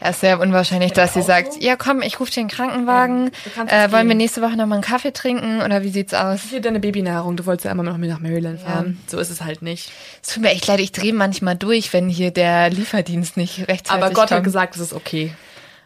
Ja, 0.00 0.08
ist 0.08 0.20
sehr 0.20 0.40
unwahrscheinlich, 0.40 0.92
dass 0.92 1.12
sie 1.12 1.20
sagt, 1.20 1.62
ja 1.62 1.76
komm, 1.76 2.00
ich 2.00 2.18
rufe 2.20 2.32
den 2.32 2.48
Krankenwagen. 2.48 3.32
kannst 3.54 3.70
Äh, 3.70 3.92
wollen 3.92 4.08
wir 4.08 4.14
nächste 4.14 4.40
Woche 4.40 4.56
nochmal 4.56 4.78
einen 4.78 4.82
Kaffee 4.82 5.12
trinken 5.12 5.60
oder 5.60 5.82
wie 5.82 5.90
sieht's 5.90 6.14
aus? 6.14 6.40
Hier 6.48 6.62
deine 6.62 6.80
Babynahrung, 6.80 7.36
du 7.36 7.44
wolltest 7.44 7.66
ja 7.66 7.70
immer 7.70 7.82
noch 7.82 7.98
mit 7.98 8.08
nach 8.08 8.18
Maryland 8.18 8.60
fahren. 8.60 8.98
So 9.06 9.18
ist 9.18 9.28
es 9.28 9.42
halt 9.42 9.60
nicht. 9.60 9.92
Es 10.22 10.32
tut 10.32 10.42
mir 10.42 10.52
echt 10.52 10.66
leid, 10.66 10.80
ich 10.80 10.92
drehe 10.92 11.12
manchmal 11.12 11.54
durch, 11.54 11.92
wenn 11.92 12.08
hier 12.08 12.30
der 12.30 12.70
Lieferdienst 12.70 13.36
nicht 13.36 13.68
rechtzeitig 13.68 13.90
Aber 14.02 14.08
Gott 14.14 14.30
hat 14.30 14.38
kommt. 14.38 14.44
gesagt, 14.44 14.74
es 14.76 14.80
ist 14.80 14.94
okay. 14.94 15.34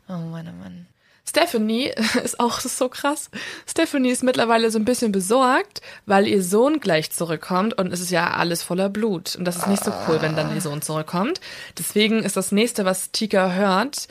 Oh 0.08 0.12
Mann, 0.12 0.48
oh 0.48 0.62
Mann. 0.62 0.86
Stephanie 1.26 1.90
ist 2.24 2.38
auch 2.38 2.60
so 2.60 2.88
krass. 2.88 3.30
Stephanie 3.68 4.10
ist 4.10 4.22
mittlerweile 4.22 4.70
so 4.70 4.78
ein 4.78 4.84
bisschen 4.84 5.10
besorgt, 5.12 5.80
weil 6.06 6.26
ihr 6.28 6.42
Sohn 6.42 6.80
gleich 6.80 7.10
zurückkommt 7.10 7.74
und 7.78 7.92
es 7.92 8.00
ist 8.00 8.10
ja 8.10 8.32
alles 8.34 8.62
voller 8.62 8.88
Blut. 8.88 9.34
Und 9.36 9.44
das 9.44 9.56
ist 9.56 9.66
nicht 9.66 9.82
so 9.84 9.92
cool, 10.08 10.20
wenn 10.20 10.36
dann 10.36 10.54
ihr 10.54 10.60
Sohn 10.60 10.82
zurückkommt. 10.82 11.40
Deswegen 11.78 12.22
ist 12.22 12.36
das 12.36 12.52
nächste, 12.52 12.84
was 12.84 13.10
Tika 13.10 13.52
hört, 13.52 14.08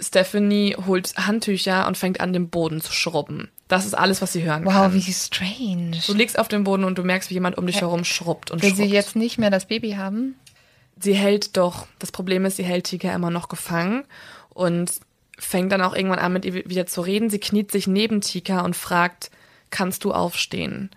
Stephanie 0.00 0.76
holt 0.86 1.14
Handtücher 1.16 1.86
und 1.86 1.96
fängt 1.96 2.20
an, 2.20 2.32
den 2.32 2.48
Boden 2.50 2.80
zu 2.80 2.92
schrubben. 2.92 3.50
Das 3.68 3.86
ist 3.86 3.94
alles, 3.94 4.20
was 4.20 4.32
sie 4.32 4.42
hören 4.42 4.64
Wow, 4.64 4.72
kann. 4.74 4.94
wie 4.94 5.12
strange. 5.12 5.98
Du 6.06 6.12
liegst 6.14 6.38
auf 6.38 6.48
dem 6.48 6.64
Boden 6.64 6.84
und 6.84 6.98
du 6.98 7.02
merkst, 7.04 7.30
wie 7.30 7.34
jemand 7.34 7.56
um 7.56 7.66
dich 7.66 7.80
herum 7.80 8.04
schrubbt 8.04 8.50
und 8.50 8.62
Will 8.62 8.70
schrubbt. 8.70 8.88
sie 8.88 8.92
jetzt 8.94 9.16
nicht 9.16 9.38
mehr 9.38 9.50
das 9.50 9.66
Baby 9.66 9.92
haben? 9.92 10.34
sie 11.00 11.14
hält 11.14 11.56
doch, 11.56 11.86
das 11.98 12.12
Problem 12.12 12.44
ist, 12.44 12.56
sie 12.56 12.62
hält 12.64 12.84
Tika 12.84 13.12
immer 13.14 13.30
noch 13.30 13.48
gefangen 13.48 14.04
und 14.50 14.90
fängt 15.38 15.72
dann 15.72 15.82
auch 15.82 15.94
irgendwann 15.94 16.18
an, 16.18 16.32
mit 16.32 16.44
ihr 16.44 16.54
wieder 16.54 16.86
zu 16.86 17.00
reden. 17.00 17.30
Sie 17.30 17.38
kniet 17.40 17.70
sich 17.70 17.86
neben 17.86 18.20
Tika 18.20 18.60
und 18.60 18.76
fragt, 18.76 19.30
kannst 19.70 20.04
du 20.04 20.12
aufstehen? 20.12 20.90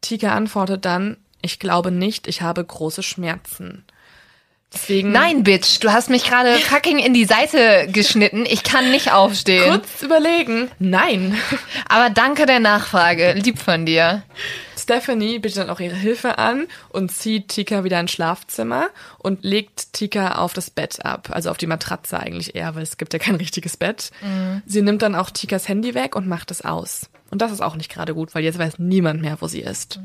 Tika 0.00 0.32
antwortet 0.32 0.84
dann, 0.84 1.16
ich 1.42 1.58
glaube 1.58 1.90
nicht, 1.90 2.26
ich 2.28 2.42
habe 2.42 2.64
große 2.64 3.02
Schmerzen. 3.02 3.84
Deswegen 4.72 5.12
Nein, 5.12 5.44
Bitch, 5.44 5.80
du 5.80 5.90
hast 5.90 6.10
mich 6.10 6.24
gerade 6.24 6.58
fucking 6.58 6.98
in 6.98 7.14
die 7.14 7.24
Seite 7.24 7.88
geschnitten. 7.90 8.44
Ich 8.46 8.62
kann 8.62 8.90
nicht 8.90 9.12
aufstehen. 9.12 9.70
kurz 9.70 10.02
überlegen. 10.02 10.70
Nein. 10.78 11.36
Aber 11.88 12.10
danke 12.10 12.44
der 12.44 12.60
Nachfrage. 12.60 13.32
Lieb 13.32 13.58
von 13.58 13.86
dir. 13.86 14.22
Stephanie 14.88 15.38
bittet 15.38 15.58
dann 15.58 15.68
auch 15.68 15.80
ihre 15.80 15.94
Hilfe 15.94 16.38
an 16.38 16.66
und 16.88 17.12
zieht 17.12 17.48
Tika 17.48 17.84
wieder 17.84 18.00
ins 18.00 18.10
Schlafzimmer 18.10 18.88
und 19.18 19.44
legt 19.44 19.92
Tika 19.92 20.36
auf 20.36 20.54
das 20.54 20.70
Bett 20.70 21.04
ab. 21.04 21.28
Also 21.30 21.50
auf 21.50 21.58
die 21.58 21.66
Matratze 21.66 22.18
eigentlich 22.18 22.54
eher, 22.54 22.74
weil 22.74 22.84
es 22.84 22.96
gibt 22.96 23.12
ja 23.12 23.18
kein 23.18 23.34
richtiges 23.34 23.76
Bett. 23.76 24.12
Sie 24.64 24.80
nimmt 24.80 25.02
dann 25.02 25.14
auch 25.14 25.28
Tikas 25.28 25.68
Handy 25.68 25.94
weg 25.94 26.16
und 26.16 26.26
macht 26.26 26.50
es 26.50 26.64
aus. 26.64 27.10
Und 27.30 27.42
das 27.42 27.52
ist 27.52 27.60
auch 27.60 27.76
nicht 27.76 27.92
gerade 27.92 28.14
gut, 28.14 28.34
weil 28.34 28.42
jetzt 28.42 28.58
weiß 28.58 28.78
niemand 28.78 29.20
mehr, 29.20 29.36
wo 29.40 29.46
sie 29.46 29.60
ist. 29.60 30.00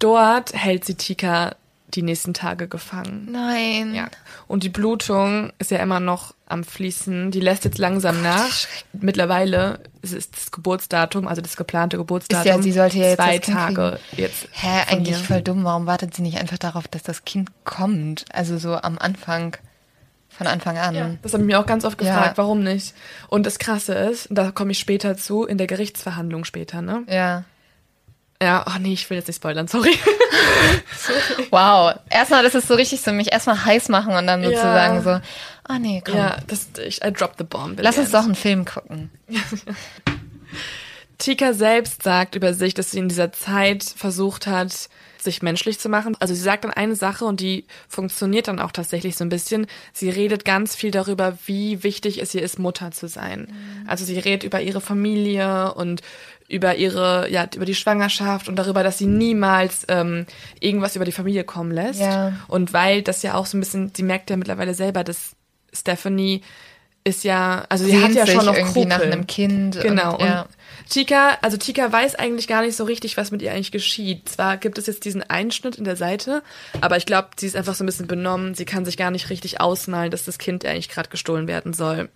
Dort 0.00 0.52
hält 0.52 0.84
sie 0.84 0.96
Tika 0.96 1.54
die 1.94 2.02
nächsten 2.02 2.34
Tage 2.34 2.68
gefangen. 2.68 3.28
Nein. 3.30 3.94
Ja. 3.94 4.08
Und 4.46 4.62
die 4.62 4.68
Blutung 4.68 5.52
ist 5.58 5.70
ja 5.70 5.78
immer 5.78 6.00
noch 6.00 6.34
am 6.46 6.64
Fließen. 6.64 7.30
Die 7.30 7.40
lässt 7.40 7.64
jetzt 7.64 7.78
langsam 7.78 8.22
nach. 8.22 8.48
Mittlerweile 8.92 9.80
ist 10.02 10.12
es 10.14 10.30
das 10.30 10.50
Geburtsdatum, 10.50 11.26
also 11.28 11.40
das 11.42 11.56
geplante 11.56 11.96
Geburtsdatum. 11.96 12.50
Ist 12.50 12.56
ja, 12.56 12.62
sie 12.62 12.72
sollte 12.72 12.98
ja 12.98 13.04
jetzt 13.06 13.16
zwei 13.16 13.36
das 13.38 13.46
Kind 13.46 13.56
Tage 13.56 13.98
jetzt. 14.16 14.48
Hä, 14.52 14.82
eigentlich 14.90 15.18
ihr. 15.18 15.24
voll 15.24 15.42
dumm. 15.42 15.64
Warum 15.64 15.86
wartet 15.86 16.14
sie 16.14 16.22
nicht 16.22 16.38
einfach 16.38 16.58
darauf, 16.58 16.88
dass 16.88 17.02
das 17.02 17.24
Kind 17.24 17.50
kommt? 17.64 18.24
Also 18.32 18.58
so 18.58 18.74
am 18.74 18.98
Anfang, 18.98 19.56
von 20.28 20.46
Anfang 20.46 20.78
an. 20.78 21.18
Das 21.22 21.32
habe 21.34 21.42
ich 21.42 21.46
mir 21.46 21.58
auch 21.60 21.66
ganz 21.66 21.84
oft 21.84 21.98
gefragt, 21.98 22.36
Ja. 22.36 22.36
warum 22.36 22.62
nicht. 22.62 22.94
Und 23.28 23.46
das 23.46 23.58
Krasse 23.58 23.94
ist, 23.94 24.26
und 24.26 24.36
da 24.36 24.50
komme 24.50 24.72
ich 24.72 24.78
später 24.78 25.16
zu, 25.16 25.44
in 25.44 25.58
der 25.58 25.66
Gerichtsverhandlung 25.66 26.44
später, 26.44 26.82
ne? 26.82 27.04
Ja. 27.08 27.44
Ja, 28.42 28.64
oh 28.66 28.78
nee, 28.80 28.92
ich 28.94 29.08
will 29.08 29.18
jetzt 29.18 29.28
nicht 29.28 29.36
spoilern, 29.36 29.68
sorry. 29.68 29.96
Wow. 31.50 31.94
Erstmal, 32.10 32.42
das 32.42 32.54
ist 32.56 32.66
so 32.66 32.74
richtig 32.74 33.00
so, 33.00 33.12
mich 33.12 33.30
erstmal 33.32 33.64
heiß 33.64 33.88
machen 33.88 34.14
und 34.14 34.26
dann 34.26 34.42
Ja. 34.42 34.48
sozusagen 34.50 35.02
so, 35.02 35.20
oh 35.72 35.78
nee, 35.78 36.02
komm. 36.04 36.16
ja, 36.16 36.38
das, 36.48 36.68
ich, 36.84 37.04
I 37.04 37.12
dropped 37.12 37.38
the 37.38 37.44
bomb. 37.44 37.78
Lass 37.80 37.98
uns 37.98 38.10
doch 38.10 38.24
einen 38.24 38.34
Film 38.34 38.64
gucken. 38.64 39.10
Tika 41.18 41.52
selbst 41.52 42.02
sagt 42.02 42.34
über 42.34 42.52
sich, 42.52 42.74
dass 42.74 42.90
sie 42.90 42.98
in 42.98 43.08
dieser 43.08 43.32
Zeit 43.32 43.84
versucht 43.84 44.46
hat, 44.48 44.88
sich 45.22 45.42
menschlich 45.42 45.78
zu 45.78 45.88
machen. 45.88 46.16
Also 46.20 46.34
sie 46.34 46.40
sagt 46.40 46.64
dann 46.64 46.72
eine 46.72 46.96
Sache 46.96 47.24
und 47.24 47.40
die 47.40 47.64
funktioniert 47.88 48.48
dann 48.48 48.58
auch 48.58 48.72
tatsächlich 48.72 49.16
so 49.16 49.24
ein 49.24 49.28
bisschen. 49.28 49.66
Sie 49.92 50.10
redet 50.10 50.44
ganz 50.44 50.74
viel 50.74 50.90
darüber, 50.90 51.38
wie 51.46 51.82
wichtig 51.82 52.20
es 52.20 52.34
ihr 52.34 52.42
ist, 52.42 52.58
Mutter 52.58 52.90
zu 52.90 53.08
sein. 53.08 53.48
Also 53.86 54.04
sie 54.04 54.18
redet 54.18 54.44
über 54.44 54.60
ihre 54.60 54.80
Familie 54.80 55.74
und 55.74 56.02
über 56.48 56.76
ihre, 56.76 57.30
ja, 57.30 57.48
über 57.54 57.64
die 57.64 57.74
Schwangerschaft 57.74 58.48
und 58.48 58.56
darüber, 58.56 58.82
dass 58.82 58.98
sie 58.98 59.06
niemals 59.06 59.86
ähm, 59.88 60.26
irgendwas 60.60 60.96
über 60.96 61.04
die 61.04 61.12
Familie 61.12 61.44
kommen 61.44 61.70
lässt. 61.72 62.00
Ja. 62.00 62.34
Und 62.46 62.72
weil 62.72 63.02
das 63.02 63.22
ja 63.22 63.34
auch 63.34 63.46
so 63.46 63.56
ein 63.56 63.60
bisschen, 63.60 63.92
sie 63.96 64.02
merkt 64.02 64.28
ja 64.28 64.36
mittlerweile 64.36 64.74
selber, 64.74 65.02
dass 65.02 65.34
Stephanie 65.72 66.42
ist 67.04 67.24
ja, 67.24 67.64
also 67.68 67.84
sie 67.84 67.92
Sehnt 67.92 68.04
hat 68.04 68.14
ja 68.14 68.26
schon 68.26 68.46
noch 68.46 68.54
irgendwie 68.54 68.84
nach 68.84 68.98
Krupeln. 68.98 69.12
einem 69.12 69.26
Kind. 69.26 69.80
Genau. 69.80 70.16
Und, 70.16 70.24
ja. 70.24 70.42
Und 70.42 70.50
Tika, 70.92 71.38
also 71.40 71.56
Tika 71.56 71.90
weiß 71.90 72.16
eigentlich 72.16 72.46
gar 72.46 72.60
nicht 72.60 72.76
so 72.76 72.84
richtig, 72.84 73.16
was 73.16 73.30
mit 73.30 73.40
ihr 73.40 73.50
eigentlich 73.50 73.72
geschieht. 73.72 74.28
Zwar 74.28 74.58
gibt 74.58 74.76
es 74.76 74.86
jetzt 74.86 75.06
diesen 75.06 75.22
Einschnitt 75.22 75.76
in 75.76 75.84
der 75.84 75.96
Seite, 75.96 76.42
aber 76.82 76.98
ich 76.98 77.06
glaube, 77.06 77.30
sie 77.38 77.46
ist 77.46 77.56
einfach 77.56 77.74
so 77.74 77.82
ein 77.82 77.86
bisschen 77.86 78.06
benommen. 78.06 78.54
Sie 78.54 78.66
kann 78.66 78.84
sich 78.84 78.98
gar 78.98 79.10
nicht 79.10 79.30
richtig 79.30 79.58
ausmalen, 79.58 80.10
dass 80.10 80.26
das 80.26 80.36
Kind 80.36 80.66
eigentlich 80.66 80.90
gerade 80.90 81.08
gestohlen 81.08 81.48
werden 81.48 81.72
soll. 81.72 82.10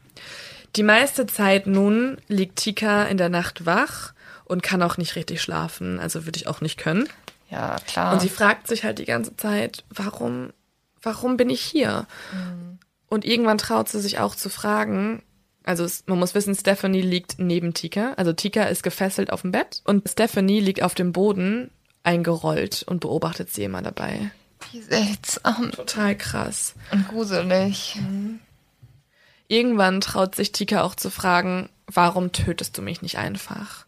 Die 0.77 0.83
meiste 0.83 1.27
Zeit 1.27 1.67
nun 1.67 2.19
liegt 2.29 2.57
Tika 2.57 3.05
in 3.05 3.17
der 3.17 3.31
Nacht 3.31 3.65
wach 3.65 4.13
und 4.45 4.63
kann 4.63 4.83
auch 4.83 4.99
nicht 4.99 5.17
richtig 5.17 5.41
schlafen. 5.41 5.99
Also 5.99 6.27
würde 6.27 6.37
ich 6.37 6.47
auch 6.47 6.61
nicht 6.61 6.79
können. 6.79 7.09
ja, 7.49 7.77
klar. 7.87 8.13
Und 8.13 8.21
sie 8.21 8.29
fragt 8.29 8.69
sich 8.69 8.85
halt 8.85 8.99
die 8.99 9.07
ganze 9.07 9.35
Zeit, 9.39 9.85
warum, 9.89 10.53
warum 11.01 11.39
bin 11.39 11.49
ich 11.49 11.63
hier? 11.63 12.07
Und 13.09 13.25
irgendwann 13.25 13.57
traut 13.57 13.89
sie 13.89 14.01
sich 14.01 14.19
auch 14.19 14.35
zu 14.35 14.51
fragen, 14.51 15.23
also 15.67 15.85
es, 15.85 16.05
man 16.07 16.19
muss 16.19 16.35
wissen, 16.35 16.55
Stephanie 16.55 17.03
liegt 17.03 17.39
neben 17.39 17.75
Tika. 17.75 18.15
Also 18.17 18.33
Tika 18.33 18.63
ist 18.65 18.83
gefesselt 18.83 19.33
auf 19.33 19.43
dem 19.43 19.51
Bett 19.51 19.83
und 19.85 20.09
Stephanie 20.09 20.61
liegt 20.61 20.83
auf 20.83 20.95
dem 20.95 21.13
Boden 21.13 21.71
eingerollt 22.05 22.85
und 22.85 23.01
beobachtet 23.01 23.53
sie 23.53 23.65
immer 23.65 23.83
dabei. 23.83 24.31
Wie 24.71 24.81
seltsam 24.81 25.73
Total 25.73 26.17
krass. 26.17 26.75
und 26.93 27.09
gruselig. 27.09 27.99
Irgendwann 29.49 30.01
traut 30.01 30.37
sich 30.37 30.53
Tika 30.53 30.83
auch 30.83 30.95
zu 30.95 31.11
fragen, 31.11 31.69
warum 31.87 32.31
tötest 32.33 32.79
du 32.79 32.83
mich 32.83 33.03
nicht 33.03 33.19
einfach? 33.19 33.87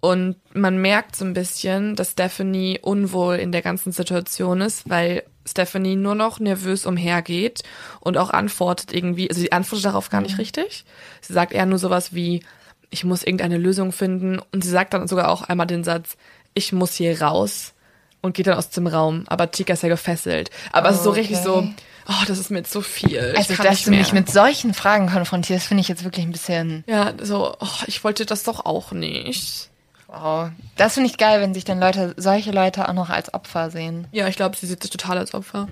Und 0.00 0.36
man 0.54 0.80
merkt 0.80 1.16
so 1.16 1.24
ein 1.24 1.34
bisschen, 1.34 1.94
dass 1.96 2.12
Stephanie 2.12 2.80
unwohl 2.82 3.36
in 3.36 3.52
der 3.52 3.62
ganzen 3.62 3.92
Situation 3.92 4.60
ist, 4.60 4.88
weil 4.88 5.24
Stephanie 5.50 5.96
nur 5.96 6.14
noch 6.14 6.40
nervös 6.40 6.86
umhergeht 6.86 7.62
und 8.00 8.16
auch 8.16 8.30
antwortet 8.30 8.92
irgendwie, 8.92 9.28
also 9.28 9.40
sie 9.40 9.52
antwortet 9.52 9.86
darauf 9.86 10.10
gar 10.10 10.20
nicht 10.20 10.38
richtig. 10.38 10.84
Sie 11.20 11.32
sagt 11.32 11.52
eher 11.52 11.66
nur 11.66 11.78
sowas 11.78 12.14
wie, 12.14 12.42
ich 12.90 13.04
muss 13.04 13.22
irgendeine 13.22 13.58
Lösung 13.58 13.92
finden. 13.92 14.40
Und 14.52 14.64
sie 14.64 14.70
sagt 14.70 14.94
dann 14.94 15.08
sogar 15.08 15.30
auch 15.30 15.42
einmal 15.42 15.66
den 15.66 15.84
Satz, 15.84 16.16
ich 16.54 16.72
muss 16.72 16.94
hier 16.94 17.20
raus 17.20 17.74
und 18.20 18.34
geht 18.34 18.46
dann 18.46 18.58
aus 18.58 18.70
dem 18.70 18.86
Raum. 18.86 19.24
Aber 19.28 19.50
Tika 19.50 19.74
ist 19.74 19.82
ja 19.82 19.88
gefesselt. 19.88 20.50
Aber 20.72 20.90
es 20.90 20.96
ist 20.96 21.04
so 21.04 21.10
richtig 21.10 21.38
so, 21.38 21.68
oh, 22.08 22.24
das 22.26 22.38
ist 22.38 22.50
mir 22.50 22.58
jetzt 22.58 22.72
so 22.72 22.80
viel. 22.80 23.34
Also, 23.36 23.52
ich 23.52 23.58
kann 23.58 23.66
dass 23.66 23.84
du 23.84 23.90
mich 23.90 24.12
mit 24.12 24.30
solchen 24.30 24.74
Fragen 24.74 25.08
konfrontierst, 25.08 25.66
finde 25.66 25.82
ich 25.82 25.88
jetzt 25.88 26.04
wirklich 26.04 26.24
ein 26.24 26.32
bisschen. 26.32 26.84
Ja, 26.86 27.12
so, 27.20 27.54
oh, 27.58 27.82
ich 27.86 28.02
wollte 28.04 28.26
das 28.26 28.42
doch 28.42 28.64
auch 28.64 28.92
nicht. 28.92 29.67
Wow. 30.08 30.50
Das 30.76 30.94
finde 30.94 31.10
ich 31.10 31.18
geil, 31.18 31.40
wenn 31.40 31.54
sich 31.54 31.64
dann 31.64 31.78
Leute, 31.78 32.14
solche 32.16 32.50
Leute 32.50 32.88
auch 32.88 32.94
noch 32.94 33.10
als 33.10 33.32
Opfer 33.34 33.70
sehen. 33.70 34.08
Ja, 34.10 34.26
ich 34.26 34.36
glaube, 34.36 34.56
sie 34.56 34.66
sieht 34.66 34.82
sich 34.82 34.90
total 34.90 35.18
als 35.18 35.34
Opfer. 35.34 35.68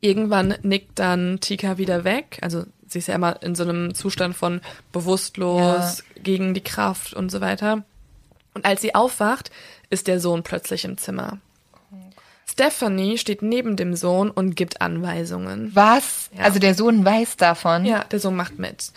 Irgendwann 0.00 0.56
nickt 0.62 0.98
dann 0.98 1.38
Tika 1.40 1.78
wieder 1.78 2.02
weg. 2.02 2.38
Also 2.42 2.64
sie 2.88 2.98
ist 2.98 3.06
ja 3.06 3.14
immer 3.14 3.40
in 3.42 3.54
so 3.54 3.62
einem 3.62 3.94
Zustand 3.94 4.36
von 4.36 4.60
bewusstlos, 4.90 6.02
gegen 6.22 6.52
die 6.52 6.60
Kraft 6.60 7.14
und 7.14 7.30
so 7.30 7.40
weiter. 7.40 7.84
Und 8.54 8.64
als 8.64 8.80
sie 8.80 8.94
aufwacht, 8.96 9.50
ist 9.88 10.08
der 10.08 10.18
Sohn 10.20 10.42
plötzlich 10.42 10.84
im 10.84 10.98
Zimmer. 10.98 11.38
Stephanie 12.50 13.16
steht 13.16 13.42
neben 13.42 13.76
dem 13.76 13.94
Sohn 13.94 14.28
und 14.28 14.56
gibt 14.56 14.80
Anweisungen. 14.80 15.70
Was? 15.74 16.30
Ja. 16.36 16.44
Also 16.44 16.58
der 16.58 16.74
Sohn 16.74 17.04
weiß 17.04 17.36
davon. 17.36 17.84
Ja, 17.84 18.02
der 18.04 18.18
Sohn 18.18 18.34
macht 18.34 18.58
mit. 18.58 18.92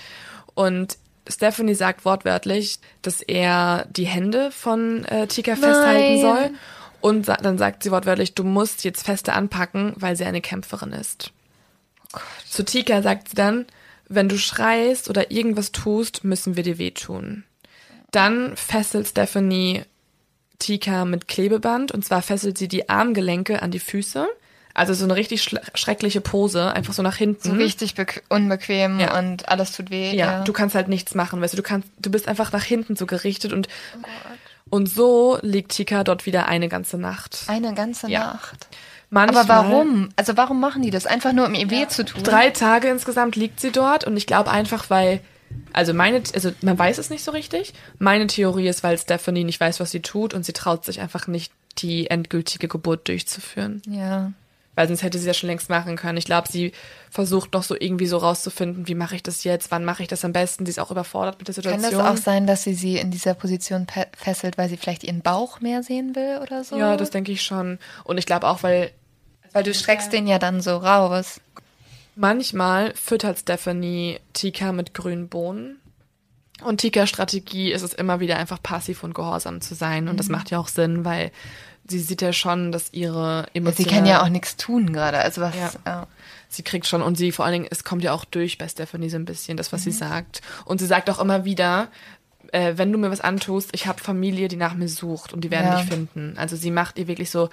Und 0.55 0.97
Stephanie 1.27 1.75
sagt 1.75 2.05
wortwörtlich, 2.05 2.79
dass 3.01 3.21
er 3.21 3.87
die 3.89 4.05
Hände 4.05 4.51
von 4.51 5.05
äh, 5.05 5.27
Tika 5.27 5.55
festhalten 5.55 6.21
Nein. 6.21 6.21
soll. 6.21 6.49
Und 7.01 7.25
sa 7.25 7.35
dann 7.35 7.57
sagt 7.57 7.83
sie 7.83 7.91
wortwörtlich, 7.91 8.33
du 8.33 8.43
musst 8.43 8.83
jetzt 8.83 9.03
feste 9.05 9.33
anpacken, 9.33 9.93
weil 9.97 10.15
sie 10.15 10.25
eine 10.25 10.41
Kämpferin 10.41 10.93
ist. 10.93 11.31
Zu 12.47 12.63
Tika 12.63 13.01
sagt 13.01 13.29
sie 13.29 13.35
dann, 13.35 13.65
wenn 14.07 14.29
du 14.29 14.37
schreist 14.37 15.09
oder 15.09 15.31
irgendwas 15.31 15.71
tust, 15.71 16.23
müssen 16.23 16.55
wir 16.55 16.63
dir 16.63 16.77
wehtun. 16.77 17.43
Dann 18.11 18.55
fesselt 18.55 19.07
Stephanie 19.07 19.83
Tika 20.59 21.03
mit 21.03 21.27
Klebeband 21.27 21.91
und 21.91 22.05
zwar 22.05 22.21
fesselt 22.21 22.57
sie 22.57 22.67
die 22.67 22.89
Armgelenke 22.89 23.61
an 23.61 23.71
die 23.71 23.79
Füße. 23.79 24.27
Also 24.75 24.93
so 24.95 25.03
eine 25.03 25.15
richtig 25.15 25.43
schreckliche 25.75 26.19
Pose, 26.21 26.71
einfach 26.73 26.93
so 26.93 27.03
nach 27.03 27.15
hinten. 27.15 27.49
So 27.49 27.53
richtig 27.53 27.93
bequ- 27.93 28.21
unbequem 28.29 28.99
Ja. 28.99 29.17
und 29.19 29.47
alles 29.47 29.71
tut 29.71 29.91
weh. 29.91 30.15
Ja, 30.15 30.43
du 30.43 30.51
kannst 30.53 30.73
halt 30.75 30.87
nichts 30.87 31.13
machen, 31.13 31.41
weißt 31.41 31.53
du, 31.53 31.57
du 31.57 31.63
kannst, 31.63 31.87
du 31.99 32.09
bist 32.09 32.27
einfach 32.27 32.51
nach 32.51 32.63
hinten 32.63 32.95
so 32.95 33.05
gerichtet 33.05 33.53
und 33.53 33.67
Oh 34.01 34.07
und 34.75 34.87
so 34.89 35.37
liegt 35.43 35.73
Tika 35.73 36.03
dort 36.03 36.25
wieder 36.25 36.47
eine 36.47 36.67
ganze 36.69 36.97
Nacht. 36.97 37.43
Eine 37.47 37.75
ganze 37.75 38.09
Ja. 38.09 38.33
Nacht. 38.33 38.67
Manchmal, 39.11 39.43
Aber 39.43 39.69
warum? 39.69 40.09
Also 40.15 40.35
warum 40.37 40.59
machen 40.59 40.81
die 40.81 40.89
das? 40.89 41.05
Einfach 41.05 41.33
nur, 41.33 41.45
um 41.45 41.53
ihr 41.53 41.69
weh 41.69 41.87
zu 41.87 42.03
tun? 42.03 42.23
Drei 42.23 42.49
Tage 42.49 42.87
insgesamt 42.87 43.35
liegt 43.35 43.59
sie 43.59 43.71
dort 43.71 44.05
und 44.05 44.17
ich 44.17 44.25
glaube 44.25 44.49
einfach, 44.49 44.89
weil, 44.89 45.19
also 45.73 45.93
meine, 45.93 46.23
also 46.33 46.51
man 46.63 46.79
weiß 46.79 46.97
es 46.97 47.11
nicht 47.11 47.23
so 47.23 47.29
richtig. 47.29 47.73
Meine 47.99 48.25
Theorie 48.25 48.67
ist, 48.67 48.81
weil 48.81 48.97
Stephanie 48.97 49.43
nicht 49.43 49.59
weiß, 49.59 49.79
was 49.79 49.91
sie 49.91 50.01
tut 50.01 50.33
und 50.33 50.43
sie 50.43 50.53
traut 50.53 50.83
sich 50.83 50.99
einfach 50.99 51.27
nicht, 51.27 51.53
die 51.77 52.09
endgültige 52.09 52.67
Geburt 52.67 53.07
durchzuführen. 53.07 53.83
Ja. 53.87 54.31
Weil 54.75 54.87
sonst 54.87 55.03
hätte 55.03 55.19
sie 55.19 55.27
das 55.27 55.37
schon 55.37 55.49
längst 55.49 55.69
machen 55.69 55.95
können. 55.97 56.17
Ich 56.17 56.25
glaube, 56.25 56.47
sie 56.51 56.71
versucht 57.11 57.53
noch 57.53 57.61
so 57.61 57.75
irgendwie 57.79 58.07
so 58.07 58.17
rauszufinden, 58.17 58.87
wie 58.87 58.95
mache 58.95 59.15
ich 59.15 59.21
das 59.21 59.43
jetzt, 59.43 59.69
wann 59.69 59.85
mache 59.85 60.01
ich 60.01 60.07
das 60.09 60.25
am 60.25 60.33
besten. 60.33 60.65
Sie 60.65 60.71
ist 60.71 60.79
auch 60.79 60.89
überfordert 60.89 61.37
mit 61.37 61.47
der 61.47 61.53
Kann 61.53 61.79
Situation. 61.79 61.91
das 62.03 62.11
auch 62.11 62.17
sein, 62.17 62.47
dass 62.47 62.63
sie 62.63 62.73
sie 62.73 62.97
in 62.97 63.11
dieser 63.11 63.35
Position 63.35 63.85
fesselt, 64.17 64.57
weil 64.57 64.69
sie 64.69 64.77
vielleicht 64.77 65.03
ihren 65.03 65.21
Bauch 65.21 65.61
mehr 65.61 65.83
sehen 65.83 66.15
will 66.15 66.39
oder 66.41 66.63
so? 66.63 66.75
Ja, 66.77 66.97
das 66.97 67.11
denke 67.11 67.31
ich 67.31 67.43
schon. 67.43 67.77
Und 68.03 68.17
ich 68.17 68.25
glaube 68.25 68.47
auch, 68.47 68.63
weil 68.63 68.89
Weil 69.51 69.63
du 69.63 69.73
streckst 69.75 70.11
den 70.11 70.25
ja 70.25 70.39
dann 70.39 70.59
so 70.61 70.77
raus. 70.77 71.39
manchmal 72.15 72.93
füttert 72.95 73.39
Stephanie 73.39 74.19
Tika 74.33 74.71
mit 74.71 74.93
grünen 74.93 75.29
Bohnen. 75.29 75.77
Und 76.63 76.77
Tikas 76.79 77.09
Strategie 77.09 77.71
ist 77.71 77.81
es 77.81 77.93
immer 77.93 78.19
wieder 78.19 78.37
einfach 78.37 78.61
passiv 78.61 79.03
und 79.03 79.13
gehorsam 79.13 79.59
zu 79.61 79.75
sein. 79.75 80.07
Und 80.07 80.19
das 80.19 80.29
macht 80.29 80.49
ja 80.51 80.59
auch 80.59 80.67
Sinn, 80.67 81.03
weil 81.03 81.31
sie 81.87 81.99
sieht 81.99 82.21
ja 82.21 82.33
schon, 82.33 82.71
dass 82.71 82.93
ihre 82.93 83.45
Sie 83.53 83.57
Emotionen... 83.57 83.89
kann 83.89 84.05
ja 84.05 84.23
auch 84.23 84.29
nichts 84.29 84.55
tun 84.57 84.93
gerade. 84.93 85.19
Also 85.19 85.41
was. 85.41 85.55
Ja. 85.55 85.71
Ja. 85.85 86.07
Sie 86.49 86.61
kriegt 86.63 86.85
schon 86.85 87.01
und 87.01 87.17
sie 87.17 87.31
vor 87.31 87.45
allen 87.45 87.53
Dingen, 87.53 87.67
es 87.71 87.83
kommt 87.83 88.03
ja 88.03 88.13
auch 88.13 88.25
durch 88.25 88.57
bei 88.57 88.67
Stephanie 88.67 89.09
so 89.09 89.17
ein 89.17 89.25
bisschen, 89.25 89.57
das, 89.57 89.73
was 89.73 89.83
sie 89.83 89.91
sagt. 89.91 90.41
Und 90.65 90.79
sie 90.79 90.85
sagt 90.85 91.09
auch 91.09 91.19
immer 91.19 91.45
wieder, 91.45 91.87
äh, 92.51 92.73
wenn 92.75 92.91
du 92.91 92.99
mir 92.99 93.09
was 93.09 93.21
antust, 93.21 93.71
ich 93.73 93.87
habe 93.87 93.99
Familie, 93.99 94.47
die 94.49 94.55
nach 94.55 94.75
mir 94.75 94.87
sucht 94.87 95.33
und 95.33 95.41
die 95.41 95.49
werden 95.51 95.65
Ja. 95.71 95.77
dich 95.81 95.89
finden. 95.89 96.35
Also 96.37 96.55
sie 96.55 96.69
macht 96.69 96.99
ihr 96.99 97.07
wirklich 97.07 97.31
so, 97.31 97.49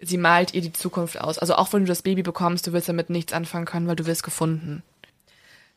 sie 0.00 0.16
malt 0.16 0.54
ihr 0.54 0.62
die 0.62 0.72
Zukunft 0.72 1.20
aus. 1.20 1.38
Also 1.38 1.54
auch 1.56 1.72
wenn 1.74 1.80
du 1.80 1.86
das 1.88 2.00
Baby 2.02 2.22
bekommst, 2.22 2.66
du 2.66 2.72
wirst 2.72 2.88
damit 2.88 3.10
nichts 3.10 3.34
anfangen 3.34 3.66
können, 3.66 3.86
weil 3.88 3.96
du 3.96 4.06
wirst 4.06 4.22
gefunden. 4.22 4.82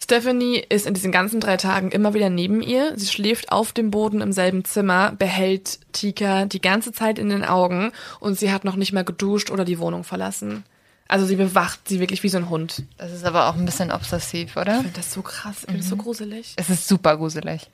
Stephanie 0.02 0.64
ist 0.70 0.86
in 0.86 0.94
diesen 0.94 1.12
ganzen 1.12 1.40
drei 1.40 1.58
Tagen 1.58 1.92
immer 1.92 2.14
wieder 2.14 2.30
neben 2.30 2.62
ihr. 2.62 2.94
Sie 2.96 3.08
schläft 3.08 3.52
auf 3.52 3.74
dem 3.74 3.92
Boden 3.92 4.22
im 4.22 4.32
selben 4.32 4.64
Zimmer, 4.64 5.12
behält 5.12 5.80
Tika 5.92 6.46
die 6.46 6.62
ganze 6.62 6.92
Zeit 6.92 7.20
in 7.20 7.30
den 7.30 7.44
Augen 7.44 7.92
und 8.20 8.38
sie 8.38 8.52
hat 8.52 8.64
noch 8.64 8.76
nicht 8.76 8.94
mal 8.94 9.04
geduscht 9.04 9.50
oder 9.50 9.66
die 9.66 9.80
Wohnung 9.80 10.04
verlassen. 10.04 10.64
Also 11.08 11.26
sie 11.26 11.36
bewacht 11.36 11.88
sie 11.88 12.00
wirklich 12.00 12.24
wie 12.24 12.30
so 12.30 12.38
ein 12.38 12.50
Hund. 12.50 12.84
Das 12.98 13.12
ist 13.12 13.26
aber 13.26 13.48
auch 13.48 13.56
ein 13.56 13.66
bisschen 13.66 13.92
obsessiv, 13.92 14.56
oder? 14.56 14.76
Ich 14.76 14.82
finde 14.82 14.98
das 14.98 15.14
so 15.14 15.22
krass, 15.22 15.60
ich 15.60 15.66
finde 15.66 15.80
das 15.80 15.90
so 15.90 15.98
gruselig. 15.98 16.54
Es 16.58 16.70
ist 16.70 16.88
super 16.88 17.18
gruselig. 17.18 17.70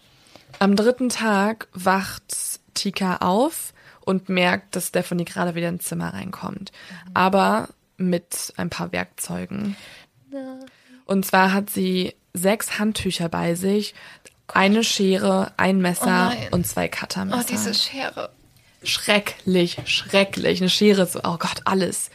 Am 0.60 0.76
dritten 0.76 1.10
Tag 1.10 1.68
wacht 1.74 2.60
Tika 2.74 3.18
auf 3.18 3.74
und 4.02 4.30
merkt, 4.30 4.76
dass 4.76 4.88
Stephanie 4.88 5.26
gerade 5.26 5.56
wieder 5.56 5.70
ins 5.70 5.86
Zimmer 5.86 6.14
reinkommt. 6.14 6.72
Aber 7.14 7.70
mit 7.98 8.54
ein 8.58 8.70
paar 8.70 8.92
Werkzeugen. 8.92 9.76
Und 11.06 11.26
zwar 11.26 11.54
hat 11.54 11.70
sie 11.70 12.16
sechs 12.34 12.80
Handtücher 12.80 13.30
bei 13.30 13.56
sich, 13.56 13.94
eine 14.48 14.84
Schere, 14.84 15.52
ein 15.58 15.80
Messer 15.82 16.34
Oh 16.52 16.56
und 16.56 16.68
zwei 16.68 16.88
Cuttermesser. 16.88 17.40
Oh, 17.42 17.46
diese 17.50 17.74
Schere. 17.74 18.30
schrecklich, 18.84 19.78
schrecklich. 19.86 20.60
Eine 20.62 20.70
Schere, 20.70 21.06
so, 21.06 21.20
oh 21.24 21.38
Gott, 21.38 21.62
alles. 21.66 22.10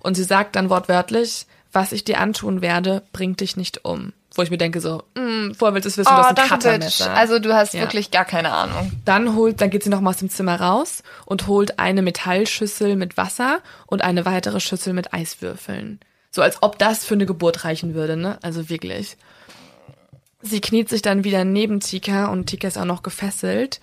Und 0.00 0.14
sie 0.14 0.24
sagt 0.24 0.56
dann 0.56 0.70
wortwörtlich, 0.70 1.46
was 1.72 1.92
ich 1.92 2.04
dir 2.04 2.20
antun 2.20 2.62
werde, 2.62 3.02
bringt 3.12 3.40
dich 3.40 3.56
nicht 3.56 3.84
um. 3.84 4.12
Wo 4.34 4.42
ich 4.42 4.50
mir 4.50 4.58
denke 4.58 4.80
so, 4.80 5.02
mm, 5.16 5.52
vorher 5.54 5.74
willst 5.74 5.86
du 5.86 5.88
es 5.88 5.96
wissen, 5.98 6.14
du 6.14 6.20
Oh, 6.20 6.24
hast 6.24 6.38
ein. 6.38 6.48
Cuttermesser. 6.48 7.12
Also 7.14 7.38
du 7.40 7.52
hast 7.54 7.74
Ja. 7.74 7.80
wirklich 7.80 8.10
gar 8.10 8.24
keine 8.24 8.52
Ahnung. 8.52 8.92
Dann 9.04 9.34
holt, 9.34 9.60
dann 9.60 9.70
geht 9.70 9.82
sie 9.82 9.90
noch 9.90 10.00
mal 10.00 10.10
aus 10.10 10.18
dem 10.18 10.30
Zimmer 10.30 10.60
raus 10.60 11.02
und 11.26 11.46
holt 11.48 11.78
eine 11.80 12.02
Metallschüssel 12.02 12.94
mit 12.96 13.16
Wasser 13.16 13.58
und 13.86 14.02
eine 14.02 14.24
weitere 14.24 14.60
Schüssel 14.60 14.92
mit 14.92 15.12
Eiswürfeln. 15.12 15.98
So 16.30 16.42
als 16.42 16.62
ob 16.62 16.78
das 16.78 17.04
für 17.04 17.14
eine 17.14 17.26
Geburt 17.26 17.64
reichen 17.64 17.94
würde, 17.94 18.16
ne? 18.16 18.38
Also 18.42 18.68
wirklich. 18.68 19.16
Sie 20.42 20.60
kniet 20.60 20.88
sich 20.88 21.02
dann 21.02 21.24
wieder 21.24 21.44
neben 21.44 21.80
Tika 21.80 22.26
und 22.26 22.46
Tika 22.46 22.68
ist 22.68 22.78
auch 22.78 22.84
noch 22.84 23.02
gefesselt, 23.02 23.80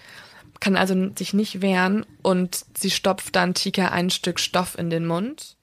kann 0.59 0.75
also 0.75 1.09
sich 1.15 1.33
nicht 1.33 1.61
wehren 1.61 2.05
und 2.23 2.65
sie 2.75 2.89
stopft 2.89 3.35
dann 3.35 3.53
Tika 3.53 3.89
ein 3.89 4.09
Stück 4.09 4.39
Stoff 4.39 4.77
in 4.77 4.89
den 4.89 5.05
Mund, 5.05 5.55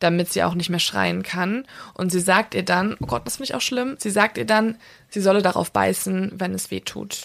damit 0.00 0.32
sie 0.32 0.42
auch 0.42 0.54
nicht 0.54 0.68
mehr 0.68 0.80
schreien 0.80 1.22
kann. 1.22 1.66
Und 1.94 2.10
sie 2.10 2.20
sagt 2.20 2.54
ihr 2.54 2.64
dann, 2.64 2.96
oh 3.00 3.06
Gott, 3.06 3.26
das 3.26 3.36
finde 3.36 3.50
ich 3.50 3.54
auch 3.54 3.62
schlimm, 3.62 3.96
sie 3.98 4.10
sagt 4.10 4.36
ihr 4.36 4.44
dann, 4.44 4.76
sie 5.08 5.20
solle 5.20 5.40
darauf 5.40 5.70
beißen, 5.72 6.32
wenn 6.34 6.52
es 6.52 6.70
weh 6.70 6.80
tut. 6.80 7.22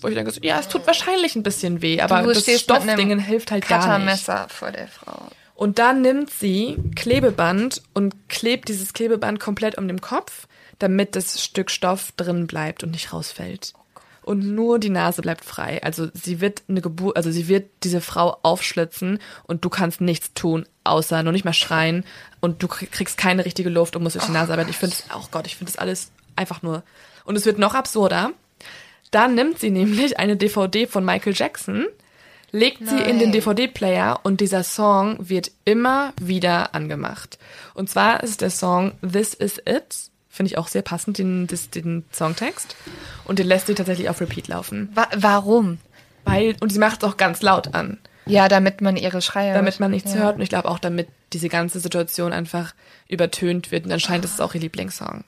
Wo 0.00 0.08
ich 0.08 0.14
denke, 0.14 0.32
ja, 0.42 0.58
es 0.58 0.68
tut 0.68 0.86
wahrscheinlich 0.86 1.36
ein 1.36 1.42
bisschen 1.42 1.82
weh, 1.82 2.00
aber 2.00 2.22
das 2.22 2.60
Stoffdingen 2.60 3.18
hilft 3.18 3.50
halt 3.50 3.68
gar 3.68 3.78
nicht. 3.78 3.86
Cuttermesser 3.86 4.48
vor 4.48 4.70
der 4.70 4.88
Frau. 4.88 5.28
Und 5.58 5.80
dann 5.80 6.02
nimmt 6.02 6.30
sie 6.30 6.78
Klebeband 6.94 7.82
und 7.92 8.28
klebt 8.28 8.68
dieses 8.68 8.92
Klebeband 8.92 9.40
komplett 9.40 9.76
um 9.76 9.88
den 9.88 10.00
Kopf, 10.00 10.46
damit 10.78 11.16
das 11.16 11.42
Stück 11.42 11.72
Stoff 11.72 12.12
drin 12.12 12.46
bleibt 12.46 12.84
und 12.84 12.92
nicht 12.92 13.12
rausfällt. 13.12 13.72
Und 14.22 14.54
nur 14.54 14.78
die 14.78 14.88
Nase 14.88 15.20
bleibt 15.20 15.44
frei. 15.44 15.82
Also 15.82 16.10
sie 16.14 16.40
wird 16.40 16.62
eine 16.68 16.80
Geburt, 16.80 17.16
also 17.16 17.32
sie 17.32 17.48
wird 17.48 17.70
diese 17.82 18.00
Frau 18.00 18.38
aufschlitzen 18.44 19.18
und 19.48 19.64
du 19.64 19.68
kannst 19.68 20.00
nichts 20.00 20.32
tun, 20.32 20.64
außer 20.84 21.24
nur 21.24 21.32
nicht 21.32 21.44
mal 21.44 21.52
schreien 21.52 22.04
und 22.38 22.62
du 22.62 22.68
kriegst 22.68 23.18
keine 23.18 23.44
richtige 23.44 23.68
Luft 23.68 23.96
und 23.96 24.04
musst 24.04 24.14
durch 24.14 24.26
die 24.26 24.30
Nase 24.30 24.52
arbeiten. 24.52 24.70
Ich 24.70 24.76
finde 24.76 24.94
es, 24.94 25.06
oh 25.12 25.26
Gott, 25.32 25.48
ich 25.48 25.56
finde 25.56 25.72
das 25.72 25.80
alles 25.80 26.12
einfach 26.36 26.62
nur. 26.62 26.84
Und 27.24 27.34
es 27.34 27.46
wird 27.46 27.58
noch 27.58 27.74
absurder. 27.74 28.30
Dann 29.10 29.34
nimmt 29.34 29.58
sie 29.58 29.70
nämlich 29.70 30.20
eine 30.20 30.36
DVD 30.36 30.86
von 30.86 31.04
Michael 31.04 31.34
Jackson, 31.34 31.86
legt 32.50 32.86
sie 32.88 32.96
in 32.96 33.18
den 33.18 33.30
Nein. 33.30 33.32
DVD-Player 33.32 34.20
und 34.22 34.40
dieser 34.40 34.62
Song 34.62 35.16
wird 35.20 35.50
immer 35.64 36.12
wieder 36.20 36.74
angemacht. 36.74 37.38
Und 37.74 37.90
zwar 37.90 38.22
ist 38.22 38.40
der 38.40 38.50
Song 38.50 38.92
This 39.00 39.34
Is 39.34 39.58
It. 39.58 40.10
Finde 40.28 40.52
ich 40.52 40.58
auch 40.58 40.68
sehr 40.68 40.82
passend, 40.82 41.18
den, 41.18 41.46
den 41.74 42.04
Songtext. 42.12 42.76
Und 43.24 43.38
den 43.38 43.46
lässt 43.46 43.66
sie 43.66 43.74
tatsächlich 43.74 44.08
auf 44.08 44.20
Repeat 44.20 44.48
laufen. 44.48 44.88
Wa 44.94 45.08
warum? 45.16 45.78
Weil, 46.24 46.56
und 46.60 46.72
sie 46.72 46.78
macht 46.78 47.02
es 47.02 47.08
auch 47.08 47.16
ganz 47.16 47.42
laut 47.42 47.74
an, 47.74 47.98
Ja, 48.26 48.48
damit 48.48 48.80
man 48.80 48.96
ihre 48.96 49.22
Schreie 49.22 49.54
damit 49.54 49.80
man 49.80 49.90
nichts 49.90 50.14
ja. 50.14 50.20
hört. 50.20 50.36
Und 50.36 50.42
ich 50.42 50.48
glaube 50.48 50.68
auch, 50.68 50.78
damit 50.78 51.08
diese 51.32 51.48
ganze 51.48 51.80
Situation 51.80 52.32
einfach 52.32 52.74
übertönt 53.08 53.72
wird. 53.72 53.84
Und 53.86 53.92
anscheinend 53.92 54.24
ist 54.24 54.34
es 54.34 54.40
auch 54.40 54.54
ihr 54.54 54.60
Lieblingssong. 54.60 55.24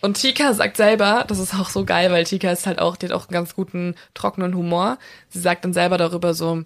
Und 0.00 0.14
Tika 0.14 0.54
sagt 0.54 0.76
selber, 0.76 1.24
das 1.26 1.38
ist 1.38 1.54
auch 1.54 1.70
so 1.70 1.84
geil, 1.84 2.10
weil 2.12 2.24
Tika 2.24 2.50
ist 2.52 2.66
halt 2.66 2.78
auch, 2.78 2.96
die 2.96 3.06
hat 3.06 3.12
auch 3.12 3.24
einen 3.28 3.32
ganz 3.32 3.54
guten, 3.54 3.94
trockenen 4.14 4.54
Humor. 4.54 4.98
Sie 5.28 5.40
sagt 5.40 5.64
dann 5.64 5.72
selber 5.72 5.98
darüber 5.98 6.34
so, 6.34 6.62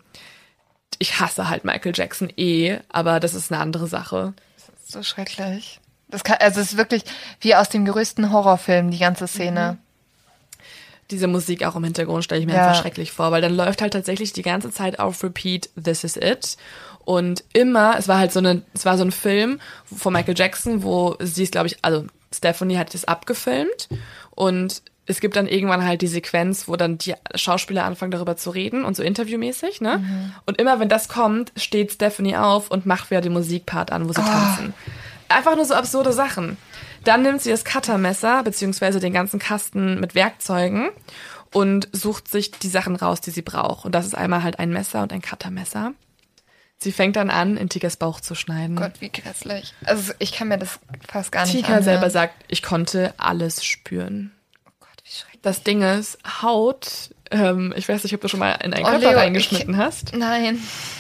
ich 0.99 1.19
hasse 1.19 1.49
halt 1.49 1.65
Michael 1.65 1.93
Jackson 1.95 2.31
eh, 2.37 2.79
aber 2.91 3.21
das 3.21 3.35
ist 3.35 3.51
eine 3.51 3.61
andere 3.61 3.87
Sache. 3.87 4.35
So 4.87 5.03
schrecklich. 5.03 5.81
Das 6.09 6.25
kann, 6.25 6.37
also 6.41 6.61
es 6.61 6.73
ist 6.73 6.77
wirklich 6.79 7.05
wie 7.41 7.55
aus 7.55 7.71
dem 7.71 7.87
größten 7.87 8.31
Horrorfilm, 8.31 8.91
die 8.91 8.99
ganze 8.99 9.27
Szene. 9.27 9.79
Diese 11.11 11.27
Musik 11.27 11.65
auch 11.65 11.75
im 11.75 11.85
Hintergrund 11.85 12.25
stelle 12.25 12.41
ich 12.43 12.47
mir 12.47 12.55
Ja. 12.55 12.67
einfach 12.69 12.81
schrecklich 12.83 13.13
vor, 13.13 13.31
weil 13.33 13.41
dann 13.43 13.57
läuft 13.57 13.81
halt 13.83 13.95
tatsächlich 13.95 14.33
die 14.35 14.43
ganze 14.43 14.71
Zeit 14.71 14.99
auf 14.99 15.23
Repeat 15.25 15.71
This 15.83 16.05
Is 16.05 16.17
It. 16.17 16.57
Und 17.05 17.45
immer, 17.55 17.97
es 17.99 18.09
war 18.09 18.19
halt 18.19 18.33
so 18.33 18.39
eine, 18.39 18.63
es 18.75 18.85
war 18.85 18.97
so 18.99 19.05
ein 19.05 19.11
Film 19.13 19.59
von 19.85 20.13
Michael 20.13 20.37
Jackson, 20.39 20.83
wo 20.83 21.17
sie 21.21 21.43
ist, 21.45 21.53
glaube 21.53 21.67
ich, 21.67 21.79
also 21.83 22.05
Stephanie 22.35 22.79
hat 22.79 22.95
das 22.95 23.05
abgefilmt 23.05 23.89
und 24.31 24.83
es 25.07 25.21
gibt 25.21 25.37
dann 25.37 25.49
irgendwann 25.49 25.85
halt 25.85 26.01
die 26.01 26.07
Sequenz, 26.07 26.69
wo 26.69 26.77
dann 26.77 26.97
die 26.97 27.15
Schauspieler 27.35 27.85
anfangen 27.85 28.13
darüber 28.13 28.37
zu 28.37 28.51
reden 28.51 28.85
und 28.85 28.97
so 28.97 29.03
interviewmäßig, 29.03 29.81
ne? 29.81 29.97
Und 30.47 30.61
immer 30.61 30.79
wenn 30.79 30.89
das 30.89 31.09
kommt, 31.09 31.53
steht 31.57 31.93
Stephanie 31.93 32.37
auf 32.37 32.71
und 32.71 32.87
macht 32.87 33.11
wieder 33.11 33.21
den 33.21 33.33
Musikpart 33.33 33.91
an, 33.91 34.09
wo 34.09 34.13
sie 34.13 34.23
tanzen. 34.23 34.75
Einfach 35.29 35.57
nur 35.57 35.65
so 35.65 35.75
absurde 35.75 36.13
Sachen. 36.13 36.57
Dann 37.05 37.23
nimmt 37.23 37.43
sie 37.43 37.51
das 37.51 37.65
Cuttermesser, 37.65 38.45
beziehungsweise 38.45 39.01
den 39.01 39.13
ganzen 39.13 39.41
Kasten 39.41 39.99
mit 39.99 40.15
Werkzeugen 40.15 40.91
und 41.53 41.89
sucht 41.93 42.29
sich 42.29 42.53
die 42.53 42.69
Sachen 42.69 42.95
raus, 42.95 43.21
die 43.21 43.31
sie 43.31 43.43
braucht. 43.43 43.85
Und 43.85 43.95
das 43.95 44.07
ist 44.07 44.15
einmal 44.15 44.43
halt 44.43 44.59
ein 44.59 44.71
Messer 44.71 45.03
und 45.03 45.13
ein 45.13 45.23
Cuttermesser. 45.23 45.93
Sie 46.83 46.93
fängt 46.93 47.17
dann 47.17 47.31
an, 47.31 47.57
in 47.57 47.69
Tikas 47.69 47.97
Bauch 47.97 48.21
zu 48.21 48.35
schneiden. 48.35 48.77
Gott, 48.77 49.01
wie 49.01 49.09
grässlich. 49.11 49.73
Also 49.85 50.13
ich 50.19 50.33
kann 50.33 50.49
mir 50.49 50.59
das 50.59 50.79
fast 51.09 51.33
gar 51.33 51.45
nicht 51.45 51.53
Tika 51.55 51.67
anhören. 51.69 51.85
selber 51.85 52.11
sagt, 52.11 52.35
ich 52.49 52.63
konnte 52.63 53.15
alles 53.17 53.65
spüren. 53.65 54.33
Oh 54.67 54.71
Gott, 54.81 54.89
wie 55.05 55.11
schrecklich. 55.11 55.41
Das 55.43 55.63
Ding 55.63 55.83
ist, 55.83 56.19
Haut, 56.43 57.11
ähm, 57.31 57.73
ich 57.77 57.89
weiß 57.89 58.03
nicht, 58.05 58.15
ob 58.15 58.21
du 58.21 58.29
schon 58.29 58.41
mal 58.41 58.53
in 58.63 58.75
einen 58.75 58.85
Oh, 58.85 58.89
Körper 58.91 59.11
Leo, 59.11 59.19
reingeschnitten 59.19 59.75
ich- 59.75 59.81
hast. 59.81 60.15
Nein. 60.17 60.59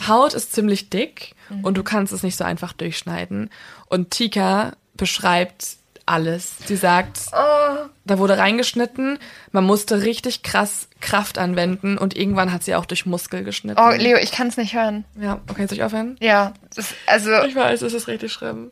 Haut 0.08 0.34
ist 0.34 0.52
ziemlich 0.52 0.88
dick 0.90 1.34
Mhm. 1.50 1.64
und 1.64 1.76
du 1.76 1.82
kannst 1.82 2.12
es 2.12 2.22
nicht 2.22 2.36
so 2.36 2.44
einfach 2.44 2.72
durchschneiden. 2.72 3.50
Und 3.86 4.10
Tika 4.10 4.72
beschreibt 4.94 5.76
alles. 6.06 6.54
Sie 6.66 6.76
sagt, 6.76 7.18
Oh, 7.32 7.76
da 8.04 8.18
wurde 8.18 8.38
reingeschnitten, 8.38 9.18
man 9.52 9.64
musste 9.64 10.02
richtig 10.02 10.42
krass 10.42 10.88
Kraft 11.00 11.38
anwenden 11.38 11.98
und 11.98 12.16
irgendwann 12.16 12.52
hat 12.52 12.62
sie 12.64 12.74
auch 12.74 12.86
durch 12.86 13.06
Muskel 13.06 13.44
geschnitten. 13.44 13.80
oh 13.80 13.90
Leo, 13.90 14.16
ich 14.18 14.32
kann 14.32 14.48
es 14.48 14.56
nicht 14.56 14.74
hören. 14.74 15.04
Ja, 15.20 15.40
okay, 15.48 15.66
soll 15.66 15.78
ich 15.78 15.84
aufhören? 15.84 16.16
Ja, 16.20 16.52
das, 16.74 16.94
also 17.06 17.30
Ich 17.44 17.54
weiß, 17.56 17.82
es 17.82 17.92
ist 17.94 18.08
richtig 18.08 18.32
schlimm. 18.32 18.70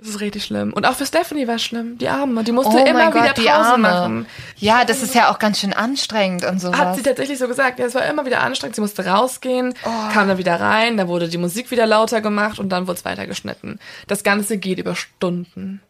Es 0.00 0.08
ist 0.08 0.20
richtig 0.20 0.44
schlimm. 0.44 0.72
Und 0.72 0.84
auch 0.84 0.94
für 0.94 1.06
Stephanie 1.06 1.46
war 1.46 1.54
es 1.54 1.62
schlimm. 1.62 1.96
Die 1.96 2.08
Arme. 2.08 2.42
Die 2.42 2.50
musste 2.50 2.72
oh 2.74 2.84
immer 2.84 3.14
wieder 3.14 3.28
Gott, 3.28 3.36
die 3.38 3.42
Pause 3.42 3.52
Arme. 3.52 3.82
machen. 3.88 4.26
Ja, 4.56 4.84
das 4.84 5.00
ist 5.00 5.14
ja 5.14 5.30
auch 5.30 5.38
ganz 5.38 5.60
schön 5.60 5.72
anstrengend 5.72 6.44
und 6.44 6.60
sowas. 6.60 6.76
Hat 6.76 6.96
sie 6.96 7.02
tatsächlich 7.02 7.38
so 7.38 7.46
gesagt. 7.46 7.78
Ja, 7.78 7.84
es 7.86 7.94
war 7.94 8.04
immer 8.06 8.26
wieder 8.26 8.40
anstrengend. 8.40 8.74
Sie 8.74 8.80
musste 8.80 9.06
rausgehen, 9.06 9.74
Oh. 9.84 10.12
kam 10.12 10.26
dann 10.26 10.38
wieder 10.38 10.58
rein, 10.58 10.96
da 10.96 11.06
wurde 11.06 11.28
die 11.28 11.38
Musik 11.38 11.70
wieder 11.70 11.86
lauter 11.86 12.20
gemacht 12.20 12.58
und 12.58 12.70
dann 12.70 12.88
wurde 12.88 12.98
es 12.98 13.04
weitergeschnitten. 13.04 13.78
Das 14.08 14.24
Ganze 14.24 14.58
geht 14.58 14.80
über 14.80 14.96
Stunden. 14.96 15.80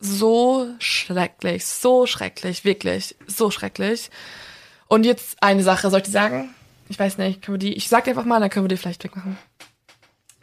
So 0.00 0.66
schrecklich, 0.78 1.66
so 1.66 2.06
schrecklich, 2.06 2.64
wirklich, 2.64 3.16
so 3.26 3.50
schrecklich. 3.50 4.10
Und 4.88 5.04
jetzt 5.04 5.42
eine 5.42 5.62
Sache, 5.62 5.90
soll 5.90 6.00
ich 6.00 6.06
die 6.06 6.10
sagen? 6.10 6.54
Ich 6.88 6.98
weiß 6.98 7.18
nicht, 7.18 7.42
können 7.42 7.60
wir 7.60 7.70
die, 7.70 7.74
ich 7.74 7.88
sag 7.88 8.04
die 8.04 8.10
einfach 8.10 8.24
mal, 8.24 8.40
dann 8.40 8.50
können 8.50 8.64
wir 8.64 8.68
die 8.68 8.76
vielleicht 8.76 9.04
wegmachen. 9.04 9.38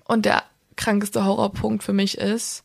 Und 0.06 0.26
der 0.26 0.44
krankeste 0.76 1.26
Horrorpunkt 1.26 1.84
für 1.84 1.92
mich 1.92 2.18
ist, 2.18 2.64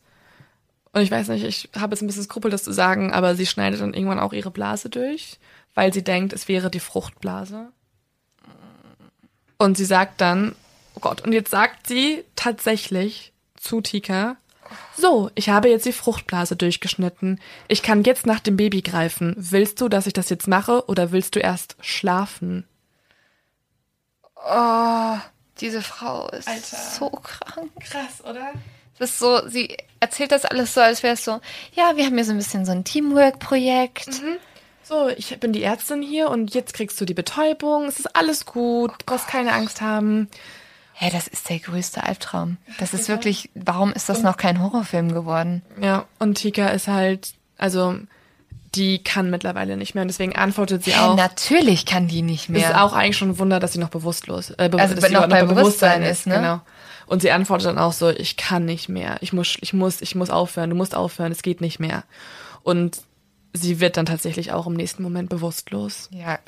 und 0.93 1.01
ich 1.01 1.11
weiß 1.11 1.29
nicht, 1.29 1.43
ich 1.43 1.69
habe 1.75 1.93
jetzt 1.93 2.01
ein 2.01 2.07
bisschen 2.07 2.23
Skrupel, 2.23 2.51
das 2.51 2.63
zu 2.63 2.71
sagen, 2.71 3.11
aber 3.11 3.35
sie 3.35 3.47
schneidet 3.47 3.81
dann 3.81 3.95
irgendwann 3.95 4.19
auch 4.19 4.31
ihre 4.31 4.51
Blase 4.51 4.89
durch, 4.89 5.39
weil 5.73 5.91
sie 5.91 6.03
denkt, 6.03 6.31
es 6.33 6.47
wäre 6.47 6.69
die 6.69 6.79
Fruchtblase. 6.79 7.71
Und 9.57 9.75
sie 9.75 9.85
sagt 9.85 10.21
dann, 10.21 10.55
oh 10.93 10.99
Gott, 10.99 11.21
und 11.21 11.33
jetzt 11.33 11.49
sagt 11.49 11.87
sie 11.87 12.23
tatsächlich 12.35 13.33
zu 13.55 13.81
Tika, 13.81 14.37
so, 14.97 15.29
ich 15.35 15.49
habe 15.49 15.69
jetzt 15.69 15.85
die 15.85 15.93
Fruchtblase 15.93 16.55
durchgeschnitten. 16.55 17.39
Ich 17.67 17.83
kann 17.83 18.03
jetzt 18.03 18.25
nach 18.25 18.39
dem 18.39 18.57
Baby 18.57 18.81
greifen. 18.81 19.35
Willst 19.37 19.81
du, 19.81 19.89
dass 19.89 20.07
ich 20.07 20.13
das 20.13 20.29
jetzt 20.29 20.47
mache 20.47 20.85
oder 20.87 21.11
willst 21.11 21.35
du 21.35 21.39
erst 21.39 21.75
schlafen? 21.81 22.65
oh, 24.45 25.17
diese 25.59 25.81
Frau 25.81 26.27
ist 26.29 26.47
Alter. 26.47 26.77
so 26.77 27.09
krank. 27.09 27.71
Krass, 27.79 28.23
oder? 28.23 28.53
Das 28.99 29.11
ist 29.11 29.19
so, 29.19 29.47
sie 29.47 29.77
erzählt 29.99 30.31
das 30.31 30.45
alles 30.45 30.73
so, 30.73 30.81
als 30.81 31.03
wäre 31.03 31.15
es 31.15 31.25
so, 31.25 31.39
ja, 31.73 31.95
wir 31.95 32.05
haben 32.05 32.15
hier 32.15 32.25
so 32.25 32.31
ein 32.31 32.37
bisschen 32.37 32.65
so 32.65 32.71
ein 32.71 32.83
Teamwork-Projekt. 32.83 34.21
Mhm. 34.21 34.37
So, 34.83 35.07
ich 35.07 35.39
bin 35.39 35.53
die 35.53 35.63
Ärztin 35.63 36.01
hier 36.01 36.29
und 36.29 36.53
jetzt 36.53 36.73
kriegst 36.73 36.99
du 36.99 37.05
die 37.05 37.13
Betäubung. 37.13 37.85
Es 37.85 37.99
ist 37.99 38.15
alles 38.15 38.45
gut. 38.45 38.91
Du 38.91 39.05
brauchst 39.05 39.27
keine 39.27 39.53
Angst 39.53 39.81
haben. 39.81 40.27
Hä, 41.03 41.09
das 41.11 41.27
ist 41.27 41.49
der 41.49 41.59
größte 41.59 42.01
Albtraum. 42.03 42.55
Das 42.79 42.93
ist 42.93 43.09
wirklich, 43.09 43.49
warum 43.55 43.91
ist 43.91 44.07
das 44.07 44.21
noch 44.23 44.37
kein 44.37 44.61
Horrorfilm 44.61 45.13
geworden? 45.13 45.61
Ja, 45.81 46.05
und 46.17 46.35
Tika 46.35 46.69
ist 46.69 46.87
halt, 46.87 47.33
also, 47.57 47.97
die 48.73 49.03
kann 49.03 49.29
mittlerweile 49.29 49.75
nicht 49.75 49.95
mehr 49.95 50.03
und 50.03 50.07
deswegen 50.07 50.33
antwortet 50.37 50.85
sie 50.85 50.95
auch. 50.95 51.17
natürlich 51.17 51.85
kann 51.85 52.07
die 52.07 52.21
nicht 52.21 52.43
Es 52.43 52.49
mehr. 52.49 52.69
ist 52.69 52.75
auch 52.77 52.93
eigentlich 52.93 53.17
schon 53.17 53.31
ein 53.31 53.39
Wunder, 53.39 53.59
dass 53.59 53.73
sie 53.73 53.79
noch 53.79 53.89
bewusstlos, 53.89 54.51
äh, 54.51 54.69
be 54.69 54.79
Also 54.79 54.95
dass 54.95 55.03
sie 55.03 55.13
noch 55.13 55.27
bei 55.27 55.43
Bewusstsein 55.43 56.03
ist, 56.03 56.25
ne? 56.25 56.35
Genau. 56.35 56.61
Und 57.05 57.21
sie 57.21 57.31
antwortet 57.31 57.67
dann 57.67 57.77
auch 57.79 57.91
so, 57.91 58.09
ich 58.09 58.37
kann 58.37 58.63
nicht 58.63 58.87
mehr. 58.87 59.17
Ich 59.19 59.33
muss, 59.33 59.57
ich 59.59 59.73
muss, 59.73 59.99
ich 60.01 60.15
muss 60.15 60.29
aufhören. 60.29 60.69
Du 60.69 60.75
musst 60.77 60.95
aufhören. 60.95 61.33
Es 61.33 61.43
geht 61.43 61.59
nicht 61.59 61.81
mehr. 61.81 62.05
Und 62.63 63.01
sie 63.51 63.81
wird 63.81 63.97
dann 63.97 64.05
tatsächlich 64.05 64.53
auch 64.53 64.67
im 64.67 64.73
nächsten 64.73 65.03
Moment 65.03 65.27
bewusstlos. 65.29 66.09
ja, 66.11 66.39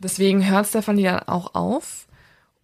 Deswegen 0.00 0.44
hört 0.46 0.66
Stefanie 0.66 1.04
dann 1.04 1.20
auch 1.20 1.54
auf 1.54 2.03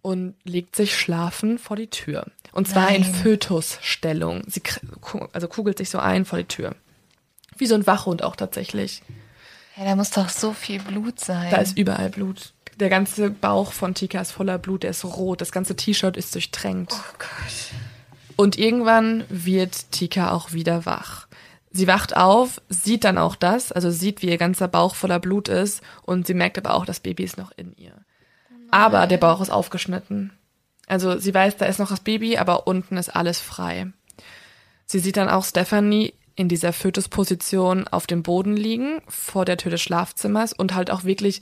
und 0.01 0.35
legt 0.43 0.75
sich 0.75 0.97
schlafen 0.97 1.59
vor 1.59 1.75
die 1.75 1.89
Tür. 1.89 2.25
Und 2.51 2.67
zwar 2.67 2.89
in 2.89 3.01
Nein. 3.01 3.13
Fötusstellung. 3.13 4.43
Sie 4.47 4.61
also 5.33 5.47
kugelt 5.47 5.77
sich 5.77 5.89
so 5.89 5.99
ein 5.99 6.25
vor 6.25 6.39
die 6.39 6.45
Tür. 6.45 6.75
Wie 7.57 7.67
so 7.67 7.75
ein 7.75 7.87
Wachhund 7.87 8.23
auch 8.23 8.35
tatsächlich. 8.35 9.03
ja, 9.77 9.85
da 9.85 9.95
muss 9.95 10.11
doch 10.11 10.29
so 10.29 10.53
viel 10.53 10.79
Blut 10.81 11.19
sein. 11.19 11.51
Da 11.51 11.57
ist 11.57 11.77
überall 11.77 12.09
Blut. 12.09 12.53
Der 12.79 12.89
ganze 12.89 13.29
Bauch 13.29 13.73
von 13.73 13.93
Tika 13.93 14.21
ist 14.21 14.31
voller 14.31 14.57
Blut, 14.57 14.83
der 14.83 14.89
ist 14.89 15.05
rot, 15.05 15.41
das 15.41 15.51
ganze 15.51 15.75
T-Shirt 15.75 16.17
ist 16.17 16.33
durchtränkt. 16.33 16.93
oh 16.93 17.13
Gott. 17.19 18.37
Und 18.37 18.57
irgendwann 18.57 19.23
wird 19.29 19.91
Tika 19.91 20.31
auch 20.31 20.51
wieder 20.51 20.85
wach. 20.85 21.27
Sie 21.71 21.87
wacht 21.87 22.17
auf, 22.17 22.59
sieht 22.69 23.03
dann 23.03 23.17
auch 23.17 23.35
das, 23.35 23.71
also 23.71 23.91
sieht, 23.91 24.21
wie 24.21 24.29
ihr 24.29 24.37
ganzer 24.37 24.67
Bauch 24.67 24.95
voller 24.95 25.19
Blut 25.19 25.47
ist 25.47 25.81
und 26.01 26.27
sie 26.27 26.33
merkt 26.33 26.57
aber 26.57 26.73
auch, 26.73 26.85
das 26.85 26.99
Baby 26.99 27.23
ist 27.23 27.37
noch 27.37 27.51
in 27.55 27.73
ihr. 27.77 27.93
Aber 28.71 29.07
der 29.07 29.17
Bauch 29.17 29.41
ist 29.41 29.49
aufgeschnitten. 29.49 30.31
Also 30.87 31.17
sie 31.17 31.33
weiß, 31.33 31.57
da 31.57 31.65
ist 31.65 31.79
noch 31.79 31.89
das 31.89 32.01
Baby, 32.01 32.37
aber 32.37 32.67
unten 32.67 32.97
ist 32.97 33.15
alles 33.15 33.39
frei. 33.39 33.87
Sie 34.85 34.99
sieht 34.99 35.17
dann 35.17 35.29
auch 35.29 35.45
Stephanie 35.45 36.13
in 36.35 36.49
dieser 36.49 36.73
Fötusposition 36.73 37.87
auf 37.87 38.07
dem 38.07 38.23
Boden 38.23 38.57
liegen, 38.57 39.01
vor 39.07 39.45
der 39.45 39.57
Tür 39.57 39.71
des 39.71 39.81
Schlafzimmers 39.81 40.53
und 40.53 40.73
halt 40.73 40.91
auch 40.91 41.03
wirklich, 41.03 41.41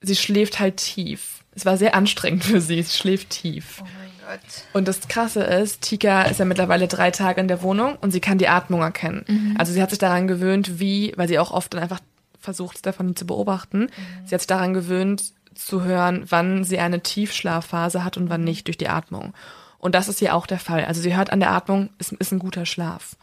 sie 0.00 0.16
schläft 0.16 0.58
halt 0.58 0.78
tief. 0.78 1.44
Es 1.54 1.66
war 1.66 1.76
sehr 1.76 1.94
anstrengend 1.94 2.44
für 2.44 2.60
sie, 2.60 2.82
sie 2.82 2.96
schläft 2.96 3.30
tief. 3.30 3.82
Oh 3.82 3.84
mein 3.84 4.10
Gott. 4.26 4.64
Und 4.72 4.88
das 4.88 5.06
Krasse 5.06 5.42
ist, 5.42 5.82
Tika 5.82 6.22
ist 6.22 6.38
ja 6.40 6.44
mittlerweile 6.44 6.88
drei 6.88 7.10
Tage 7.10 7.40
in 7.40 7.48
der 7.48 7.62
Wohnung 7.62 7.96
und 8.00 8.10
sie 8.10 8.20
kann 8.20 8.38
die 8.38 8.48
Atmung 8.48 8.80
erkennen. 8.80 9.54
Also 9.58 9.72
sie 9.72 9.82
hat 9.82 9.90
sich 9.90 9.98
daran 9.98 10.28
gewöhnt, 10.28 10.80
wie, 10.80 11.12
weil 11.16 11.28
sie 11.28 11.38
auch 11.38 11.50
oft 11.50 11.74
dann 11.74 11.82
einfach 11.82 12.00
versucht, 12.40 12.78
Stephanie 12.78 13.14
zu 13.14 13.26
beobachten. 13.26 13.90
Sie 14.24 14.34
hat 14.34 14.40
sich 14.40 14.46
daran 14.48 14.74
gewöhnt, 14.74 15.32
zu 15.54 15.82
hören, 15.84 16.24
wann 16.28 16.64
sie 16.64 16.78
eine 16.78 17.02
Tiefschlafphase 17.02 18.04
hat 18.04 18.16
und 18.16 18.30
wann 18.30 18.44
nicht 18.44 18.66
durch 18.66 18.78
die 18.78 18.88
Atmung. 18.88 19.34
Und 19.78 19.94
das 19.94 20.08
ist 20.08 20.20
hier 20.20 20.34
auch 20.34 20.46
der 20.46 20.58
Fall. 20.60 20.84
Also 20.84 21.00
sie 21.00 21.16
hört 21.16 21.30
an 21.30 21.40
der 21.40 21.50
Atmung, 21.50 21.90
es 21.98 22.12
ist 22.12 22.32
ein 22.32 22.38
guter 22.38 22.66
Schlaf. 22.66 23.16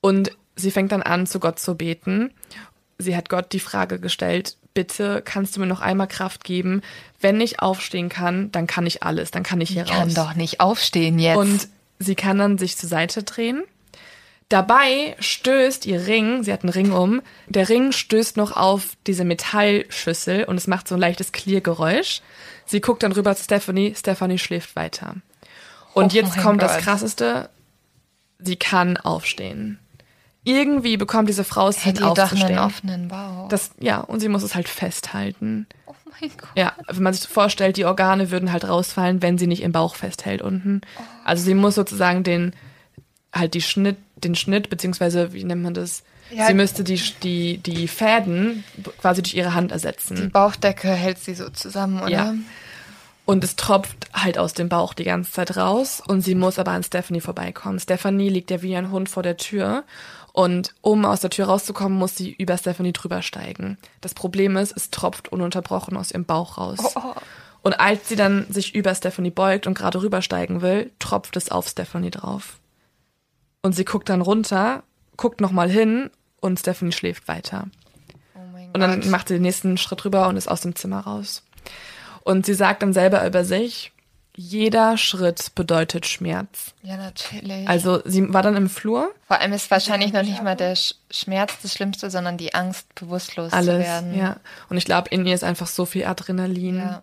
Und 0.00 0.30
sie 0.54 0.70
fängt 0.70 0.92
dann 0.92 1.02
an, 1.02 1.26
zu 1.26 1.40
Gott 1.40 1.58
zu 1.58 1.74
beten. 1.76 2.32
Sie 2.98 3.16
hat 3.16 3.28
Gott 3.28 3.52
die 3.52 3.60
Frage 3.60 3.98
gestellt, 3.98 4.56
bitte 4.74 5.22
kannst 5.24 5.56
du 5.56 5.60
mir 5.60 5.66
noch 5.66 5.80
einmal 5.80 6.08
Kraft 6.08 6.44
geben. 6.44 6.82
Wenn 7.20 7.40
ich 7.40 7.60
aufstehen 7.60 8.08
kann, 8.08 8.52
dann 8.52 8.66
kann 8.66 8.86
ich 8.86 9.02
alles, 9.02 9.30
dann 9.30 9.42
kann 9.42 9.60
ich 9.60 9.70
hier 9.70 9.84
Ich 9.84 9.90
raus. 9.90 9.98
kann 9.98 10.14
doch 10.14 10.34
nicht 10.34 10.60
aufstehen 10.60 11.18
jetzt. 11.18 11.36
Und 11.36 11.68
sie 11.98 12.14
kann 12.14 12.38
dann 12.38 12.58
sich 12.58 12.76
zur 12.76 12.88
Seite 12.88 13.22
drehen. 13.22 13.62
Dabei 14.48 15.14
stößt 15.18 15.84
ihr 15.84 16.06
Ring, 16.06 16.42
sie 16.42 16.52
hat 16.52 16.62
einen 16.62 16.72
Ring 16.72 16.92
um, 16.92 17.20
der 17.48 17.68
Ring 17.68 17.92
stößt 17.92 18.38
noch 18.38 18.52
auf 18.56 18.96
diese 19.06 19.24
Metallschüssel 19.24 20.44
und 20.44 20.56
es 20.56 20.66
macht 20.66 20.88
so 20.88 20.94
ein 20.94 21.00
leichtes 21.00 21.32
Klirrgeräusch. 21.32 22.22
Sie 22.64 22.80
guckt 22.80 23.02
dann 23.02 23.12
rüber 23.12 23.36
zu 23.36 23.44
Stephanie, 23.44 23.94
Stephanie 23.94 24.38
schläft 24.38 24.74
weiter. 24.74 25.16
Und 25.92 26.12
Oh 26.12 26.16
jetzt 26.16 26.38
kommt 26.38 26.62
das 26.62 26.76
Gott. 26.76 26.82
Krasseste, 26.82 27.50
sie 28.38 28.56
kann 28.56 28.96
aufstehen. 28.96 29.78
Irgendwie 30.44 30.96
bekommt 30.96 31.28
diese 31.28 31.44
Frau 31.44 31.68
es 31.68 31.82
hin, 31.82 31.92
hätte 31.92 32.04
ihr 32.04 32.14
doch 32.14 32.22
aufzustehen. 32.24 32.58
einen 32.58 32.66
offenen 32.66 33.08
Bauch. 33.08 33.48
Das, 33.48 33.72
ja, 33.80 34.00
und 34.00 34.20
sie 34.20 34.28
muss 34.28 34.42
es 34.42 34.54
halt 34.54 34.68
festhalten. 34.68 35.66
oh 35.84 35.92
mein 36.20 36.30
Gott. 36.38 36.48
Ja, 36.56 36.72
wenn 36.86 37.02
man 37.02 37.12
sich 37.12 37.28
vorstellt, 37.28 37.76
die 37.76 37.84
Organe 37.84 38.30
würden 38.30 38.50
halt 38.50 38.66
rausfallen, 38.66 39.20
wenn 39.20 39.36
sie 39.36 39.46
nicht 39.46 39.62
im 39.62 39.72
Bauch 39.72 39.94
festhält 39.94 40.40
unten. 40.40 40.80
Also 41.24 41.44
sie 41.44 41.54
muss 41.54 41.74
sozusagen 41.74 42.22
den, 42.22 42.54
halt 43.32 43.54
die 43.54 43.62
Schnitt, 43.62 43.96
den 44.16 44.34
Schnitt, 44.34 44.70
beziehungsweise, 44.70 45.32
wie 45.32 45.44
nennt 45.44 45.62
man 45.62 45.74
das? 45.74 46.02
Ja. 46.30 46.46
Sie 46.46 46.54
müsste 46.54 46.84
die, 46.84 47.00
die, 47.22 47.58
die 47.58 47.88
Fäden 47.88 48.64
quasi 49.00 49.22
durch 49.22 49.34
ihre 49.34 49.54
Hand 49.54 49.70
Die 49.70 49.74
ersetzen. 49.74 50.30
Bauchdecke 50.30 50.88
hält 50.88 51.18
sie 51.18 51.34
so 51.34 51.48
zusammen, 51.48 52.00
oder? 52.00 52.10
Ja. 52.10 52.34
Und 53.24 53.44
es 53.44 53.56
tropft 53.56 54.08
halt 54.14 54.38
aus 54.38 54.54
dem 54.54 54.68
Bauch 54.70 54.94
die 54.94 55.04
ganze 55.04 55.32
Zeit 55.32 55.56
raus 55.56 56.02
und 56.06 56.22
sie 56.22 56.34
muss 56.34 56.58
aber 56.58 56.72
an 56.72 56.82
Stephanie 56.82 57.20
vorbeikommen. 57.20 57.78
Stephanie 57.78 58.30
liegt 58.30 58.50
ja 58.50 58.62
wie 58.62 58.74
ein 58.74 58.90
Hund 58.90 59.10
vor 59.10 59.22
der 59.22 59.36
Tür 59.36 59.84
und 60.32 60.74
um 60.80 61.04
aus 61.04 61.20
der 61.20 61.30
Tür 61.30 61.46
rauszukommen, 61.46 61.98
muss 61.98 62.16
sie 62.16 62.32
über 62.32 62.56
Stephanie 62.56 62.92
drüber 62.92 63.22
steigen. 63.22 63.76
Das 64.00 64.14
Problem 64.14 64.56
ist, 64.56 64.74
es 64.76 64.90
tropft 64.90 65.30
ununterbrochen 65.30 65.96
aus 65.96 66.10
ihrem 66.10 66.24
Bauch 66.24 66.58
raus. 66.58 66.78
Oh, 66.94 67.14
Und 67.62 67.80
als 67.80 68.08
sie 68.08 68.16
dann 68.16 68.46
sich 68.50 68.74
über 68.74 68.94
Stephanie 68.94 69.30
beugt 69.30 69.66
und 69.66 69.74
gerade 69.74 70.00
rübersteigen 70.00 70.62
will, 70.62 70.90
tropft 70.98 71.36
es 71.36 71.50
auf 71.50 71.68
Stephanie 71.68 72.10
drauf. 72.10 72.57
Und 73.62 73.74
sie 73.74 73.84
guckt 73.84 74.08
dann 74.08 74.20
runter, 74.20 74.82
guckt 75.16 75.40
nochmal 75.40 75.68
hin 75.70 76.10
und 76.40 76.60
Stephanie 76.60 76.92
schläft 76.92 77.28
weiter. 77.28 77.66
Oh 78.34 78.40
mein 78.52 78.70
Und 78.72 78.80
dann 78.80 79.00
Gott. 79.00 79.10
macht 79.10 79.28
sie 79.28 79.34
den 79.34 79.42
nächsten 79.42 79.76
Schritt 79.76 80.04
rüber 80.04 80.28
und 80.28 80.36
ist 80.36 80.48
aus 80.48 80.60
dem 80.60 80.76
Zimmer 80.76 81.00
raus. 81.00 81.42
Und 82.22 82.46
sie 82.46 82.54
sagt 82.54 82.82
dann 82.82 82.92
selber 82.92 83.26
über 83.26 83.44
sich, 83.44 83.92
jeder 84.36 84.96
Schritt 84.96 85.52
bedeutet 85.56 86.06
Schmerz. 86.06 86.72
Ja, 86.82 86.96
natürlich. 86.96 87.68
Also 87.68 88.00
sie 88.04 88.32
war 88.32 88.42
dann 88.42 88.54
im 88.54 88.68
Flur, 88.68 89.12
Vor 89.26 89.40
allem 89.40 89.52
ist 89.52 89.68
wahrscheinlich 89.68 90.12
noch 90.12 90.22
nicht 90.22 90.44
mal 90.44 90.54
der 90.54 90.76
Sch 90.76 90.94
Schmerz 91.10 91.54
das 91.60 91.72
Schlimmste, 91.72 92.08
sondern 92.08 92.36
die 92.38 92.54
Angst, 92.54 92.94
bewusstlos 92.94 93.50
zu 93.50 93.56
alles, 93.56 93.84
werden. 93.84 94.16
ja. 94.16 94.36
Und 94.68 94.76
ich 94.76 94.84
glaube, 94.84 95.08
in 95.10 95.26
ihr 95.26 95.34
ist 95.34 95.42
einfach 95.42 95.66
so 95.66 95.86
viel 95.86 96.04
Adrenalin. 96.04 96.76
Ja. 96.76 97.02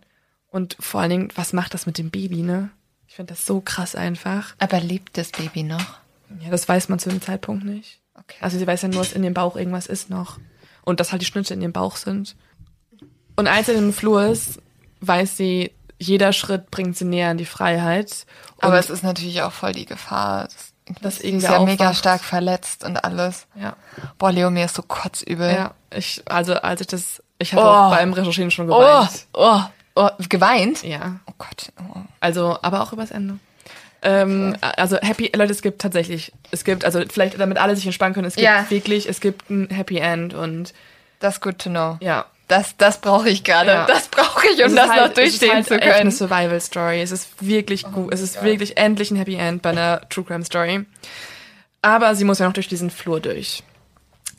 Und 0.50 0.78
vor 0.80 1.02
allen 1.02 1.10
Dingen, 1.10 1.30
was 1.36 1.52
macht 1.52 1.74
das 1.74 1.86
mit 1.86 1.98
dem 1.98 2.10
Baby, 2.10 2.42
ne? 2.42 2.70
Ich 3.10 3.16
finde 3.16 3.34
das 3.34 3.46
so 3.46 3.60
krass 3.60 3.96
einfach. 3.96 4.56
Aber 4.60 4.80
lebt 4.80 5.18
das 5.18 5.32
Baby 5.32 5.64
noch? 5.64 6.00
Ja, 6.42 6.50
das 6.52 6.68
weiß 6.68 6.90
man 6.90 7.00
zu 7.00 7.10
dem 7.10 7.22
Zeitpunkt 7.22 7.64
nicht. 7.66 8.00
Okay. 8.14 8.38
Also 8.42 8.58
sie 8.58 8.66
weiß 8.68 8.82
ja 8.84 8.88
nur, 8.90 9.02
dass 9.04 9.14
in 9.14 9.22
dem 9.24 9.34
Bauch 9.34 9.56
irgendwas 9.56 9.88
ist 9.88 10.10
noch. 10.10 10.38
Und 10.84 11.00
dass 11.00 11.12
halt 11.12 11.22
die 11.22 11.26
Schnitte 11.26 11.54
in 11.54 11.62
ihrem 11.62 11.74
Bauch 11.74 11.96
sind. 11.98 12.36
Und 13.36 13.48
als 13.48 13.66
sie 13.66 13.74
in 13.74 13.82
dem 13.82 13.94
Flur 13.94 14.26
ist, 14.26 14.60
weiß 15.02 15.36
sie, 15.38 15.72
jeder 16.00 16.32
Schritt 16.34 16.72
bringt 16.72 16.96
sie 16.98 17.06
näher 17.06 17.30
an 17.30 17.38
die 17.38 17.46
Freiheit. 17.46 18.26
Und 18.58 18.66
Aber 18.66 18.80
es 18.80 18.90
ist 18.90 19.04
natürlich 19.04 19.42
auch 19.42 19.52
voll 19.52 19.72
die 19.74 19.86
Gefahr. 19.86 20.46
Das, 20.46 21.02
Dass 21.02 21.16
sie 21.20 21.30
ist 21.32 21.44
ja 21.44 21.60
mega 21.60 21.86
aufwacht. 21.86 21.98
stark 22.00 22.22
verletzt 22.24 22.84
und 22.84 23.04
alles. 23.04 23.48
ja, 23.60 23.76
Boah, 24.18 24.32
Leo, 24.32 24.50
mir 24.52 24.66
ist 24.66 24.76
so 24.76 24.82
kotzübel. 24.84 25.52
ja. 25.52 25.74
Ich, 25.94 26.22
also 26.30 26.54
als 26.56 26.82
ich 26.82 26.88
das, 26.88 27.24
ich 27.40 27.54
habe 27.54 27.64
Oh. 27.64 27.68
auch 27.68 27.90
beim 27.92 28.14
Recherchieren 28.14 28.52
schon 28.52 28.70
Oh, 28.70 28.78
geweint. 28.80 29.26
oh, 29.34 29.62
oh, 29.96 30.10
geweint? 30.30 30.84
Ja. 30.84 31.20
Oh 31.28 31.34
Gott. 31.38 31.72
Oh. 31.80 32.00
Also, 32.20 32.58
aber 32.62 32.82
auch 32.84 32.94
übers 32.94 33.12
Ende. 33.12 33.40
Ähm, 34.02 34.56
also 34.62 34.98
Happy, 34.98 35.32
Leute, 35.36 35.52
es 35.52 35.62
gibt 35.62 35.82
tatsächlich, 35.82 36.32
es 36.52 36.64
gibt, 36.64 36.86
also 36.86 37.02
vielleicht 37.12 37.40
damit 37.40 37.58
alle 37.58 37.76
sich 37.76 37.86
entspannen 37.86 38.14
können, 38.14 38.28
es 38.28 38.36
gibt 38.36 38.46
Ja. 38.46 38.66
wirklich, 38.70 39.10
es 39.10 39.20
gibt 39.20 39.50
ein 39.50 39.70
Happy 39.70 39.98
End 39.98 40.34
und 40.34 40.74
Das 41.20 41.36
ist 41.36 41.42
good 41.42 41.58
to 41.60 41.70
know. 41.70 41.98
ja. 42.02 42.26
Das, 42.48 42.78
das 42.78 43.02
brauche 43.02 43.28
ich 43.28 43.44
gerade. 43.44 43.72
Ja. 43.72 43.86
Das 43.88 44.08
brauche 44.08 44.46
ich, 44.54 44.64
um 44.64 44.76
das 44.76 44.88
halt- 44.88 45.02
noch 45.08 45.14
durchstehen 45.16 45.50
es 45.58 45.66
ist 45.66 45.72
halt 45.72 45.82
zu 45.82 45.82
Echt 45.82 45.84
eine 45.84 45.94
können. 45.98 46.12
Survival 46.12 46.62
Story. 46.62 47.02
Es 47.02 47.10
ist 47.12 47.30
wirklich 47.42 47.82
gut. 47.92 48.14
Es 48.14 48.22
ist 48.22 48.44
wirklich 48.44 48.78
endlich 48.78 49.10
ein 49.10 49.16
Happy 49.16 49.34
End 49.34 49.64
bei 49.64 49.72
einer 49.72 50.08
True 50.10 50.24
Crime 50.26 50.46
Story. 50.46 50.86
Aber 51.82 52.14
sie 52.14 52.24
muss 52.24 52.38
ja 52.38 52.46
noch 52.46 52.54
durch 52.54 52.68
diesen 52.68 52.92
Flur 52.92 53.20
durch. 53.20 53.64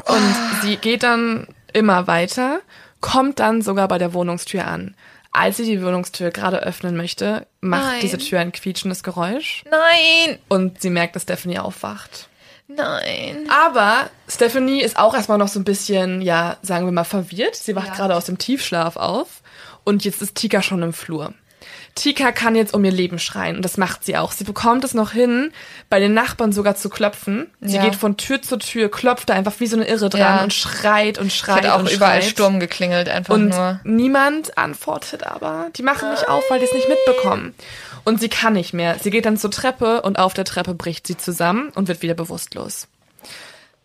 Und 0.04 0.36
sie 0.62 0.76
geht 0.76 1.02
dann 1.02 1.48
immer 1.72 2.06
weiter, 2.06 2.60
kommt 3.00 3.40
dann 3.40 3.60
sogar 3.60 3.88
bei 3.88 3.98
der 3.98 4.14
Wohnungstür 4.14 4.64
an. 4.68 4.94
Als 5.38 5.58
sie 5.58 5.64
die 5.64 5.82
Wohnungstür 5.82 6.30
gerade 6.30 6.62
öffnen 6.62 6.96
möchte, 6.96 7.46
macht 7.60 7.84
Nein. 7.84 8.00
diese 8.00 8.16
Tür 8.18 8.40
ein 8.40 8.52
quietschendes 8.52 9.02
Geräusch 9.02 9.64
Nein, 9.70 10.38
und 10.48 10.80
sie 10.80 10.88
merkt, 10.90 11.14
dass 11.14 11.24
Stephanie 11.24 11.58
aufwacht. 11.58 12.28
nein. 12.68 13.46
Aber 13.50 14.08
Stephanie 14.28 14.80
ist 14.80 14.98
auch 14.98 15.14
erstmal 15.14 15.38
noch 15.38 15.48
so 15.48 15.60
ein 15.60 15.64
bisschen, 15.64 16.22
ja, 16.22 16.56
sagen 16.62 16.86
wir 16.86 16.92
mal, 16.92 17.04
verwirrt. 17.04 17.54
Sie 17.56 17.76
wacht 17.76 17.88
Ja. 17.88 17.94
gerade 17.96 18.16
aus 18.16 18.24
dem 18.24 18.38
Tiefschlaf 18.38 18.96
auf 18.96 19.42
und 19.84 20.04
jetzt 20.04 20.22
ist 20.22 20.34
Tika 20.36 20.62
schon 20.62 20.82
im 20.82 20.92
Flur. 20.92 21.34
Tika 21.96 22.30
kann 22.30 22.54
jetzt 22.54 22.72
um 22.74 22.84
ihr 22.84 22.92
Leben 22.92 23.18
schreien 23.18 23.56
und 23.56 23.62
das 23.64 23.78
macht 23.78 24.04
sie 24.04 24.16
auch. 24.16 24.30
Sie 24.30 24.44
bekommt 24.44 24.84
es 24.84 24.94
noch 24.94 25.10
hin, 25.12 25.50
bei 25.88 25.98
den 25.98 26.14
Nachbarn 26.14 26.52
sogar 26.52 26.76
zu 26.76 26.88
klopfen. 26.90 27.50
Sie 27.60 27.76
Ja. 27.76 27.84
geht 27.84 27.96
von 27.96 28.16
Tür 28.16 28.40
zu 28.40 28.58
Tür, 28.58 28.88
klopft 28.90 29.28
da 29.30 29.34
einfach 29.34 29.54
wie 29.58 29.66
so 29.66 29.76
eine 29.76 29.88
Irre 29.88 30.08
dran 30.10 30.20
Ja. 30.20 30.42
und 30.44 30.52
schreit 30.54 31.18
und 31.18 31.28
Es 31.28 31.36
schreit 31.36 31.64
hat 31.64 31.72
auch 31.72 31.80
und 31.80 31.90
überall 31.90 32.20
schreit. 32.22 32.30
Sturm 32.30 32.60
geklingelt, 32.60 33.08
einfach 33.08 33.34
Und 33.34 33.48
nur. 33.48 33.80
niemand 33.82 34.56
antwortet 34.56 35.24
aber. 35.24 35.70
Die 35.74 35.82
machen 35.82 36.10
nicht 36.10 36.28
auf, 36.28 36.44
weil 36.50 36.60
die 36.60 36.66
es 36.66 36.72
nicht 36.74 36.88
mitbekommen. 36.88 37.54
Und 38.04 38.20
sie 38.20 38.28
kann 38.28 38.52
nicht 38.52 38.72
mehr. 38.72 38.96
Sie 39.02 39.10
geht 39.10 39.26
dann 39.26 39.36
zur 39.36 39.50
Treppe 39.50 40.02
und 40.02 40.18
auf 40.20 40.32
der 40.34 40.44
Treppe 40.44 40.74
bricht 40.74 41.06
sie 41.08 41.16
zusammen 41.16 41.70
und 41.74 41.88
wird 41.88 42.02
wieder 42.02 42.14
bewusstlos. 42.14 42.86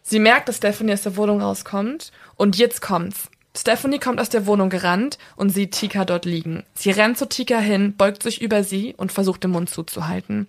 Sie 0.04 0.20
merkt, 0.20 0.48
dass 0.50 0.58
Stephanie 0.58 0.94
aus 0.94 1.02
der 1.02 1.16
Wohnung 1.16 1.42
rauskommt 1.42 2.12
und 2.36 2.58
jetzt 2.58 2.82
kommt's. 2.82 3.30
Stephanie 3.56 4.00
kommt 4.00 4.20
aus 4.22 4.30
der 4.30 4.46
Wohnung 4.46 4.70
gerannt 4.70 5.18
und 5.36 5.50
sieht 5.50 5.74
Tika 5.74 6.06
dort 6.06 6.26
liegen. 6.26 6.64
Sie 6.74 6.92
rennt 6.92 7.18
zu 7.18 7.28
Tika 7.28 7.60
hin, 7.60 7.96
beugt 7.98 8.24
sich 8.24 8.42
über 8.42 8.64
sie 8.64 8.94
und 8.96 9.12
versucht 9.12 9.44
den 9.44 9.52
Mund 9.52 9.70
zuzuhalten. 9.70 10.48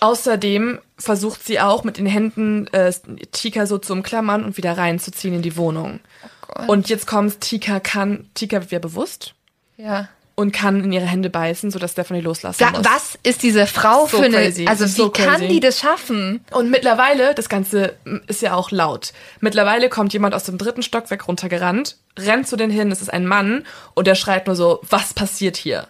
Außerdem 0.00 0.80
versucht 0.98 1.44
sie 1.44 1.60
auch 1.60 1.84
mit 1.84 1.96
den 1.96 2.06
Händen 2.06 2.66
äh, 2.68 2.92
Tika 3.32 3.66
so 3.66 3.78
zu 3.78 3.92
umklammern 3.92 4.44
und 4.44 4.56
wieder 4.56 4.76
reinzuziehen 4.76 5.34
in 5.34 5.42
die 5.42 5.56
Wohnung. 5.56 6.00
Gott. 6.42 6.68
Und 6.68 6.88
jetzt 6.88 7.06
kommt's, 7.06 7.38
Tika 7.38 7.80
kann, 7.80 8.28
Tika 8.34 8.60
wird 8.60 8.70
wieder 8.70 8.80
bewusst 8.80 9.34
Ja. 9.76 10.08
Und 10.36 10.52
kann 10.52 10.82
in 10.82 10.92
ihre 10.92 11.04
Hände 11.06 11.30
beißen, 11.30 11.70
sodass 11.70 11.92
Stephanie 11.92 12.20
loslassen 12.20 12.58
Da, 12.58 12.70
muss. 12.70 12.84
was 12.84 13.18
ist 13.22 13.42
diese 13.42 13.66
Frau 13.66 14.02
So 14.08 14.18
für 14.18 14.24
eine. 14.24 14.36
crazy. 14.36 14.66
Also, 14.66 14.84
ist 14.84 14.96
wie 14.96 15.02
so 15.02 15.10
kann 15.10 15.36
crazy. 15.36 15.48
die 15.48 15.60
das 15.60 15.78
schaffen? 15.78 16.44
Und 16.50 16.70
mittlerweile, 16.70 17.34
das 17.34 17.48
Ganze 17.48 17.94
ist 18.26 18.42
ja 18.42 18.54
auch 18.54 18.70
laut. 18.70 19.12
Mittlerweile 19.40 19.88
kommt 19.88 20.12
jemand 20.12 20.34
aus 20.34 20.44
dem 20.44 20.58
dritten 20.58 20.82
Stockwerk 20.82 21.28
runtergerannt, 21.28 21.96
rennt 22.18 22.48
zu 22.48 22.56
denen 22.56 22.72
hin, 22.72 22.90
es 22.90 23.00
ist 23.00 23.12
ein 23.12 23.26
Mann 23.26 23.64
und 23.94 24.06
der 24.06 24.14
schreit 24.16 24.46
nur 24.46 24.56
so, 24.56 24.80
was 24.88 25.14
passiert 25.14 25.56
hier? 25.56 25.86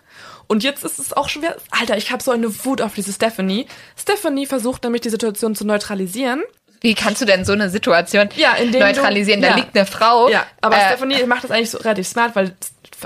Und 0.46 0.62
jetzt 0.62 0.84
ist 0.84 0.98
es 0.98 1.14
auch 1.14 1.30
schon 1.30 1.40
wieder, 1.40 1.56
Alter, 1.70 1.96
ich 1.96 2.10
habe 2.12 2.22
so 2.22 2.30
eine 2.30 2.64
Wut 2.66 2.82
auf 2.82 2.92
diese 2.94 3.12
Stephanie. 3.14 3.66
Stephanie 3.98 4.44
versucht 4.44 4.84
nämlich 4.84 5.00
die 5.00 5.08
Situation 5.08 5.54
zu 5.54 5.64
neutralisieren. 5.66 6.42
Wie 6.84 6.94
kannst 6.94 7.20
du 7.20 7.24
denn 7.24 7.44
so 7.44 7.52
eine 7.52 7.70
Situation 7.70 8.28
Ja, 8.36 8.52
indem 8.54 8.80
du- 8.80 8.86
neutralisieren? 8.86 9.40
da 9.40 9.48
ja. 9.48 9.54
liegt 9.56 9.76
eine 9.76 9.86
Frau. 9.86 10.28
Ja, 10.28 10.44
aber 10.60 10.76
äh, 10.76 10.86
Stephanie 10.88 11.24
macht 11.26 11.44
das 11.44 11.50
eigentlich 11.50 11.70
so 11.70 11.78
relativ 11.78 12.06
smart, 12.06 12.36
weil 12.36 12.54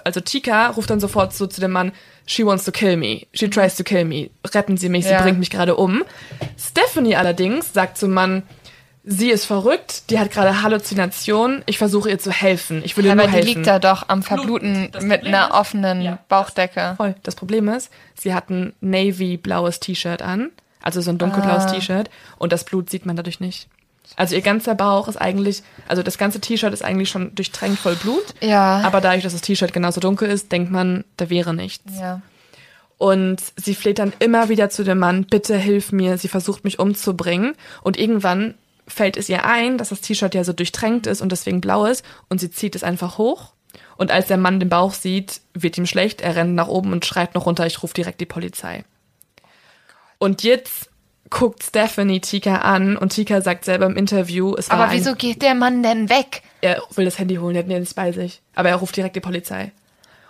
also 0.05 0.21
Tika 0.21 0.69
ruft 0.69 0.91
dann 0.91 1.01
sofort 1.01 1.33
so 1.33 1.47
zu 1.47 1.61
dem 1.61 1.71
Mann, 1.73 1.93
she 2.27 2.45
wants 2.45 2.65
to 2.65 2.73
kill 2.73 2.97
me, 2.97 3.23
she 3.33 3.49
tries 3.49 3.77
to 3.77 3.85
kill 3.85 4.05
me, 4.05 4.31
retten 4.55 4.77
Sie 4.77 4.89
mich, 4.89 5.05
sie 5.07 5.13
Ja. 5.13 5.23
bringt 5.23 5.39
mich 5.39 5.51
gerade 5.51 5.77
um. 5.77 6.05
Stephanie 6.59 7.17
allerdings 7.17 7.73
sagt 7.73 7.99
zum 7.99 8.11
Mann, 8.13 8.43
sie 9.05 9.31
ist 9.31 9.45
verrückt, 9.47 10.11
die 10.11 10.19
hat 10.19 10.31
gerade 10.31 10.63
Halluzinationen, 10.63 11.63
ich 11.67 11.79
versuche 11.79 12.11
ihr 12.11 12.19
zu 12.19 12.31
helfen, 12.31 12.83
ich 12.85 12.97
will 12.97 13.07
ihr 13.07 13.13
Aber 13.13 13.23
nur 13.23 13.31
die 13.31 13.37
helfen. 13.39 13.55
liegt 13.55 13.67
da 13.67 13.79
doch 13.79 14.09
am 14.09 14.23
Verbluten 14.23 14.89
Das 14.93 15.03
mit 15.05 15.25
einer 15.25 15.47
ist- 15.49 15.55
offenen 15.55 16.03
Ja. 16.03 16.19
Bauchdecke. 16.29 16.95
Voll. 16.97 17.15
Das 17.23 17.35
Problem 17.37 17.69
ist, 17.69 17.91
sie 18.15 18.35
hat 18.35 18.51
ein 18.51 18.75
navy-blaues 18.81 19.81
T-Shirt 19.81 20.21
an, 20.23 20.51
also 20.83 21.01
so 21.01 21.11
ein 21.11 21.19
dunkelblaues 21.19 21.65
Ah. 21.65 21.71
T-Shirt 21.73 22.11
und 22.39 22.53
das 22.53 22.65
Blut 22.65 22.91
sieht 22.91 23.07
man 23.07 23.17
dadurch 23.17 23.41
nicht. 23.41 23.69
Also 24.17 24.35
ihr 24.35 24.41
ganzer 24.43 24.75
Bauch 24.75 25.07
ist 25.09 25.17
eigentlich, 25.19 25.63
also 25.87 26.03
das 26.03 26.17
ganze 26.17 26.41
T-Shirt 26.41 26.73
ist 26.73 26.83
eigentlich 26.83 27.11
schon 27.11 27.35
durchtränkt 27.35 27.79
voll 27.79 27.95
Blut. 27.97 28.25
Ja. 28.41 28.81
Aber 28.85 29.01
dadurch, 29.03 29.23
dass 29.23 29.35
das 29.35 29.43
T-Shirt 29.43 29.73
genauso 29.75 30.01
dunkel 30.01 30.31
ist, 30.31 30.51
denkt 30.51 30.71
man, 30.71 31.05
da 31.19 31.29
wäre 31.31 31.53
nichts. 31.55 31.99
ja. 31.99 32.23
Und 32.97 33.41
sie 33.55 33.77
fleht 33.77 34.01
dann 34.01 34.13
immer 34.19 34.49
wieder 34.49 34.71
zu 34.71 34.83
dem 34.83 34.99
Mann, 34.99 35.25
bitte 35.25 35.57
hilf 35.57 35.93
mir, 35.93 36.19
sie 36.19 36.27
versucht 36.27 36.65
mich 36.65 36.81
umzubringen. 36.81 37.55
Und 37.83 37.97
irgendwann 37.97 38.55
fällt 38.89 39.17
es 39.17 39.29
ihr 39.29 39.45
ein, 39.45 39.79
dass 39.79 39.91
das 39.91 40.01
T-Shirt 40.01 40.35
ja 40.35 40.43
so 40.43 40.53
durchtränkt 40.53 41.07
ist 41.07 41.21
und 41.21 41.31
deswegen 41.31 41.61
blau 41.61 41.85
ist. 41.87 42.05
Und 42.29 42.41
sie 42.41 42.51
zieht 42.51 42.75
es 42.75 42.83
einfach 42.83 43.17
hoch. 43.19 43.53
Und 43.99 44.11
als 44.11 44.27
der 44.27 44.37
Mann 44.37 44.59
den 44.59 44.69
Bauch 44.69 44.95
sieht, 44.95 45.41
wird 45.55 45.79
ihm 45.79 45.87
schlecht. 45.87 46.21
Er 46.23 46.35
rennt 46.35 46.57
nach 46.57 46.67
oben 46.67 46.91
und 46.93 47.05
schreit 47.07 47.37
noch 47.37 47.47
runter, 47.47 47.67
ich 47.67 47.85
rufe 47.85 47.95
direkt 47.95 48.21
die 48.21 48.27
Polizei. 48.27 48.83
Und 50.19 50.43
jetzt 50.43 50.91
guckt 51.31 51.63
Stephanie 51.63 52.21
Tika 52.21 52.57
an 52.57 52.97
und 52.97 53.11
Tika 53.11 53.41
sagt 53.41 53.65
selber 53.65 53.87
im 53.87 53.97
Interview, 53.97 54.55
es 54.57 54.71
war 54.71 54.79
Aber 54.79 54.93
wieso 54.93 55.15
geht 55.15 55.43
der 55.43 55.55
Mann 55.55 55.83
denn 55.83 56.09
weg? 56.09 56.43
er 56.61 56.83
will 56.95 57.05
das 57.05 57.19
Handy 57.19 57.37
holen, 57.37 57.55
er 57.55 57.61
hat 57.61 57.69
nichts 57.69 57.95
bei 57.95 58.13
sich. 58.13 58.41
Aber 58.55 58.69
er 58.69 58.77
ruft 58.77 58.97
direkt 58.97 59.15
die 59.17 59.21
Polizei. 59.21 59.73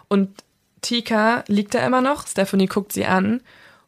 Und 0.08 0.44
Tika 0.80 1.44
liegt 1.48 1.74
da 1.74 1.86
immer 1.86 2.00
noch, 2.00 2.26
Stephanie 2.26 2.66
guckt 2.66 2.92
sie 2.92 3.06
an 3.06 3.40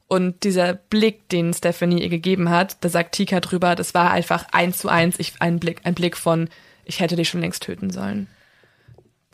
und 0.08 0.42
dieser 0.42 0.74
Blick, 0.74 1.28
den 1.28 1.52
Stephanie 1.52 2.02
ihr 2.02 2.08
gegeben 2.08 2.50
hat, 2.50 2.78
da 2.80 2.88
sagt 2.88 3.12
Tika 3.12 3.40
drüber, 3.40 3.74
das 3.74 3.94
war 3.94 4.10
einfach 4.10 4.46
eins 4.52 4.78
zu 4.78 4.88
eins 4.88 5.16
ich, 5.18 5.34
ein, 5.40 5.60
Blick, 5.60 5.80
ein 5.84 5.94
Blick 5.94 6.16
von, 6.16 6.48
ich 6.84 7.00
hätte 7.00 7.16
dich 7.16 7.28
schon 7.28 7.40
längst 7.40 7.62
töten 7.62 7.90
sollen. 7.90 8.26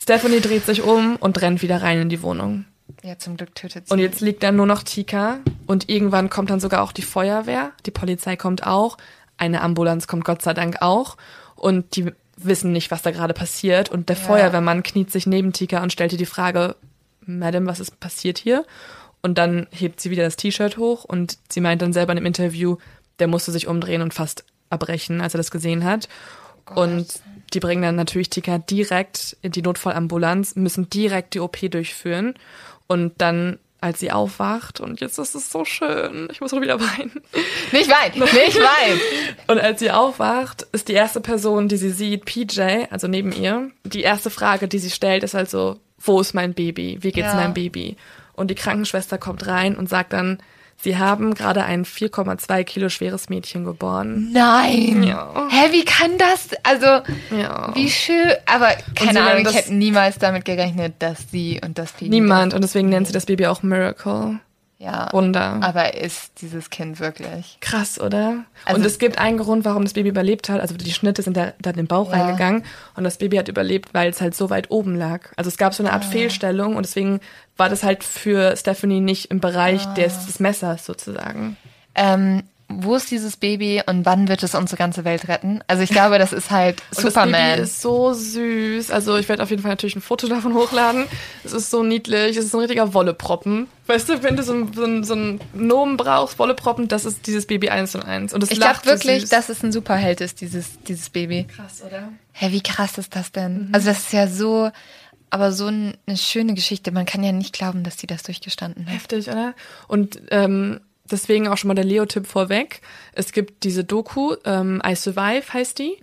Stephanie 0.01 0.41
dreht 0.41 0.65
sich 0.65 0.83
um 0.83 1.15
und 1.15 1.41
rennt 1.41 1.61
wieder 1.61 1.81
rein 1.81 2.01
in 2.01 2.09
die 2.09 2.21
Wohnung. 2.21 2.65
Ja, 3.03 3.17
zum 3.17 3.37
Glück 3.37 3.53
tötet 3.55 3.87
sie. 3.87 3.93
Und 3.93 3.99
jetzt 3.99 4.21
liegt 4.21 4.43
da 4.43 4.51
nur 4.51 4.65
noch 4.65 4.83
Tika 4.83 5.39
und 5.65 5.89
irgendwann 5.89 6.29
kommt 6.29 6.49
dann 6.49 6.59
sogar 6.59 6.81
auch 6.81 6.91
die 6.91 7.01
Feuerwehr, 7.01 7.71
die 7.85 7.91
Polizei 7.91 8.35
kommt 8.35 8.65
auch, 8.65 8.97
eine 9.37 9.61
Ambulanz 9.61 10.07
kommt 10.07 10.25
Gott 10.25 10.41
sei 10.41 10.53
Dank 10.53 10.81
auch 10.81 11.17
und 11.55 11.95
die 11.95 12.11
wissen 12.37 12.71
nicht, 12.71 12.91
was 12.91 13.01
da 13.01 13.11
gerade 13.11 13.33
passiert 13.33 13.89
und 13.89 14.09
der 14.09 14.15
Ja. 14.15 14.23
Feuerwehrmann 14.23 14.83
kniet 14.83 15.11
sich 15.11 15.27
neben 15.27 15.53
Tika 15.53 15.81
und 15.81 15.91
stellt 15.91 16.11
ihr 16.11 16.17
die 16.17 16.25
Frage, 16.25 16.75
Madam, 17.25 17.67
was 17.67 17.79
ist 17.79 17.99
passiert 17.99 18.37
hier? 18.37 18.65
Und 19.21 19.37
dann 19.37 19.67
hebt 19.71 19.99
sie 19.99 20.09
wieder 20.09 20.23
das 20.23 20.37
T-Shirt 20.37 20.77
hoch 20.77 21.03
und 21.03 21.37
sie 21.49 21.61
meint 21.61 21.81
dann 21.81 21.93
selber 21.93 22.13
in 22.13 22.17
dem 22.17 22.25
Interview, 22.25 22.77
der 23.19 23.27
musste 23.27 23.51
sich 23.51 23.67
umdrehen 23.67 24.01
und 24.01 24.13
fast 24.13 24.45
erbrechen, 24.69 25.21
als 25.21 25.33
er 25.33 25.39
das 25.39 25.51
gesehen 25.51 25.83
hat. 25.83 26.07
Und 26.75 27.07
die 27.53 27.59
bringen 27.59 27.81
dann 27.81 27.95
natürlich 27.95 28.29
Tika 28.29 28.57
direkt 28.57 29.37
in 29.41 29.51
die 29.51 29.61
Notfallambulanz, 29.61 30.55
müssen 30.55 30.89
direkt 30.89 31.33
die 31.33 31.39
OP 31.39 31.57
durchführen. 31.71 32.35
Und 32.87 33.13
dann, 33.19 33.59
als 33.81 33.99
sie 33.99 34.11
aufwacht, 34.11 34.79
und 34.79 35.01
jetzt 35.01 35.17
ist 35.19 35.35
es 35.35 35.51
so 35.51 35.65
schön, 35.65 36.27
ich 36.31 36.41
muss 36.41 36.53
auch 36.53 36.61
wieder 36.61 36.79
weinen. 36.79 37.21
Nicht 37.71 37.89
weinen, 37.89 38.19
nicht 38.19 38.57
weinen. 38.59 38.99
Und 39.47 39.59
als 39.59 39.79
sie 39.79 39.91
aufwacht, 39.91 40.65
ist 40.71 40.87
die 40.87 40.93
erste 40.93 41.21
Person, 41.21 41.67
die 41.67 41.77
sie 41.77 41.91
sieht, 41.91 42.25
PJ, 42.25 42.85
also 42.89 43.07
neben 43.07 43.31
ihr. 43.31 43.69
Die 43.83 44.01
erste 44.01 44.29
Frage, 44.29 44.67
die 44.67 44.79
sie 44.79 44.89
stellt, 44.89 45.23
ist 45.23 45.33
halt 45.33 45.49
so, 45.49 45.79
wo 45.99 46.19
ist 46.21 46.33
mein 46.33 46.53
Baby? 46.53 46.97
Wie 47.01 47.11
geht's 47.11 47.27
Ja. 47.27 47.35
meinem 47.35 47.53
Baby? 47.53 47.97
Und 48.33 48.49
die 48.51 48.55
Krankenschwester 48.55 49.17
kommt 49.17 49.45
rein 49.47 49.75
und 49.75 49.89
sagt 49.89 50.13
dann, 50.13 50.39
sie 50.81 50.97
haben 50.97 51.33
gerade 51.33 51.63
ein 51.63 51.85
4,2 51.85 52.63
Kilo 52.63 52.89
schweres 52.89 53.29
Mädchen 53.29 53.65
geboren. 53.65 54.29
Nein. 54.31 55.03
Ja. 55.03 55.33
Hä, 55.49 55.71
wie 55.71 55.83
kann 55.85 56.17
das? 56.17 56.49
Also, 56.63 56.85
Ja. 57.35 57.71
wie 57.75 57.89
schön. 57.89 58.31
Aber 58.45 58.69
keine 58.95 59.21
Ahnung, 59.21 59.45
ich 59.47 59.55
hätte 59.55 59.73
niemals 59.73 60.17
damit 60.17 60.45
gerechnet, 60.45 60.95
dass 60.99 61.29
sie 61.31 61.59
und 61.63 61.77
das 61.77 61.93
Baby. 61.93 62.09
Niemand. 62.09 62.53
Und 62.53 62.61
deswegen 62.63 62.89
nennt 62.89 63.07
sie 63.07 63.13
das 63.13 63.25
Baby 63.25 63.47
auch 63.47 63.63
Miracle. 63.63 64.39
Ja. 64.79 65.09
Wunder. 65.11 65.57
Aber 65.61 65.95
ist 65.95 66.39
dieses 66.41 66.69
Kind 66.69 66.99
wirklich? 66.99 67.57
Krass, 67.61 67.99
oder? 67.99 68.43
Also- 68.63 68.79
und 68.79 68.85
es 68.85 68.99
gibt 68.99 69.17
einen 69.17 69.37
Grund, 69.39 69.65
warum 69.65 69.83
das 69.83 69.93
Baby 69.93 70.09
überlebt 70.09 70.49
hat. 70.49 70.61
Also 70.61 70.75
die 70.75 70.91
Schnitte 70.93 71.23
sind 71.23 71.35
da, 71.35 71.53
da 71.59 71.71
in 71.71 71.77
den 71.77 71.87
Bauch 71.87 72.11
Ja. 72.11 72.21
reingegangen 72.25 72.63
und 72.95 73.03
das 73.03 73.17
Baby 73.17 73.37
hat 73.37 73.47
überlebt, 73.47 73.93
weil 73.95 74.09
es 74.11 74.21
halt 74.21 74.35
so 74.35 74.51
weit 74.51 74.69
oben 74.69 74.95
lag. 74.95 75.31
Also 75.35 75.47
es 75.47 75.57
gab 75.57 75.73
so 75.73 75.81
eine 75.81 75.91
Ah. 75.91 75.95
Art 75.95 76.05
Fehlstellung 76.05 76.75
und 76.75 76.85
deswegen 76.85 77.21
war 77.57 77.69
das 77.69 77.81
halt 77.83 78.03
für 78.03 78.55
Stephanie 78.55 78.99
nicht 79.01 79.31
im 79.31 79.39
Bereich 79.39 79.87
Ah. 79.87 79.93
des, 79.95 80.27
des 80.27 80.39
Messers 80.39 80.85
sozusagen. 80.85 81.57
Ähm, 81.95 82.43
wo 82.69 82.95
ist 82.95 83.09
dieses 83.11 83.37
Baby 83.37 83.81
und 83.85 84.05
wann 84.05 84.27
wird 84.27 84.43
es 84.43 84.53
unsere 84.53 84.77
ganze 84.77 85.05
Welt 85.05 85.27
retten? 85.29 85.61
Also 85.67 85.83
ich 85.83 85.89
glaube, 85.89 86.19
das 86.19 86.33
ist 86.33 86.51
halt 86.51 86.81
Und 86.89 86.97
Das 86.97 87.13
Superman. 87.13 87.51
Baby 87.51 87.61
ist 87.63 87.81
so 87.81 88.13
süß. 88.13 88.91
Also 88.91 89.15
ich 89.17 89.29
werde 89.29 89.41
auf 89.41 89.49
jeden 89.49 89.61
Fall 89.61 89.71
natürlich 89.71 89.95
ein 89.95 90.01
Foto 90.01 90.27
davon 90.27 90.53
hochladen. 90.53 91.05
Es 91.45 91.53
ist 91.53 91.69
so 91.71 91.81
niedlich. 91.83 92.35
Es 92.35 92.43
ist 92.45 92.51
so 92.51 92.57
ein 92.57 92.61
richtiger 92.61 92.93
Wolleproppen. 92.93 93.67
Weißt 93.87 94.09
du, 94.09 94.21
wenn 94.21 94.35
du 94.35 94.43
so, 94.43 94.53
ein- 94.53 94.73
so, 94.73 94.83
ein- 94.83 95.03
so 95.05 95.13
einen 95.13 95.39
Nomen 95.53 95.95
brauchst, 95.95 96.37
Wolleproppen, 96.39 96.89
das 96.89 97.05
ist 97.05 97.25
dieses 97.25 97.47
Baby 97.47 97.69
eins 97.69 97.95
und 97.95 98.03
eins. 98.03 98.33
Und 98.33 98.43
es 98.43 98.51
ich 98.51 98.59
glaube 98.59 98.79
so 98.83 98.89
wirklich, 98.89 99.21
süß. 99.21 99.29
dass 99.29 99.47
es 99.47 99.63
ein 99.63 99.71
Superheld 99.71 100.19
ist, 100.19 100.41
dieses, 100.41 100.81
dieses 100.83 101.09
Baby. 101.09 101.45
krass, 101.45 101.81
oder? 101.87 102.09
Hä, 102.33 102.51
wie 102.51 102.61
krass 102.61 102.97
ist 102.97 103.15
das 103.15 103.31
denn? 103.31 103.69
Also 103.71 103.87
das 103.87 103.99
ist 103.99 104.13
ja 104.13 104.27
so, 104.27 104.71
aber 105.29 105.53
so 105.53 105.67
ein- 105.67 105.95
eine 106.05 106.17
schöne 106.17 106.53
Geschichte. 106.53 106.91
Man 106.91 107.05
kann 107.05 107.23
ja 107.23 107.31
nicht 107.31 107.53
glauben, 107.53 107.83
dass 107.83 107.95
die 107.95 108.07
das 108.07 108.23
durchgestanden 108.23 108.85
hat. 108.87 108.93
Heftig, 108.93 109.29
oder? 109.29 109.53
Und 109.87 110.19
ähm, 110.31 110.81
deswegen 111.11 111.47
auch 111.47 111.57
schon 111.57 111.69
mal 111.69 111.75
der 111.75 111.83
Leo-Tipp 111.83 112.27
vorweg. 112.27 112.81
Es 113.13 113.31
gibt 113.31 113.63
diese 113.63 113.83
Doku, 113.83 114.35
ähm, 114.45 114.81
I 114.85 114.95
Survive 114.95 115.53
heißt 115.53 115.79
die. 115.79 115.97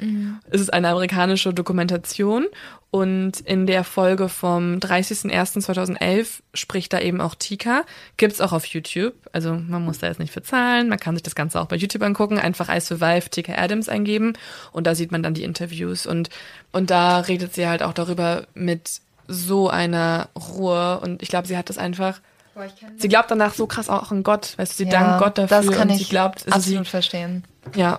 Es 0.51 0.61
ist 0.61 0.73
eine 0.73 0.89
amerikanische 0.89 1.53
Dokumentation. 1.55 2.47
Und 2.95 3.41
in 3.41 3.67
der 3.67 3.83
Folge 3.83 4.29
vom 4.29 4.79
30.01.2011 4.79 6.43
spricht 6.55 6.93
da 6.93 7.01
eben 7.01 7.21
auch 7.21 7.35
Tika. 7.35 7.83
Gibt's 8.17 8.41
auch 8.41 8.53
auf 8.53 8.67
YouTube. 8.67 9.15
Also 9.33 9.55
man 9.55 9.85
muss 9.85 9.99
da 9.99 10.07
jetzt 10.07 10.21
nicht 10.21 10.33
für 10.33 10.45
zahlen. 10.45 10.89
Man 10.89 11.01
kann 11.01 11.17
sich 11.17 11.25
das 11.25 11.35
Ganze 11.35 11.61
auch 11.61 11.67
bei 11.67 11.75
YouTube 11.75 12.05
angucken. 12.05 12.39
Einfach 12.39 12.73
I 12.73 12.79
Survive 12.81 13.31
Tika 13.31 13.55
Adams 13.57 13.89
eingeben. 13.89 14.35
Und 14.71 14.87
da 14.87 14.95
sieht 14.95 15.11
man 15.11 15.25
dann 15.25 15.35
die 15.35 15.43
Interviews. 15.43 16.07
Und, 16.07 16.31
und 16.71 16.91
da 16.91 17.19
redet 17.19 17.53
sie 17.53 17.67
halt 17.67 17.83
auch 17.83 17.95
darüber 17.95 18.47
mit 18.55 19.01
so 19.27 19.69
einer 19.69 20.29
Ruhe. 20.37 21.01
Und 21.01 21.21
ich 21.21 21.31
glaube, 21.31 21.49
sie 21.49 21.57
hat 21.57 21.71
das 21.71 21.79
einfach 21.79 22.21
Sie 22.97 23.09
glaubt 23.09 23.31
danach 23.31 23.55
so 23.55 23.67
krass 23.67 23.89
auch 23.89 24.11
an 24.11 24.23
Gott, 24.23 24.55
weißt 24.57 24.73
du, 24.73 24.85
sie 24.85 24.89
dankt 24.91 25.19
Gott 25.23 25.39
dafür 25.39 25.63
das 25.63 25.71
kann 25.71 25.89
und 25.89 25.95
ich 25.97 26.05
sie 26.05 26.11
glaubt, 26.11 26.45
also 26.47 26.57
absolut 26.57 26.85
sie, 26.87 26.91
verstehen. 26.91 27.45
ja. 27.75 27.99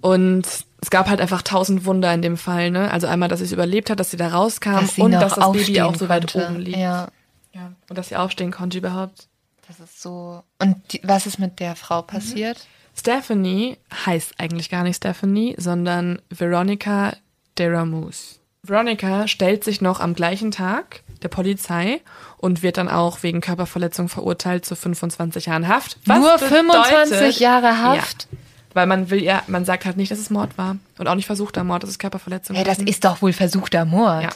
Und 0.00 0.46
es 0.80 0.90
gab 0.90 1.08
halt 1.08 1.20
einfach 1.20 1.42
tausend 1.42 1.84
Wunder 1.84 2.12
in 2.14 2.22
dem 2.22 2.36
Fall, 2.36 2.70
ne? 2.70 2.90
Also 2.92 3.06
einmal, 3.06 3.28
dass 3.28 3.40
sie 3.40 3.46
es 3.46 3.52
überlebt 3.52 3.90
hat, 3.90 3.98
dass 3.98 4.10
sie 4.10 4.16
da 4.16 4.28
rauskam 4.28 4.72
Dass 4.74 4.94
sie 4.94 5.00
und 5.02 5.12
dass 5.12 5.34
das 5.34 5.50
Baby 5.52 5.80
auch 5.80 5.96
so 5.96 6.08
weit 6.08 6.30
konnte. 6.32 6.46
oben 6.48 6.60
liegt. 6.60 6.76
Ja, 6.76 7.08
Ja. 7.52 7.72
Und 7.88 7.98
dass 7.98 8.10
sie 8.10 8.16
aufstehen 8.16 8.52
konnte 8.52 8.78
überhaupt. 8.78 9.26
das 9.66 9.80
ist 9.80 10.00
so. 10.00 10.42
Und 10.60 10.76
die, 10.92 11.00
was 11.02 11.26
ist 11.26 11.38
mit 11.38 11.58
der 11.58 11.74
Frau 11.74 12.02
passiert? 12.02 12.66
Stephanie 12.94 13.78
heißt 14.06 14.34
eigentlich 14.38 14.70
gar 14.70 14.82
nicht 14.84 14.96
Stephanie, 14.96 15.54
sondern 15.58 16.20
Veronica 16.30 17.14
Deramus. 17.58 18.38
Veronica 18.62 19.26
stellt 19.28 19.64
sich 19.64 19.80
noch 19.80 20.00
am 20.00 20.14
gleichen 20.14 20.50
Tag 20.50 21.02
der 21.22 21.28
Polizei 21.28 22.00
und 22.38 22.62
wird 22.62 22.76
dann 22.76 22.88
auch 22.88 23.22
wegen 23.22 23.40
Körperverletzung 23.40 24.08
verurteilt 24.08 24.64
zu 24.64 24.76
25 24.76 25.46
Jahren 25.46 25.68
Haft. 25.68 25.98
Was 26.06 26.18
Nur 26.18 26.32
bedeutet- 26.34 26.48
25 26.48 27.40
Jahre 27.40 27.78
Haft? 27.82 28.28
Ja. 28.30 28.38
Weil 28.74 28.86
man 28.86 29.08
will 29.10 29.22
ja, 29.22 29.42
man 29.46 29.64
sagt 29.64 29.86
halt 29.86 29.96
nicht, 29.96 30.10
dass 30.10 30.18
es 30.18 30.28
Mord 30.30 30.58
war. 30.58 30.76
Und 30.98 31.08
auch 31.08 31.14
nicht 31.14 31.26
versuchter 31.26 31.64
Mord, 31.64 31.82
das 31.82 31.90
ist 31.90 31.98
Körperverletzung. 31.98 32.56
Ja, 32.56 32.64
das 32.64 32.78
ist 32.78 33.04
doch 33.04 33.22
wohl 33.22 33.32
versuchter 33.32 33.84
Mord. 33.86 34.22
Ja, 34.24 34.30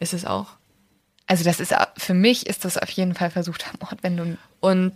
ist 0.00 0.12
es 0.14 0.24
auch. 0.24 0.46
Also 1.26 1.44
das 1.44 1.60
ist 1.60 1.74
für 1.96 2.14
mich 2.14 2.46
ist 2.46 2.64
das 2.64 2.76
auf 2.76 2.90
jeden 2.90 3.14
Fall 3.14 3.30
versuchter 3.30 3.66
Mord, 3.80 3.98
wenn 4.02 4.16
du 4.16 4.36
Und 4.60 4.92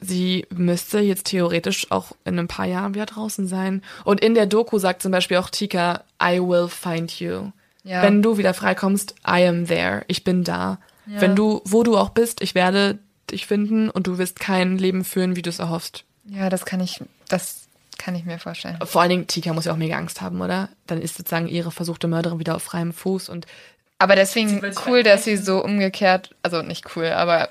sie 0.00 0.46
müsste 0.50 1.00
jetzt 1.00 1.26
theoretisch 1.26 1.90
auch 1.90 2.12
in 2.24 2.38
ein 2.38 2.48
paar 2.48 2.66
Jahren 2.66 2.94
wieder 2.94 3.06
draußen 3.06 3.46
sein. 3.46 3.82
Und 4.04 4.20
in 4.20 4.34
der 4.34 4.46
Doku 4.46 4.78
sagt 4.78 5.00
zum 5.02 5.12
Beispiel 5.12 5.38
auch 5.38 5.48
Tika, 5.48 6.02
I 6.22 6.38
will 6.40 6.68
find 6.68 7.20
you. 7.20 7.52
Ja. 7.84 8.02
Wenn 8.02 8.22
du 8.22 8.38
wieder 8.38 8.54
freikommst, 8.54 9.14
I 9.26 9.46
am 9.46 9.66
there. 9.66 10.04
Ich 10.08 10.24
bin 10.24 10.44
da. 10.44 10.78
Wenn 11.04 11.34
du, 11.34 11.62
wo 11.64 11.82
du 11.82 11.96
auch 11.98 12.10
bist, 12.10 12.40
ich 12.42 12.54
werde 12.54 12.98
dich 13.30 13.46
finden 13.46 13.90
und 13.90 14.06
du 14.06 14.18
wirst 14.18 14.38
kein 14.38 14.78
Leben 14.78 15.04
führen, 15.04 15.34
wie 15.34 15.42
du 15.42 15.50
es 15.50 15.58
erhoffst. 15.58 16.04
Ja, 16.24 16.48
das 16.48 16.64
kann 16.64 16.80
ich 16.80 17.00
das 17.28 17.62
kann 17.98 18.14
ich 18.14 18.24
mir 18.24 18.38
vorstellen. 18.38 18.78
Vor 18.84 19.00
allen 19.00 19.10
Dingen, 19.10 19.26
Tika 19.26 19.52
muss 19.52 19.64
ja 19.64 19.72
auch 19.72 19.76
mega 19.76 19.96
Angst 19.96 20.20
haben, 20.20 20.40
oder? 20.40 20.68
Dann 20.86 21.00
ist 21.02 21.16
sozusagen 21.16 21.48
ihre 21.48 21.70
versuchte 21.72 22.06
Mörderin 22.08 22.38
wieder 22.38 22.54
auf 22.56 22.62
freiem 22.62 22.92
Fuß 22.92 23.28
und 23.28 23.46
Aber 23.98 24.14
deswegen 24.16 24.60
cool, 24.86 25.02
dass 25.02 25.24
sie 25.24 25.36
so 25.36 25.62
umgekehrt, 25.62 26.34
also 26.42 26.62
nicht 26.62 26.96
cool, 26.96 27.06
aber 27.06 27.48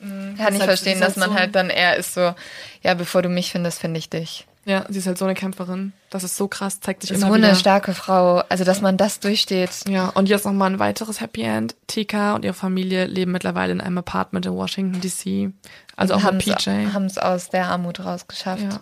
kann 0.00 0.36
ist 0.54 0.56
ich 0.58 0.62
verstehen, 0.64 1.00
dass 1.00 1.16
man 1.16 1.30
so- 1.30 1.34
halt 1.36 1.54
dann 1.54 1.70
eher 1.70 1.96
ist 1.96 2.14
so, 2.14 2.34
ja, 2.82 2.94
bevor 2.94 3.22
du 3.22 3.28
mich 3.28 3.52
findest, 3.52 3.78
finde 3.80 3.98
ich 3.98 4.10
dich. 4.10 4.46
Ja, 4.64 4.84
sie 4.88 4.98
ist 4.98 5.06
halt 5.06 5.18
so 5.18 5.24
eine 5.24 5.34
Kämpferin. 5.34 5.92
Das 6.10 6.22
ist 6.24 6.36
so 6.36 6.46
krass, 6.46 6.80
zeigt 6.80 7.02
sich 7.02 7.10
So 7.10 7.16
immer 7.16 7.34
eine 7.34 7.46
wieder. 7.48 7.54
starke 7.56 7.94
Frau, 7.94 8.42
also 8.48 8.62
dass 8.64 8.80
man 8.80 8.96
das 8.96 9.18
durchsteht. 9.20 9.70
Ja, 9.88 10.08
und 10.10 10.28
jetzt 10.28 10.44
nochmal 10.44 10.70
ein 10.70 10.78
weiteres 10.78 11.20
Happy 11.20 11.42
End. 11.42 11.74
Tika 11.88 12.34
und 12.34 12.44
ihre 12.44 12.54
Familie 12.54 13.06
leben 13.06 13.32
mittlerweile 13.32 13.72
in 13.72 13.80
einem 13.80 13.98
Apartment 13.98 14.46
in 14.46 14.52
Washington, 14.52 15.00
D.C. 15.00 15.50
Also 15.96 16.14
auch 16.14 16.22
mit 16.32 16.38
PJ. 16.44 16.70
Haben 16.92 17.06
es 17.06 17.18
aus 17.18 17.48
der 17.50 17.66
Armut 17.66 18.00
rausgeschafft. 18.00 18.62
Ja. 18.62 18.80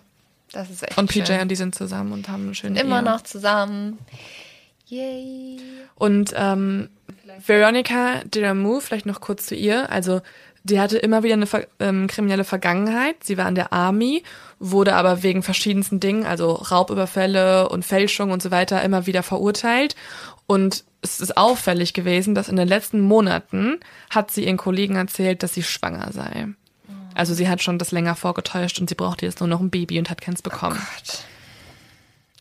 Das 0.52 0.68
ist 0.68 0.82
echt 0.82 0.98
Und 0.98 1.08
PJ 1.10 1.24
schön. 1.26 1.40
und 1.42 1.48
die 1.48 1.56
sind 1.56 1.74
zusammen 1.74 2.12
und 2.12 2.28
haben 2.28 2.44
eine 2.44 2.54
schöne 2.54 2.78
immer 2.80 2.96
Ehe. 2.98 3.02
noch 3.04 3.22
zusammen. 3.22 3.98
Yay. 4.86 5.58
Und 5.94 6.32
ähm, 6.36 6.88
Veronica 7.46 8.22
Diramu, 8.24 8.80
vielleicht 8.80 9.06
noch 9.06 9.20
kurz 9.20 9.46
zu 9.46 9.54
ihr. 9.54 9.90
Also 9.90 10.20
die 10.62 10.78
hatte 10.80 10.98
immer 10.98 11.22
wieder 11.22 11.34
eine 11.34 11.46
ähm, 11.78 12.06
kriminelle 12.06 12.44
Vergangenheit. 12.44 13.24
Sie 13.24 13.38
war 13.38 13.48
in 13.48 13.54
der 13.54 13.72
Army, 13.72 14.22
wurde 14.58 14.94
aber 14.94 15.22
wegen 15.22 15.42
verschiedensten 15.42 16.00
Dingen, 16.00 16.26
also 16.26 16.52
Raubüberfälle 16.52 17.68
und 17.68 17.84
Fälschung 17.84 18.30
und 18.30 18.42
so 18.42 18.50
weiter, 18.50 18.82
immer 18.82 19.06
wieder 19.06 19.22
verurteilt. 19.22 19.96
Und 20.46 20.84
es 21.02 21.20
ist 21.20 21.36
auffällig 21.36 21.94
gewesen, 21.94 22.34
dass 22.34 22.48
in 22.48 22.56
den 22.56 22.68
letzten 22.68 23.00
Monaten 23.00 23.80
hat 24.10 24.30
sie 24.30 24.44
ihren 24.44 24.58
Kollegen 24.58 24.96
erzählt, 24.96 25.42
dass 25.42 25.54
sie 25.54 25.62
schwanger 25.62 26.12
sei. 26.12 26.48
Also 27.14 27.34
sie 27.34 27.48
hat 27.48 27.62
schon 27.62 27.78
das 27.78 27.90
länger 27.90 28.14
vorgetäuscht 28.14 28.80
und 28.80 28.88
sie 28.88 28.94
brauchte 28.94 29.26
jetzt 29.26 29.40
nur 29.40 29.48
noch 29.48 29.60
ein 29.60 29.70
Baby 29.70 29.98
und 29.98 30.10
hat 30.10 30.20
keins 30.20 30.42
bekommen. 30.42 30.76
Gott. 30.76 31.24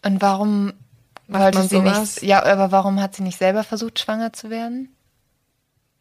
Und 0.06 0.22
warum 0.22 0.74
Macht 1.28 1.44
wollte 1.44 1.62
sie 1.64 1.78
sowas? 1.78 2.16
nicht, 2.16 2.24
ja, 2.24 2.44
aber 2.44 2.72
warum 2.72 3.02
hat 3.02 3.16
sie 3.16 3.24
nicht 3.24 3.38
selber 3.38 3.64
versucht, 3.64 4.00
schwanger 4.00 4.34
zu 4.34 4.50
werden? 4.50 4.90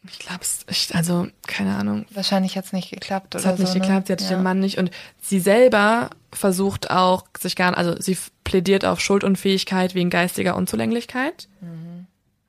Ich 0.07 0.19
glaube 0.19 0.41
es, 0.41 0.65
also 0.93 1.27
keine 1.45 1.75
Ahnung. 1.75 2.05
Wahrscheinlich 2.11 2.55
hat 2.57 2.65
es 2.65 2.73
nicht 2.73 2.89
geklappt. 2.89 3.35
Es 3.35 3.41
oder 3.43 3.51
hat 3.53 3.59
nicht 3.59 3.73
so, 3.73 3.79
geklappt, 3.79 4.07
sie 4.07 4.13
ne? 4.13 4.17
hatte 4.19 4.33
den 4.35 4.43
Mann 4.43 4.59
nicht 4.59 4.77
und 4.77 4.91
sie 5.21 5.39
selber 5.39 6.09
versucht 6.31 6.89
auch 6.89 7.25
sich 7.37 7.55
gar, 7.55 7.75
also 7.77 7.99
sie 7.99 8.17
plädiert 8.45 8.85
auf 8.85 9.01
Schuldunfähigkeit 9.01 9.95
wegen 9.95 10.09
geistiger 10.09 10.55
Unzulänglichkeit. 10.55 11.47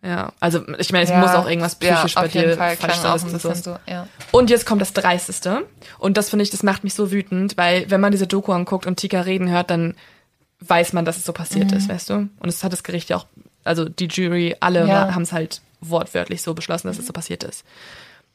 Ja, 0.02 0.32
also 0.40 0.66
ich 0.78 0.92
meine, 0.92 1.04
es 1.04 1.10
Mhm. 1.10 1.16
Ja, 1.16 1.20
muss 1.20 1.30
auch 1.32 1.46
irgendwas 1.46 1.74
psychisch 1.74 2.14
ja, 2.14 2.22
bei 2.22 2.28
dir 2.28 2.56
falsch 2.56 2.78
sein. 2.96 3.12
bisschen 3.22 3.38
so- 3.38 3.52
so, 3.54 3.76
ja. 3.86 4.06
Und 4.30 4.48
jetzt 4.48 4.64
kommt 4.64 4.80
das 4.80 4.94
Dreisteste. 4.94 5.66
Und 5.98 6.16
das 6.16 6.30
finde 6.30 6.42
ich, 6.44 6.50
das 6.50 6.62
macht 6.62 6.84
mich 6.84 6.94
so 6.94 7.10
wütend, 7.10 7.58
weil 7.58 7.90
wenn 7.90 8.00
man 8.00 8.10
diese 8.12 8.26
Doku 8.26 8.52
anguckt 8.52 8.86
und 8.86 8.96
Tika 8.96 9.20
reden 9.20 9.50
hört, 9.50 9.68
dann 9.70 9.94
weiß 10.60 10.94
man, 10.94 11.04
dass 11.04 11.18
es 11.18 11.24
so 11.26 11.32
passiert 11.34 11.70
Mhm. 11.72 11.76
ist, 11.76 11.88
weißt 11.90 12.08
du? 12.10 12.14
Und 12.38 12.48
es 12.48 12.64
hat 12.64 12.72
das 12.72 12.82
Gericht 12.82 13.10
ja 13.10 13.16
auch, 13.18 13.26
also 13.64 13.88
die 13.88 14.06
Jury, 14.06 14.56
alle 14.60 14.86
Ja. 14.86 15.14
haben 15.14 15.22
es 15.22 15.32
halt 15.32 15.60
wortwörtlich 15.80 16.42
so 16.42 16.54
beschlossen, 16.54 16.88
dass 16.88 16.98
es 16.98 17.06
so 17.06 17.12
passiert 17.12 17.42
ist. 17.44 17.64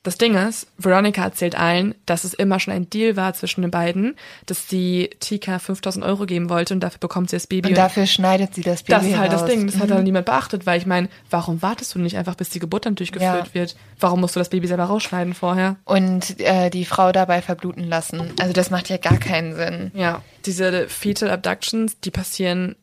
Das 0.03 0.19
Ding 0.19 0.35
ist, 0.35 0.67
Veronica 0.77 1.23
erzählt 1.23 1.55
allen, 1.57 1.95
dass 2.05 2.25
es 2.25 2.35
immer 2.35 2.59
schon 2.59 2.71
ein 2.75 2.87
Deal 2.91 3.15
war 3.15 3.33
zwischen 3.33 3.63
den 3.63 3.71
beiden, 3.71 4.15
dass 4.45 4.69
sie 4.69 5.09
Tika 5.19 5.57
5000 5.57 6.05
Euro 6.05 6.27
geben 6.27 6.47
wollte 6.51 6.75
und 6.75 6.79
dafür 6.81 6.99
bekommt 6.99 7.31
sie 7.31 7.37
das 7.37 7.47
Baby. 7.47 7.69
Und 7.69 7.77
dafür 7.79 8.05
schneidet 8.05 8.53
sie 8.53 8.61
das 8.61 8.83
Baby 8.83 8.99
das 8.99 9.05
ist 9.07 9.17
halt 9.17 9.33
das 9.33 9.41
raus. 9.41 9.49
Ding, 9.49 9.65
das 9.65 9.79
hat 9.79 9.89
dann 9.89 10.03
niemand 10.03 10.27
beachtet, 10.27 10.67
weil 10.67 10.77
ich 10.79 10.85
meine, 10.85 11.09
warum 11.31 11.63
wartest 11.63 11.95
du 11.95 11.99
nicht 11.99 12.17
einfach, 12.17 12.35
bis 12.35 12.49
die 12.49 12.59
Geburt 12.59 12.85
dann 12.85 12.93
durchgeführt 12.93 13.47
Ja. 13.47 13.53
wird? 13.55 13.75
Warum 13.99 14.21
musst 14.21 14.35
du 14.35 14.39
das 14.39 14.49
Baby 14.49 14.67
selber 14.67 14.83
rausschneiden 14.83 15.33
vorher? 15.33 15.77
Und 15.85 16.39
äh, 16.39 16.69
die 16.69 16.85
Frau 16.85 17.11
dabei 17.11 17.41
verbluten 17.41 17.83
lassen. 17.89 18.31
Also 18.39 18.53
das 18.53 18.69
macht 18.69 18.89
ja 18.89 18.97
gar 18.97 19.17
keinen 19.17 19.55
Sinn. 19.55 19.89
Ja, 19.95 20.21
diese 20.45 20.87
Fetal 20.87 21.31
Abductions, 21.31 21.99
die 22.01 22.11
passieren 22.11 22.75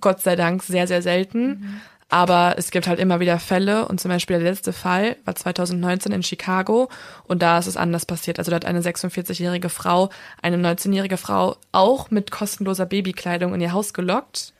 Gott 0.00 0.20
sei 0.20 0.36
Dank 0.36 0.62
sehr, 0.62 0.86
sehr 0.86 1.02
selten. 1.02 1.80
Aber 2.12 2.54
es 2.58 2.72
gibt 2.72 2.88
halt 2.88 2.98
immer 2.98 3.20
wieder 3.20 3.38
Fälle 3.38 3.86
und 3.86 4.00
zum 4.00 4.08
Beispiel 4.10 4.40
der 4.40 4.50
letzte 4.50 4.72
Fall 4.72 5.14
war 5.24 5.36
2019 5.36 6.10
in 6.10 6.24
Chicago 6.24 6.88
und 7.28 7.40
da 7.40 7.56
ist 7.58 7.68
es 7.68 7.76
anders 7.76 8.04
passiert. 8.04 8.40
Also 8.40 8.50
da 8.50 8.56
hat 8.56 8.64
eine 8.64 8.80
46-jährige 8.80 9.68
Frau 9.68 10.10
eine 10.42 10.56
19-jährige 10.56 11.16
Frau 11.16 11.56
auch 11.70 12.10
mit 12.10 12.32
kostenloser 12.32 12.86
Babykleidung 12.86 13.54
in 13.54 13.60
ihr 13.60 13.72
Haus 13.72 13.94
gelockt 13.94 14.54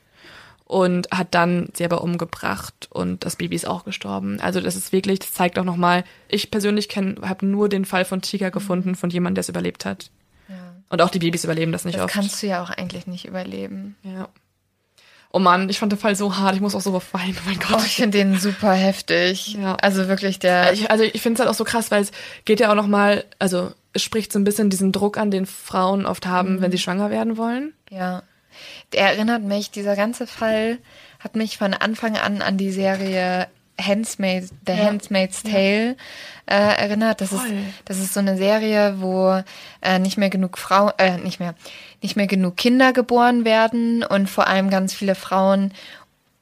und 0.64 1.10
hat 1.10 1.34
dann 1.34 1.70
sie 1.74 1.84
aber 1.84 2.04
umgebracht 2.04 2.86
und 2.88 3.24
das 3.24 3.34
Baby 3.34 3.56
ist 3.56 3.66
auch 3.66 3.84
gestorben. 3.84 4.38
Also 4.40 4.60
das 4.60 4.76
ist 4.76 4.92
wirklich, 4.92 5.18
das 5.18 5.32
zeigt 5.32 5.58
auch 5.58 5.64
nochmal, 5.64 6.04
ich 6.28 6.52
persönlich 6.52 6.88
habe 6.96 7.46
nur 7.46 7.68
den 7.68 7.84
Fall 7.84 8.04
von 8.04 8.22
Tika 8.22 8.50
gefunden, 8.50 8.94
von 8.94 9.10
jemandem, 9.10 9.34
der 9.34 9.40
es 9.40 9.48
überlebt 9.48 9.84
hat. 9.84 10.12
Und 10.88 11.02
auch 11.02 11.10
die 11.10 11.18
Babys 11.18 11.42
überleben 11.42 11.72
das 11.72 11.84
nicht 11.84 11.96
Das 11.98 12.04
oft. 12.04 12.14
kannst 12.14 12.40
du 12.42 12.46
ja 12.46 12.62
auch 12.62 12.70
eigentlich 12.70 13.08
nicht 13.08 13.24
überleben. 13.26 13.96
Ja. 14.04 14.28
Oh 15.32 15.38
Mann, 15.38 15.68
ich 15.68 15.78
fand 15.78 15.92
den 15.92 15.98
Fall 15.98 16.16
so 16.16 16.36
hart, 16.36 16.56
ich 16.56 16.60
muss 16.60 16.74
auch 16.74 16.80
so 16.80 16.92
weinen, 17.12 17.36
oh 17.38 17.42
mein 17.48 17.58
Oh, 17.64 17.72
Gott. 17.74 17.86
ich 17.86 17.94
finde 17.96 18.18
den 18.18 18.38
super 18.38 18.72
heftig. 18.72 19.54
Ja. 19.54 19.76
Also 19.76 20.08
wirklich 20.08 20.38
der. 20.40 20.72
Ich, 20.72 20.90
also 20.90 21.04
ich 21.04 21.20
finde 21.22 21.34
es 21.34 21.40
halt 21.40 21.50
auch 21.50 21.54
so 21.58 21.64
krass, 21.64 21.90
weil 21.90 22.02
es 22.02 22.10
geht 22.44 22.58
ja 22.60 22.70
auch 22.70 22.74
nochmal, 22.74 23.24
also 23.38 23.70
es 23.92 24.02
spricht 24.02 24.32
so 24.32 24.38
ein 24.38 24.44
bisschen 24.44 24.70
diesen 24.70 24.90
Druck 24.92 25.18
an, 25.18 25.30
den 25.30 25.46
Frauen 25.46 26.04
oft 26.06 26.26
haben, 26.26 26.60
wenn 26.60 26.72
sie 26.72 26.78
schwanger 26.78 27.10
werden 27.10 27.36
wollen. 27.36 27.72
Ja. 27.90 28.22
Der 28.92 29.02
erinnert 29.12 29.42
mich, 29.42 29.70
dieser 29.70 29.94
ganze 29.94 30.26
Fall 30.26 30.78
hat 31.20 31.36
mich 31.36 31.58
von 31.58 31.74
Anfang 31.74 32.16
an 32.16 32.42
an 32.42 32.56
die 32.56 32.72
Serie 32.72 33.46
Handsmaid, 33.80 34.50
The 34.66 34.72
Handmaid's 34.74 35.42
Tale 35.42 35.96
äh, 36.46 36.54
erinnert. 36.54 37.20
Das 37.20 37.32
ist, 37.32 37.44
das 37.84 37.98
ist 37.98 38.12
so 38.14 38.20
eine 38.20 38.36
Serie, 38.36 38.96
wo 38.98 39.42
äh, 39.80 39.98
nicht 39.98 40.18
mehr 40.18 40.28
genug 40.30 40.58
Frauen, 40.58 40.92
äh, 40.98 41.16
nicht 41.18 41.40
mehr, 41.40 41.54
nicht 42.02 42.16
mehr 42.16 42.26
genug 42.26 42.56
Kinder 42.56 42.92
geboren 42.92 43.44
werden 43.44 44.02
und 44.02 44.28
vor 44.28 44.46
allem 44.46 44.70
ganz 44.70 44.94
viele 44.94 45.14
Frauen 45.14 45.72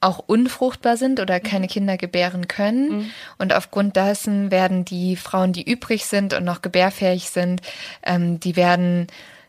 auch 0.01 0.19
unfruchtbar 0.19 0.95
sind 0.97 1.19
oder 1.19 1.39
keine 1.39 1.67
Kinder 1.67 1.97
gebären 1.97 2.47
können. 2.47 3.11
Und 3.37 3.53
aufgrund 3.53 3.95
dessen 3.95 4.51
werden 4.51 4.85
die 4.85 5.15
Frauen, 5.15 5.51
die 5.51 5.69
übrig 5.69 6.05
sind 6.05 6.33
und 6.33 6.45
noch 6.45 6.61
gebärfähig 6.61 7.29
sind, 7.29 7.61
ähm, 8.03 8.39
die 8.39 8.55
werden 8.55 9.07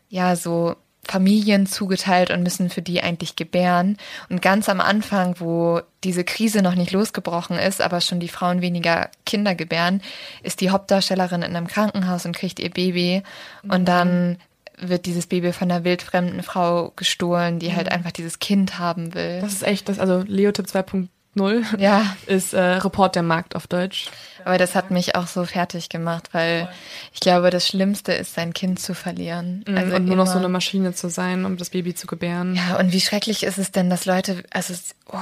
ja 0.09 0.35
so 0.35 0.75
Familien 1.03 1.65
zugeteilt 1.65 2.29
und 2.29 2.43
müssen 2.43 2.69
für 2.69 2.81
die 2.81 3.01
eigentlich 3.01 3.35
gebären. 3.35 3.97
Und 4.29 4.41
ganz 4.41 4.69
am 4.69 4.79
Anfang, 4.81 5.35
wo 5.39 5.81
diese 6.03 6.23
Krise 6.23 6.61
noch 6.61 6.75
nicht 6.75 6.91
losgebrochen 6.91 7.57
ist, 7.57 7.81
aber 7.81 8.01
schon 8.01 8.19
die 8.19 8.27
Frauen 8.27 8.61
weniger 8.61 9.09
Kinder 9.25 9.55
gebären, 9.55 10.01
ist 10.43 10.61
die 10.61 10.69
Hauptdarstellerin 10.69 11.41
in 11.41 11.55
einem 11.55 11.67
Krankenhaus 11.67 12.25
und 12.25 12.35
kriegt 12.35 12.59
ihr 12.59 12.69
Baby. 12.69 13.23
Und 13.63 13.87
dann 13.87 14.37
wird 14.81 15.05
dieses 15.05 15.27
Baby 15.27 15.53
von 15.53 15.71
einer 15.71 15.83
wildfremden 15.83 16.43
Frau 16.43 16.91
gestohlen, 16.95 17.59
die 17.59 17.75
halt 17.75 17.91
einfach 17.91 18.11
dieses 18.11 18.39
Kind 18.39 18.79
haben 18.79 19.13
will. 19.13 19.39
Das 19.41 19.53
ist 19.53 19.63
echt, 19.63 19.89
das, 19.89 19.99
also 19.99 20.23
Leotip 20.25 20.65
2.0 20.65 21.07
Ja. 21.79 22.15
ist 22.27 22.53
äh, 22.53 22.59
Report 22.59 23.15
der 23.15 23.23
Markt 23.23 23.55
auf 23.55 23.67
Deutsch. 23.67 24.09
Aber 24.43 24.57
das 24.57 24.75
hat 24.75 24.91
mich 24.91 25.15
auch 25.15 25.27
so 25.27 25.45
fertig 25.45 25.89
gemacht, 25.89 26.29
weil 26.31 26.67
ich 27.13 27.19
glaube, 27.19 27.51
das 27.51 27.67
Schlimmste 27.67 28.11
ist, 28.13 28.33
sein 28.33 28.53
Kind 28.53 28.79
zu 28.79 28.95
verlieren. 28.95 29.63
Also 29.75 29.95
und 29.95 30.05
nur 30.05 30.15
noch 30.15 30.27
so 30.27 30.39
eine 30.39 30.49
Maschine 30.49 30.93
zu 30.93 31.09
sein, 31.09 31.45
um 31.45 31.57
das 31.57 31.69
Baby 31.69 31.93
zu 31.93 32.07
gebären. 32.07 32.55
Ja, 32.55 32.77
und 32.79 32.91
wie 32.91 33.01
schrecklich 33.01 33.43
ist 33.43 33.59
es 33.59 33.71
denn, 33.71 33.89
dass 33.89 34.05
Leute, 34.05 34.43
also 34.49 34.73
oh, 35.11 35.17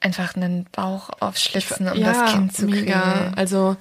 einfach 0.00 0.34
einen 0.34 0.66
Bauch 0.72 1.10
aufschlitzen, 1.20 1.88
um 1.88 2.02
das 2.02 2.32
Kind 2.32 2.54
zu 2.54 2.66
mega. 2.66 3.00
kriegen. 3.00 3.34
Also 3.36 3.76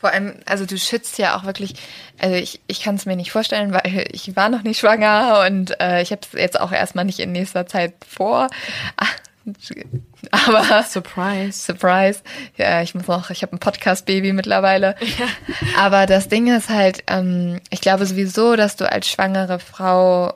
Vor 0.00 0.10
allem, 0.10 0.34
also 0.46 0.64
du 0.64 0.78
schützt 0.78 1.18
ja 1.18 1.36
auch 1.36 1.44
wirklich, 1.44 1.74
also 2.18 2.36
ich, 2.36 2.60
ich 2.68 2.82
kann 2.82 2.94
es 2.94 3.06
mir 3.06 3.16
nicht 3.16 3.32
vorstellen, 3.32 3.72
weil 3.72 4.06
ich 4.12 4.36
war 4.36 4.48
noch 4.48 4.62
nicht 4.62 4.78
schwanger 4.78 5.44
und 5.46 5.80
äh, 5.80 6.02
ich 6.02 6.12
habe 6.12 6.20
es 6.22 6.38
jetzt 6.38 6.60
auch 6.60 6.70
erstmal 6.70 7.04
nicht 7.04 7.18
in 7.18 7.32
nächster 7.32 7.66
Zeit 7.66 7.94
vor. 8.06 8.48
Aber 10.30 10.82
Surprise. 10.82 11.58
Surprise. 11.58 12.20
Ja, 12.56 12.82
ich 12.82 12.94
muss 12.94 13.06
noch, 13.06 13.30
ich 13.30 13.42
habe 13.42 13.56
ein 13.56 13.58
Podcast-Baby 13.58 14.32
mittlerweile. 14.32 14.94
Aber 15.78 16.06
das 16.06 16.28
Ding 16.28 16.54
ist 16.54 16.68
halt, 16.68 17.02
ähm, 17.06 17.60
ich 17.70 17.80
glaube 17.80 18.06
sowieso, 18.06 18.56
dass 18.56 18.76
du 18.76 18.90
als 18.90 19.08
schwangere 19.08 19.58
Frau 19.58 20.34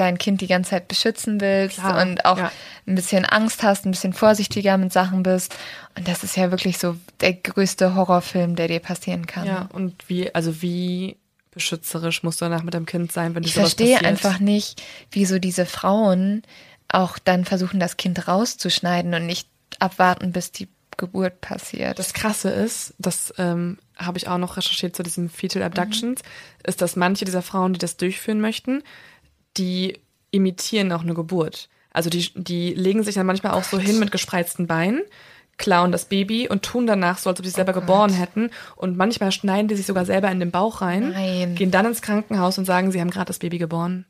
dein 0.00 0.18
Kind 0.18 0.40
die 0.40 0.46
ganze 0.46 0.70
Zeit 0.70 0.88
beschützen 0.88 1.40
willst 1.40 1.78
Klar, 1.78 2.02
und 2.02 2.24
auch 2.24 2.38
ja. 2.38 2.52
ein 2.86 2.94
bisschen 2.94 3.24
Angst 3.24 3.62
hast, 3.62 3.84
ein 3.84 3.90
bisschen 3.90 4.12
vorsichtiger 4.12 4.78
mit 4.78 4.92
Sachen 4.92 5.22
bist. 5.22 5.54
Und 5.96 6.08
das 6.08 6.24
ist 6.24 6.36
ja 6.36 6.50
wirklich 6.50 6.78
so 6.78 6.96
der 7.20 7.34
größte 7.34 7.94
Horrorfilm, 7.94 8.56
der 8.56 8.68
dir 8.68 8.80
passieren 8.80 9.26
kann. 9.26 9.46
Ja, 9.46 9.68
und 9.72 10.08
wie, 10.08 10.34
also 10.34 10.62
wie 10.62 11.16
beschützerisch 11.50 12.22
musst 12.22 12.40
du 12.40 12.46
danach 12.46 12.62
mit 12.62 12.74
deinem 12.74 12.86
Kind 12.86 13.12
sein, 13.12 13.34
wenn 13.34 13.42
dir 13.42 13.48
Ich 13.48 13.54
verstehe 13.54 13.94
passiert. 13.94 14.10
einfach 14.10 14.40
nicht, 14.40 14.82
wieso 15.10 15.38
diese 15.38 15.66
Frauen 15.66 16.42
auch 16.88 17.18
dann 17.18 17.44
versuchen, 17.44 17.78
das 17.78 17.96
Kind 17.96 18.26
rauszuschneiden 18.26 19.14
und 19.14 19.26
nicht 19.26 19.48
abwarten, 19.78 20.32
bis 20.32 20.50
die 20.52 20.68
Geburt 20.96 21.40
passiert. 21.40 21.98
Das 21.98 22.12
Krasse 22.12 22.50
ist, 22.50 22.94
das 22.98 23.32
ähm, 23.38 23.78
habe 23.96 24.18
ich 24.18 24.28
auch 24.28 24.38
noch 24.38 24.56
recherchiert 24.56 24.94
zu 24.94 25.02
diesen 25.02 25.30
Fetal 25.30 25.62
Abductions, 25.62 26.20
ist, 26.64 26.82
dass 26.82 26.94
manche 26.94 27.24
dieser 27.24 27.42
Frauen, 27.42 27.72
die 27.72 27.78
das 27.78 27.96
durchführen 27.96 28.40
möchten, 28.40 28.82
die 29.60 29.98
imitieren 30.30 30.90
auch 30.92 31.02
eine 31.02 31.14
Geburt. 31.14 31.68
Also 31.92 32.08
die, 32.10 32.30
die 32.34 32.72
legen 32.74 33.02
sich 33.02 33.14
dann 33.16 33.26
manchmal 33.26 33.52
auch 33.52 33.64
so 33.64 33.78
hin 33.78 33.98
mit 33.98 34.12
gespreizten 34.12 34.66
Beinen, 34.66 35.02
klauen 35.58 35.92
das 35.92 36.04
Baby 36.06 36.48
und 36.48 36.62
tun 36.62 36.86
danach 36.86 37.18
so, 37.18 37.28
als 37.28 37.38
ob 37.40 37.44
sie 37.44 37.50
es 37.50 37.56
selber 37.56 37.72
geboren 37.72 38.12
hätten. 38.12 38.50
Und 38.76 38.96
manchmal 38.96 39.32
schneiden 39.32 39.68
die 39.68 39.74
sich 39.76 39.86
sogar 39.86 40.04
selber 40.06 40.30
in 40.30 40.40
den 40.40 40.50
Bauch 40.52 40.80
rein, 40.80 41.10
Nein. 41.10 41.54
gehen 41.56 41.70
dann 41.70 41.86
ins 41.86 42.00
Krankenhaus 42.00 42.56
und 42.58 42.64
sagen, 42.64 42.92
sie 42.92 43.00
haben 43.00 43.10
gerade 43.10 43.26
das 43.26 43.40
Baby 43.40 43.58
geboren. 43.58 44.06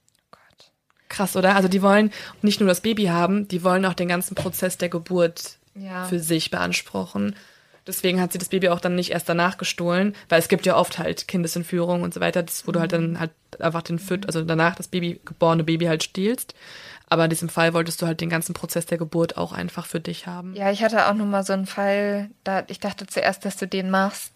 Krass, 1.09 1.35
oder? 1.37 1.57
Also 1.57 1.69
die 1.69 1.83
wollen 1.83 2.13
nicht 2.43 2.61
nur 2.61 2.69
das 2.69 2.83
Baby 2.83 3.07
haben, 3.07 3.49
die 3.49 3.65
wollen 3.65 3.85
auch 3.85 3.95
den 3.95 4.09
ganzen 4.09 4.35
Prozess 4.37 4.79
der 4.79 4.89
Geburt 4.91 5.59
Ja. 5.75 6.05
für 6.05 6.21
sich 6.21 6.51
beanspruchen. 6.51 7.35
Deswegen 7.87 8.21
hat 8.21 8.31
sie 8.33 8.39
das 8.39 8.51
Baby 8.51 8.69
auch 8.69 8.79
dann 8.81 8.95
nicht 8.95 9.11
erst 9.11 9.29
danach 9.29 9.57
gestohlen, 9.59 10.15
weil 10.29 10.39
es 10.39 10.49
gibt 10.49 10.67
ja 10.67 10.77
oft 10.77 10.99
halt 10.99 11.27
Kindesentführung 11.27 12.03
und 12.03 12.15
so 12.15 12.21
weiter, 12.21 12.43
das, 12.45 12.67
wo 12.69 12.73
du 12.73 12.79
halt 12.79 12.93
dann 12.93 13.19
halt 13.19 13.33
einfach 13.63 13.83
den 13.83 13.99
Füt, 13.99 14.27
also 14.27 14.43
danach 14.43 14.75
das 14.75 14.89
Baby, 14.89 15.21
geborene 15.25 15.65
Baby 15.65 15.87
halt 15.87 16.03
stiehlst. 16.03 16.55
Aber 17.13 17.25
in 17.25 17.31
diesem 17.31 17.49
Fall 17.49 17.75
wolltest 17.75 18.01
du 18.01 18.07
halt 18.07 18.21
den 18.21 18.31
ganzen 18.31 18.55
Prozess 18.55 18.87
der 18.87 18.97
Geburt 18.97 19.37
auch 19.37 19.53
einfach 19.53 19.85
für 19.85 19.99
dich 19.99 20.29
haben. 20.29 20.55
Ja, 20.55 20.71
ich 20.71 20.85
hatte 20.85 21.09
auch 21.09 21.15
noch 21.15 21.27
mal 21.27 21.43
so 21.43 21.53
einen 21.53 21.67
Fall, 21.67 22.31
da 22.45 22.63
ich 22.69 22.79
dachte 22.79 23.05
zuerst, 23.09 23.45
dass 23.45 23.57
du 23.57 23.67
den 23.67 23.91
machst. 23.91 24.33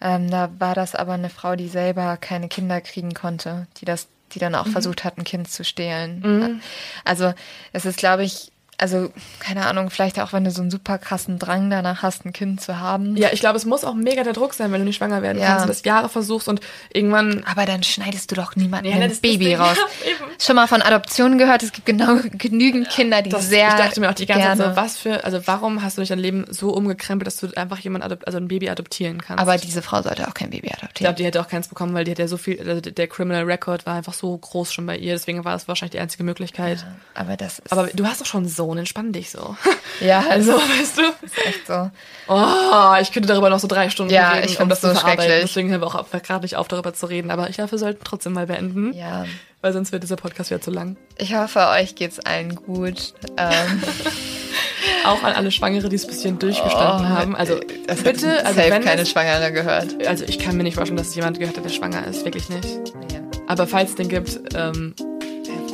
Ähm, 0.00 0.30
da 0.30 0.50
war 0.58 0.74
das 0.74 0.94
aber 0.94 1.12
eine 1.12 1.28
Frau, 1.28 1.54
die 1.54 1.68
selber 1.68 2.16
keine 2.16 2.48
Kinder 2.48 2.80
kriegen 2.80 3.12
konnte, 3.12 3.66
die 3.76 3.84
das, 3.84 4.08
die 4.32 4.38
dann 4.38 4.54
auch 4.54 4.66
versucht 4.66 5.04
hat, 5.04 5.18
ein 5.18 5.24
Kind 5.24 5.50
zu 5.50 5.64
stehlen. 5.64 6.62
Also 7.04 7.34
es 7.74 7.84
ist, 7.84 7.98
glaube 7.98 8.24
ich, 8.24 8.52
also 8.78 9.10
keine 9.40 9.66
Ahnung, 9.66 9.90
vielleicht 9.90 10.18
auch, 10.20 10.32
wenn 10.32 10.44
du 10.44 10.50
so 10.50 10.60
einen 10.62 10.70
super 10.70 10.98
krassen 10.98 11.38
Drang 11.38 11.70
danach 11.70 12.02
hast, 12.02 12.24
ein 12.24 12.32
Kind 12.32 12.60
zu 12.60 12.78
haben. 12.80 13.16
Ja, 13.16 13.28
ich 13.32 13.40
glaube, 13.40 13.56
es 13.56 13.64
muss 13.64 13.84
auch 13.84 13.94
mega 13.94 14.22
der 14.24 14.32
Druck 14.32 14.54
sein, 14.54 14.72
wenn 14.72 14.80
du 14.80 14.84
nicht 14.86 14.96
schwanger 14.96 15.22
werden 15.22 15.38
Ja. 15.40 15.46
kannst 15.48 15.62
und 15.64 15.68
das 15.68 15.84
Jahre 15.84 16.08
versuchst 16.08 16.48
und 16.48 16.60
irgendwann 16.92 17.44
Aber 17.44 17.66
dann 17.66 17.82
schneidest 17.82 18.30
du 18.30 18.34
doch 18.34 18.56
niemandem 18.56 18.92
Ja, 18.92 19.00
ein 19.00 19.08
das 19.08 19.20
Baby 19.20 19.52
das 19.52 19.60
raus. 19.60 19.78
Ja. 20.04 20.26
Schon 20.38 20.56
mal 20.56 20.66
von 20.66 20.82
Adoptionen 20.82 21.38
gehört, 21.38 21.62
es 21.62 21.72
gibt 21.72 21.86
genau 21.86 22.16
genügend 22.32 22.90
Kinder, 22.90 23.22
die 23.22 23.30
das, 23.30 23.48
sehr 23.48 23.68
ich 23.68 23.74
dachte 23.74 24.00
mir 24.00 24.10
auch 24.10 24.14
die 24.14 24.26
ganze 24.26 24.42
gerne, 24.42 24.62
Zeit 24.64 24.74
so, 24.74 24.80
was 24.80 24.96
für, 24.98 25.24
also 25.24 25.46
warum 25.46 25.82
hast 25.82 25.96
du 25.96 26.00
nicht 26.02 26.10
dein 26.10 26.18
Leben 26.18 26.44
so 26.50 26.70
umgekrempelt, 26.74 27.26
dass 27.26 27.36
du 27.36 27.48
einfach 27.56 27.78
jemand, 27.78 28.04
also 28.26 28.38
ein 28.38 28.48
Baby 28.48 28.68
adoptieren 28.68 29.20
kannst? 29.20 29.40
Aber 29.40 29.56
diese 29.56 29.82
Frau 29.82 30.02
sollte 30.02 30.26
auch 30.28 30.34
kein 30.34 30.50
Baby 30.50 30.66
Ich 30.68 30.74
adoptieren. 30.74 31.06
glaube, 31.06 31.16
die 31.16 31.24
hätte 31.24 31.40
auch 31.40 31.48
keins 31.48 31.68
bekommen, 31.68 31.94
weil 31.94 32.04
die 32.04 32.10
hat 32.10 32.18
ja 32.18 32.28
so 32.28 32.36
viel, 32.36 32.58
also 32.68 32.80
der 32.80 33.06
Criminal 33.08 33.44
Record 33.44 33.86
war 33.86 33.94
einfach 33.94 34.14
so 34.14 34.36
groß 34.36 34.72
schon 34.72 34.86
bei 34.86 34.96
ihr, 34.96 35.12
deswegen 35.14 35.44
war 35.44 35.54
es 35.54 35.68
wahrscheinlich 35.68 35.92
die 35.92 35.98
einzige 36.00 36.24
Möglichkeit. 36.24 36.84
aber 37.14 37.36
das 37.36 37.60
ist 37.60 37.72
Aber 37.72 37.86
du 37.88 38.04
hast 38.06 38.20
doch 38.20 38.26
schon 38.26 38.48
Person, 38.64 38.78
entspann 38.78 39.12
dich 39.12 39.30
so. 39.30 39.56
Ja, 40.00 40.24
Also, 40.30 40.52
weißt 40.52 40.98
du? 40.98 41.02
ist 41.24 41.46
echt 41.46 41.66
so. 41.66 41.90
Oh, 42.28 42.94
ich 43.00 43.12
könnte 43.12 43.28
darüber 43.28 43.50
noch 43.50 43.58
so 43.58 43.66
drei 43.68 43.90
Stunden 43.90 44.12
Ja, 44.12 44.30
reden, 44.32 44.46
ich 44.48 44.60
um 44.60 44.68
das 44.68 44.80
zu 44.80 44.88
so 44.88 44.94
verarbeiten. 44.94 45.24
schrecklich. 45.24 45.42
Deswegen 45.50 45.70
hören 45.70 45.80
wir 45.82 45.86
auch 45.88 46.10
gerade 46.22 46.42
nicht 46.42 46.56
auf, 46.56 46.68
darüber 46.68 46.94
zu 46.94 47.06
reden. 47.06 47.30
Aber 47.30 47.48
ich 47.50 47.56
glaube, 47.56 47.70
wir 47.72 47.78
sollten 47.78 48.02
trotzdem 48.04 48.32
mal 48.32 48.46
beenden, 48.46 48.92
Ja. 48.94 49.26
weil 49.60 49.72
sonst 49.72 49.92
wird 49.92 50.02
dieser 50.02 50.16
Podcast 50.16 50.50
wieder 50.50 50.60
zu 50.60 50.70
lang. 50.70 50.96
Ich 51.18 51.34
hoffe, 51.34 51.66
euch 51.68 51.94
geht's 51.94 52.18
allen 52.20 52.54
gut. 52.54 53.12
Ähm, 53.36 53.82
Auch 55.06 55.22
an 55.22 55.34
alle 55.34 55.50
Schwangere, 55.50 55.88
die 55.88 55.96
es 55.96 56.04
ein 56.04 56.08
bisschen 56.08 56.38
durchgestanden 56.38 57.08
haben. 57.08 57.36
Also 57.36 57.60
das 57.86 57.98
hat 57.98 58.04
bitte, 58.04 58.44
also 58.44 58.58
safe 58.58 58.70
wenn 58.70 58.82
keine 58.84 59.02
es, 59.02 59.10
Schwangere 59.10 59.52
gehört. 59.52 60.06
also 60.06 60.24
ich 60.26 60.38
kann 60.38 60.56
mir 60.56 60.62
nicht 60.62 60.74
vorstellen, 60.76 60.96
dass 60.96 61.08
es 61.08 61.14
jemand 61.14 61.38
gehört 61.38 61.56
hat, 61.56 61.64
der 61.64 61.70
schwanger 61.70 62.06
ist, 62.06 62.24
wirklich 62.24 62.48
nicht. 62.48 62.64
Ja. 63.12 63.20
Aber 63.46 63.66
falls 63.66 63.90
es 63.90 63.96
den 63.96 64.08
gibt, 64.08 64.40
ähm, 64.54 64.94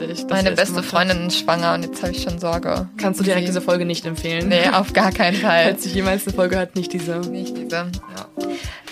dass 0.06 0.26
Meine 0.28 0.52
beste. 0.52 0.82
Freundin 0.82 1.26
ist 1.28 1.38
schwanger 1.38 1.74
und 1.74 1.82
jetzt 1.84 2.02
habe 2.02 2.12
ich 2.12 2.22
schon 2.22 2.38
Sorge. 2.38 2.88
Kannst 2.96 3.20
du 3.20 3.24
direkt 3.24 3.48
diese 3.48 3.60
Folge 3.60 3.84
nicht 3.84 4.04
empfehlen? 4.06 4.48
Nee, 4.48 4.68
auf 4.72 4.92
gar 4.92 5.12
keinen 5.12 5.36
Fall. 5.40 5.64
Falls 5.64 5.82
sich 5.82 5.94
jemals 5.94 6.26
eine 6.26 6.34
Folge 6.36 6.56
hört, 6.56 6.76
nicht 6.76 6.92
diese. 6.92 7.18
Nicht 7.20 7.56
diese. 7.56 7.86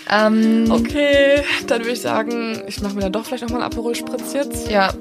Ja. 0.08 0.26
Ähm, 0.26 0.70
Okay, 0.70 1.42
dann 1.66 1.80
würde 1.80 1.92
ich 1.92 2.00
sagen, 2.00 2.62
ich 2.66 2.80
mache 2.80 2.94
mir 2.94 3.02
dann 3.02 3.12
doch 3.12 3.24
vielleicht 3.26 3.42
nochmal 3.42 3.62
einen 3.62 3.72
Aperol-Spritz 3.72 4.32
jetzt. 4.32 4.70
Ja, 4.70 4.92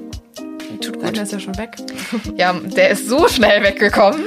tut 0.80 1.00
Gut, 1.00 1.16
der 1.16 1.22
ist 1.22 1.32
ja 1.32 1.40
schon 1.40 1.56
weg. 1.58 1.76
Ja, 2.36 2.52
der 2.52 2.90
ist 2.90 3.08
so 3.08 3.26
schnell 3.28 3.62
weggekommen. 3.62 4.20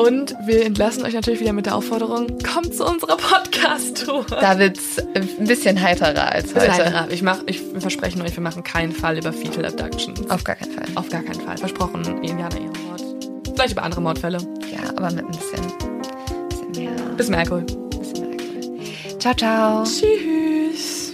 Und 0.00 0.34
wir 0.46 0.64
entlassen 0.64 1.04
euch 1.04 1.12
natürlich 1.12 1.40
wieder 1.40 1.52
mit 1.52 1.66
der 1.66 1.74
Aufforderung, 1.74 2.26
kommt 2.38 2.74
zu 2.74 2.86
unserer 2.86 3.18
Podcast-Tour. 3.18 4.24
Da 4.30 4.58
wird's 4.58 4.96
ein 5.14 5.46
bisschen 5.46 5.80
heiterer 5.80 6.32
als 6.32 6.54
heute. 6.54 6.68
Weiter. 6.68 7.08
Ich, 7.10 7.20
mach, 7.20 7.40
ich 7.44 7.60
wir 7.74 7.82
versprechen 7.82 8.22
euch, 8.22 8.34
wir 8.34 8.42
machen 8.42 8.64
keinen 8.64 8.92
Fall 8.92 9.18
über 9.18 9.30
Fetal 9.30 9.66
Abductions. 9.66 10.30
Auf 10.30 10.42
gar 10.42 10.56
keinen 10.56 10.72
Fall. 10.72 10.86
Auf 10.94 11.10
gar 11.10 11.22
keinen 11.22 11.40
Fall. 11.42 11.58
Versprochen, 11.58 12.02
Indianer 12.22 12.56
Ehrenmord. 12.56 13.04
Vielleicht 13.54 13.72
über 13.72 13.82
andere 13.82 14.00
Mordfälle. 14.00 14.38
Ja, 14.72 14.88
aber 14.96 15.10
mit 15.10 15.26
ein 15.26 15.32
bisschen, 15.32 15.66
bisschen 16.48 16.70
mehr. 16.70 16.92
Bis 17.18 17.28
mehr 17.28 17.40
Alkohol. 17.40 17.66
Bisschen 17.98 18.20
mehr 18.20 18.30
Alkohol. 18.30 19.18
Ciao, 19.18 19.34
ciao. 19.34 19.84
Tschüss. 19.84 21.09